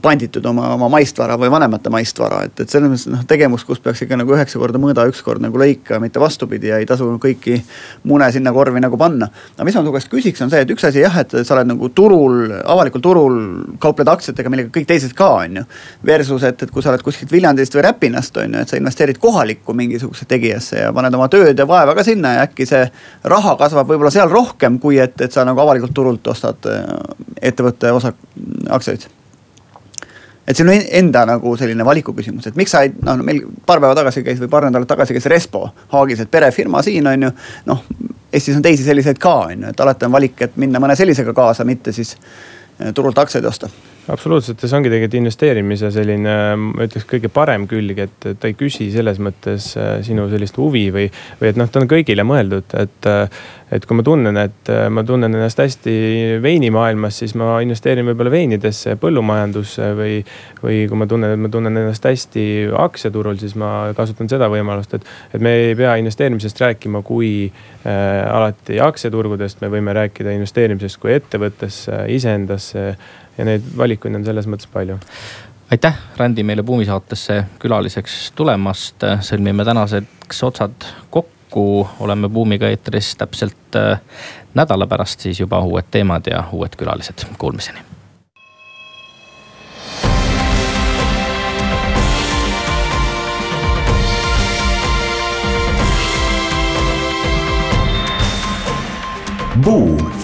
panditud 0.00 0.44
oma, 0.48 0.70
oma 0.74 0.88
maistvara 0.92 1.36
või 1.40 1.50
vanemate 1.52 1.90
maistvara, 1.92 2.40
et, 2.46 2.60
et 2.64 2.70
selles 2.72 2.88
mõttes 2.88 3.06
noh, 3.12 3.24
tegevus, 3.28 3.64
kus 3.68 3.80
peaks 3.84 4.00
ikka 4.04 4.16
nagu 4.16 4.32
üheksa 4.32 4.58
korda 4.60 4.80
mõõda, 4.80 5.04
üks 5.10 5.20
kord 5.24 5.42
nagu 5.44 5.58
lõika, 5.60 5.98
mitte 6.00 6.22
vastupidi 6.22 6.70
ja 6.70 6.78
ei 6.80 6.86
tasu 6.88 7.08
kõiki 7.20 7.58
mune 8.08 8.30
sinna 8.32 8.52
korvi 8.56 8.80
nagu 8.80 8.96
panna. 9.00 9.28
aga 9.56 9.66
mis 9.68 9.76
ma 9.76 9.84
su 9.84 9.94
käest 9.94 10.10
küsiks, 10.12 10.42
on 10.44 10.52
see, 10.52 10.62
et 10.64 10.72
üks 10.72 10.86
asi 10.88 11.02
jah, 11.04 11.18
et 11.20 11.34
sa 11.36 11.56
oled 11.56 11.68
nagu 11.68 11.90
turul, 11.96 12.54
avalikul 12.64 13.04
turul, 13.04 13.40
kaupled 13.82 14.08
aktsiatega, 14.14 14.52
millega 14.52 14.72
kõik 14.74 14.88
teised 14.88 15.12
ka 15.16 15.30
on 15.42 15.60
ju. 15.60 15.64
Versus, 16.06 16.46
et, 16.48 16.64
et 16.64 16.72
kui 16.72 16.84
sa 16.84 16.92
oled 16.92 17.04
kuskilt 17.04 17.32
Viljandist 17.32 17.76
või 17.76 17.84
Räpinast 17.88 18.40
on 18.40 18.56
ju, 18.56 18.62
et 18.64 18.72
sa 18.72 18.80
investeerid 18.80 19.20
kohalikku 19.20 19.76
mingisugusesse 19.76 20.28
tegijasse 20.30 20.80
ja 20.86 20.94
paned 20.96 21.18
oma 21.18 21.28
tööd 21.32 21.58
ja 21.58 21.68
vaeva 21.68 21.96
ka 21.96 22.06
sinna 22.06 22.38
ja 22.38 22.46
äkki 22.48 22.68
see 22.68 22.86
raha 23.34 23.56
kasvab 23.60 23.90
võib-olla 23.90 24.14
seal 24.14 24.32
rohkem, 24.32 24.80
kui 24.80 25.00
et, 25.02 25.20
et 25.20 25.32
sa 25.32 25.44
nagu 25.44 25.60
avalikult 25.60 25.92
turult 25.96 26.32
ostad 26.32 26.70
äh, 26.70 26.88
ettevõtte 27.52 27.92
osa, 27.92 28.14
aktsiaid 28.72 29.10
et 30.46 30.56
see 30.56 30.66
on 30.66 30.72
enda 30.74 31.24
nagu 31.28 31.54
selline 31.56 31.84
valiku 31.84 32.12
küsimus, 32.16 32.48
et 32.48 32.58
miks 32.58 32.74
sa 32.74 32.84
ei, 32.84 32.92
noh 33.04 33.22
meil 33.24 33.42
paar 33.66 33.80
päeva 33.80 33.94
tagasi 33.96 34.24
käis 34.26 34.42
või 34.42 34.50
paar 34.52 34.68
nädalat 34.68 34.90
tagasi 34.90 35.16
käis 35.16 35.28
Respo 35.32 35.68
Haagis, 35.94 36.24
et 36.24 36.30
perefirma 36.30 36.82
siin 36.84 37.06
on 37.10 37.28
ju. 37.28 37.32
noh, 37.70 37.86
Eestis 38.34 38.56
on 38.56 38.62
teisi 38.62 38.84
selliseid 38.84 39.18
ka 39.22 39.34
on 39.46 39.62
ju, 39.62 39.72
et 39.72 39.80
alati 39.80 40.08
on 40.08 40.12
valik, 40.12 40.40
et 40.42 40.56
minna 40.60 40.82
mõne 40.82 40.96
sellisega 40.98 41.32
kaasa, 41.36 41.64
mitte 41.64 41.92
siis 41.94 42.16
eh, 42.16 42.92
turult 42.92 43.18
aktsiaid 43.18 43.46
osta 43.46 43.70
absoluutselt 44.12 44.62
ja 44.62 44.68
see 44.68 44.78
ongi 44.78 44.90
tegelikult 44.92 45.18
investeerimise 45.20 45.90
selline, 45.94 46.36
ma 46.60 46.86
ütleks 46.86 47.06
kõige 47.08 47.30
parem 47.32 47.66
külg, 47.70 48.00
et 48.04 48.28
ta 48.40 48.50
ei 48.50 48.56
küsi 48.58 48.90
selles 48.92 49.20
mõttes 49.22 49.70
äh, 49.80 49.98
sinu 50.06 50.26
sellist 50.32 50.58
huvi 50.60 50.86
või, 50.94 51.06
või 51.40 51.50
et 51.50 51.60
noh, 51.60 51.70
ta 51.70 51.82
on 51.82 51.90
kõigile 51.90 52.26
mõeldud, 52.26 52.74
et. 52.80 53.10
Äh, 53.10 53.44
et 53.74 53.86
kui 53.88 53.96
ma 53.96 54.04
tunnen, 54.06 54.36
et 54.38 54.68
äh, 54.70 54.84
ma 54.92 55.02
tunnen 55.06 55.34
ennast 55.34 55.58
hästi 55.58 55.94
veinimaailmas, 56.42 57.16
siis 57.22 57.32
ma 57.38 57.56
investeerin 57.64 58.06
võib-olla 58.06 58.30
veinidesse, 58.30 58.94
põllumajandusse 59.00 59.88
või. 59.98 60.20
või 60.62 60.84
kui 60.88 61.00
ma 61.00 61.08
tunnen, 61.10 61.34
et 61.34 61.40
ma 61.40 61.50
tunnen 61.52 61.80
ennast 61.80 62.06
hästi 62.06 62.44
aktsiaturul, 62.84 63.36
siis 63.40 63.56
ma 63.58 63.90
kasutan 63.96 64.30
seda 64.30 64.46
võimalust, 64.52 64.94
et, 64.94 65.08
et 65.34 65.42
me 65.42 65.56
ei 65.70 65.74
pea 65.78 65.96
investeerimisest 66.00 66.60
rääkima 66.60 67.02
kui 67.04 67.32
äh, 67.48 67.90
alati 68.28 68.78
aktsiaturgudest, 68.84 69.64
me 69.64 69.72
võime 69.74 69.96
rääkida 69.96 70.36
investeerimisest 70.36 71.00
kui 71.02 71.16
ettevõttesse, 71.16 72.04
iseendasse 72.14 72.86
ja 73.38 73.44
neid 73.44 73.66
valikuid 73.76 74.14
on 74.14 74.24
selles 74.24 74.46
mõttes 74.46 74.70
palju 74.72 74.98
aitäh, 75.70 75.94
Randi, 76.16 76.42
meile 76.42 76.62
Buumi 76.62 76.84
saatesse 76.84 77.44
külaliseks 77.58 78.32
tulemast. 78.34 79.04
sõlmime 79.20 79.64
tänaseks 79.64 80.42
otsad 80.42 80.86
kokku, 81.10 81.88
oleme 82.00 82.28
Buumiga 82.28 82.68
eetris 82.68 83.16
täpselt 83.16 83.76
äh, 83.76 84.00
nädala 84.54 84.86
pärast 84.86 85.20
siis 85.20 85.40
juba 85.40 85.60
uued 85.60 85.90
teemad 85.90 86.30
ja 86.30 86.44
uued 86.52 86.76
külalised. 86.76 87.26
Kuulmiseni. 87.38 87.78
Buum 99.64 100.23